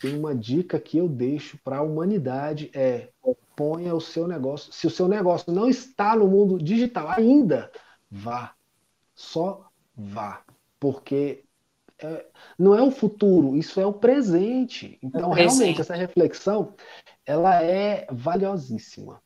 Tem 0.00 0.16
uma 0.16 0.34
dica 0.34 0.78
que 0.78 0.98
eu 0.98 1.08
deixo 1.08 1.58
para 1.64 1.78
a 1.78 1.82
humanidade 1.82 2.70
é 2.72 3.08
ponha 3.56 3.94
o 3.94 4.00
seu 4.00 4.26
negócio. 4.26 4.72
Se 4.72 4.86
o 4.86 4.90
seu 4.90 5.08
negócio 5.08 5.52
não 5.52 5.68
está 5.68 6.16
no 6.16 6.26
mundo 6.26 6.58
digital 6.58 7.08
ainda, 7.08 7.70
vá. 8.10 8.54
Só 9.14 9.68
vá. 9.96 10.42
Porque 10.78 11.44
é, 11.98 12.26
não 12.58 12.74
é 12.74 12.82
o 12.82 12.90
futuro, 12.90 13.56
isso 13.56 13.80
é 13.80 13.86
o 13.86 13.92
presente. 13.92 14.98
Então, 15.02 15.32
é 15.32 15.42
realmente, 15.42 15.80
essa 15.80 15.94
reflexão 15.94 16.74
ela 17.24 17.62
é 17.62 18.06
valiosíssima. 18.10 19.22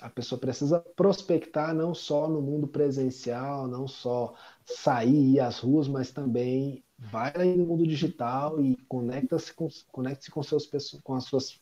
A 0.00 0.10
pessoa 0.10 0.38
precisa 0.38 0.80
prospectar 0.94 1.74
não 1.74 1.94
só 1.94 2.28
no 2.28 2.40
mundo 2.40 2.66
presencial, 2.66 3.66
não 3.66 3.88
só 3.88 4.34
sair 4.66 5.40
às 5.40 5.60
ruas, 5.60 5.86
mas 5.86 6.10
também 6.10 6.84
vai 6.98 7.54
no 7.56 7.64
mundo 7.64 7.86
digital 7.86 8.60
e 8.60 8.76
conecta-se 8.88 9.54
com, 9.54 9.68
conecte-se 9.92 10.30
com, 10.30 10.42
seus, 10.42 10.66
com 11.02 11.14
as 11.14 11.24
suas, 11.24 11.60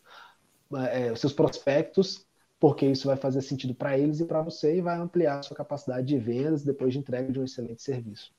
é, 0.91 1.15
seus 1.15 1.33
prospectos, 1.33 2.27
porque 2.59 2.87
isso 2.87 3.07
vai 3.07 3.17
fazer 3.17 3.43
sentido 3.43 3.75
para 3.75 3.99
eles 3.99 4.21
e 4.21 4.25
para 4.25 4.41
você 4.41 4.79
e 4.79 4.81
vai 4.81 4.97
ampliar 4.97 5.39
a 5.39 5.43
sua 5.43 5.57
capacidade 5.57 6.07
de 6.07 6.19
vendas 6.19 6.65
depois 6.65 6.93
de 6.93 6.99
entrega 6.99 7.31
de 7.31 7.39
um 7.39 7.45
excelente 7.45 7.83
serviço. 7.83 8.33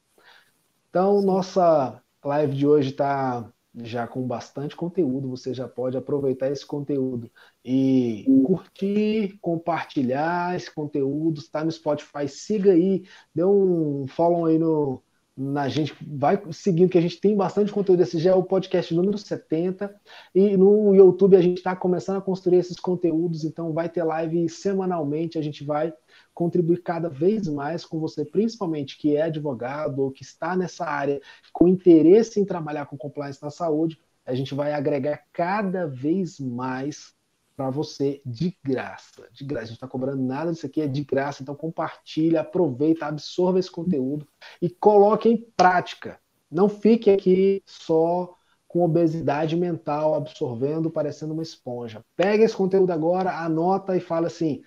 Então, 0.90 1.22
nossa 1.22 2.02
live 2.24 2.56
de 2.56 2.66
hoje 2.66 2.90
está 2.90 3.52
já 3.84 4.08
com 4.08 4.26
bastante 4.26 4.76
conteúdo, 4.76 5.30
você 5.30 5.54
já 5.54 5.68
pode 5.68 5.98
aproveitar 5.98 6.50
esse 6.50 6.66
conteúdo 6.66 7.30
e 7.64 8.26
curtir, 8.46 9.38
compartilhar 9.42 10.56
esse 10.56 10.74
conteúdo, 10.74 11.40
está 11.40 11.64
no 11.64 11.72
Spotify, 11.72 12.28
siga 12.28 12.72
aí, 12.72 13.04
dê 13.34 13.44
um 13.44 14.06
follow 14.08 14.46
aí 14.46 14.58
no, 14.58 15.02
na 15.38 15.68
gente, 15.68 15.94
vai 16.02 16.42
seguindo 16.52 16.90
que 16.90 16.98
a 16.98 17.02
gente 17.02 17.20
tem 17.20 17.36
bastante 17.36 17.72
conteúdo, 17.72 18.02
esse 18.02 18.18
já 18.20 18.32
é 18.32 18.36
o 18.36 18.44
podcast 18.44 18.94
número 18.94 19.18
70, 19.18 19.94
e 20.34 20.56
no 20.56 20.96
YouTube 20.96 21.36
a 21.36 21.42
gente 21.42 21.58
está 21.58 21.76
começando 21.76 22.18
a 22.18 22.22
construir 22.22 22.58
esses 22.58 22.80
conteúdos, 22.80 23.44
então 23.44 23.74
vai 23.74 23.90
ter 23.90 24.04
live 24.04 24.48
semanalmente, 24.48 25.38
a 25.38 25.42
gente 25.42 25.66
vai 25.66 25.94
contribuir 26.36 26.84
cada 26.84 27.10
vez 27.10 27.48
mais 27.48 27.86
com 27.86 28.00
você, 28.00 28.26
principalmente 28.26 28.98
que 28.98 29.16
é 29.16 29.24
advogado 29.24 30.00
ou 30.04 30.12
que 30.12 30.22
está 30.22 30.56
nessa 30.56 30.86
área 30.86 31.22
com 31.52 31.68
interesse 31.68 32.40
em 32.40 32.46
trabalhar 32.46 32.86
com 32.86 32.98
compliance 32.98 33.42
na 33.42 33.50
saúde, 33.50 34.00
a 34.26 34.36
gente 34.36 34.54
vai 34.54 34.74
agregar 34.74 35.24
cada 35.32 35.88
vez 35.88 36.40
mais 36.40 37.16
para 37.56 37.70
você 37.70 38.22
de 38.26 38.58
graça. 38.64 39.30
De 39.32 39.46
graça, 39.46 39.64
a 39.64 39.68
gente 39.68 39.76
está 39.76 39.88
cobrando 39.88 40.22
nada 40.22 40.52
disso 40.52 40.66
aqui, 40.66 40.82
é 40.82 40.88
de 40.88 41.04
graça. 41.04 41.42
Então 41.42 41.56
compartilha, 41.56 42.42
aproveita, 42.42 43.06
absorva 43.06 43.58
esse 43.58 43.72
conteúdo 43.72 44.28
e 44.62 44.70
coloque 44.70 45.30
em 45.30 45.38
prática. 45.56 46.20
Não 46.52 46.68
fique 46.68 47.10
aqui 47.10 47.64
só 47.66 48.36
com 48.68 48.84
obesidade 48.84 49.56
mental, 49.56 50.16
absorvendo, 50.16 50.92
parecendo 50.92 51.34
uma 51.34 51.44
esponja. 51.44 52.04
Pega 52.14 52.44
esse 52.44 52.56
conteúdo 52.56 52.92
agora, 52.92 53.40
anota 53.40 53.96
e 53.96 54.02
fala 54.02 54.28
assim: 54.28 54.62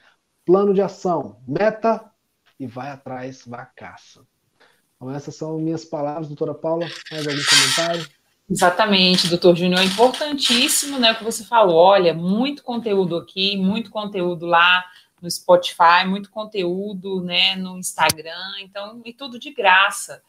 plano 0.48 0.72
de 0.72 0.80
ação, 0.80 1.36
meta 1.46 2.10
e 2.58 2.66
vai 2.66 2.88
atrás, 2.88 3.42
vai 3.46 3.68
caça. 3.76 4.26
Então, 4.96 5.10
essas 5.10 5.36
são 5.36 5.58
minhas 5.58 5.84
palavras, 5.84 6.26
doutora 6.26 6.54
Paula. 6.54 6.86
Mais 7.12 7.28
algum 7.28 7.42
comentário? 7.44 8.08
Exatamente, 8.48 9.28
doutor 9.28 9.54
Júnior, 9.54 9.78
é 9.82 9.84
importantíssimo, 9.84 10.98
né, 10.98 11.12
o 11.12 11.16
que 11.16 11.22
você 11.22 11.44
falou, 11.44 11.76
olha, 11.76 12.14
muito 12.14 12.62
conteúdo 12.62 13.14
aqui, 13.18 13.58
muito 13.58 13.90
conteúdo 13.90 14.46
lá 14.46 14.82
no 15.20 15.30
Spotify, 15.30 16.06
muito 16.06 16.30
conteúdo, 16.30 17.20
né, 17.20 17.54
no 17.54 17.76
Instagram, 17.78 18.58
então, 18.62 19.02
e 19.04 19.12
tudo 19.12 19.38
de 19.38 19.52
graça. 19.52 20.22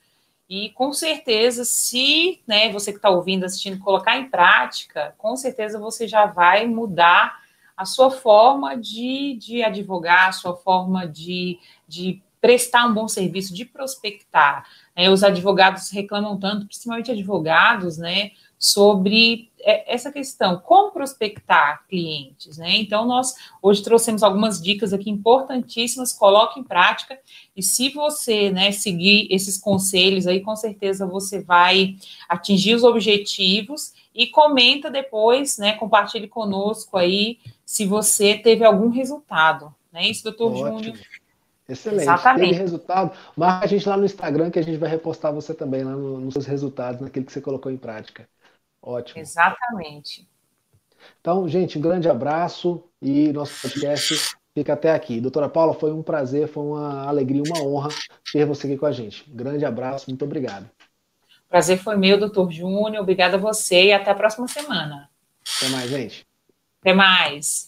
E 0.49 0.71
com 0.71 0.91
certeza, 0.91 1.63
se, 1.63 2.41
né, 2.45 2.69
você 2.73 2.91
que 2.91 2.97
está 2.97 3.09
ouvindo, 3.09 3.45
assistindo, 3.45 3.79
colocar 3.79 4.17
em 4.17 4.29
prática, 4.29 5.15
com 5.17 5.37
certeza 5.37 5.79
você 5.79 6.05
já 6.05 6.25
vai 6.25 6.67
mudar 6.67 7.39
a 7.79 7.85
sua 7.85 8.11
forma 8.11 8.75
de, 8.75 9.37
de 9.39 9.63
advogar, 9.63 10.27
a 10.27 10.31
sua 10.33 10.53
forma 10.53 11.07
de, 11.07 11.57
de 11.87 12.21
prestar 12.41 12.85
um 12.85 12.93
bom 12.93 13.07
serviço, 13.07 13.53
de 13.53 13.63
prospectar. 13.63 14.67
Né? 14.93 15.09
Os 15.09 15.23
advogados 15.23 15.89
reclamam 15.89 16.37
tanto, 16.37 16.65
principalmente 16.65 17.09
advogados, 17.09 17.97
né, 17.97 18.31
sobre 18.59 19.49
é, 19.61 19.93
essa 19.93 20.11
questão, 20.11 20.59
como 20.59 20.91
prospectar 20.91 21.85
clientes, 21.87 22.57
né? 22.57 22.75
Então, 22.75 23.05
nós 23.05 23.33
hoje 23.61 23.81
trouxemos 23.81 24.23
algumas 24.23 24.61
dicas 24.61 24.91
aqui 24.91 25.09
importantíssimas, 25.09 26.11
coloque 26.11 26.59
em 26.59 26.63
prática, 26.63 27.17
e 27.55 27.63
se 27.63 27.87
você, 27.91 28.49
né, 28.49 28.73
seguir 28.73 29.29
esses 29.31 29.57
conselhos 29.57 30.27
aí, 30.27 30.41
com 30.41 30.57
certeza 30.57 31.07
você 31.07 31.41
vai 31.41 31.95
atingir 32.27 32.75
os 32.75 32.83
objetivos 32.83 33.93
e 34.13 34.27
comenta 34.27 34.89
depois, 34.89 35.57
né, 35.57 35.73
compartilhe 35.73 36.27
conosco 36.27 36.97
aí 36.97 37.39
se 37.65 37.85
você 37.85 38.37
teve 38.37 38.63
algum 38.63 38.89
resultado, 38.89 39.73
né? 39.91 40.07
Isso, 40.07 40.23
doutor 40.23 40.55
Júnior. 40.55 40.97
Excelente. 41.67 42.01
Exatamente. 42.01 42.49
Teve 42.49 42.61
resultado. 42.61 43.11
Marca 43.37 43.65
a 43.65 43.67
gente 43.67 43.87
lá 43.87 43.95
no 43.95 44.05
Instagram 44.05 44.49
que 44.49 44.57
a 44.57 44.63
gente 44.63 44.77
vai 44.77 44.89
repostar 44.89 45.31
você 45.31 45.53
também 45.53 45.83
lá 45.83 45.91
no, 45.91 46.19
nos 46.19 46.33
seus 46.33 46.47
resultados, 46.47 46.99
naquilo 46.99 47.25
que 47.25 47.31
você 47.31 47.39
colocou 47.39 47.71
em 47.71 47.77
prática. 47.77 48.27
Ótimo. 48.81 49.21
Exatamente. 49.21 50.27
Então, 51.21 51.47
gente, 51.47 51.77
um 51.77 51.81
grande 51.81 52.09
abraço 52.09 52.83
e 53.01 53.31
nosso 53.31 53.61
podcast 53.61 54.35
fica 54.53 54.73
até 54.73 54.91
aqui. 54.91 55.21
Doutora 55.21 55.47
Paula, 55.47 55.73
foi 55.73 55.93
um 55.93 56.01
prazer, 56.01 56.47
foi 56.47 56.63
uma 56.63 57.07
alegria, 57.07 57.43
uma 57.43 57.63
honra 57.63 57.89
ter 58.33 58.45
você 58.45 58.67
aqui 58.67 58.77
com 58.77 58.85
a 58.85 58.91
gente. 58.91 59.29
Um 59.31 59.35
grande 59.35 59.63
abraço, 59.63 60.09
muito 60.09 60.25
obrigado. 60.25 60.69
Prazer 61.49 61.79
foi 61.79 61.97
meu, 61.97 62.19
doutor 62.19 62.51
Júnior. 62.51 63.01
Obrigada 63.01 63.35
a 63.35 63.39
você 63.39 63.85
e 63.85 63.93
até 63.93 64.11
a 64.11 64.15
próxima 64.15 64.47
semana. 64.47 65.09
Até 65.57 65.69
mais, 65.69 65.89
gente. 65.89 66.27
Até 66.79 66.93
mais. 66.93 67.67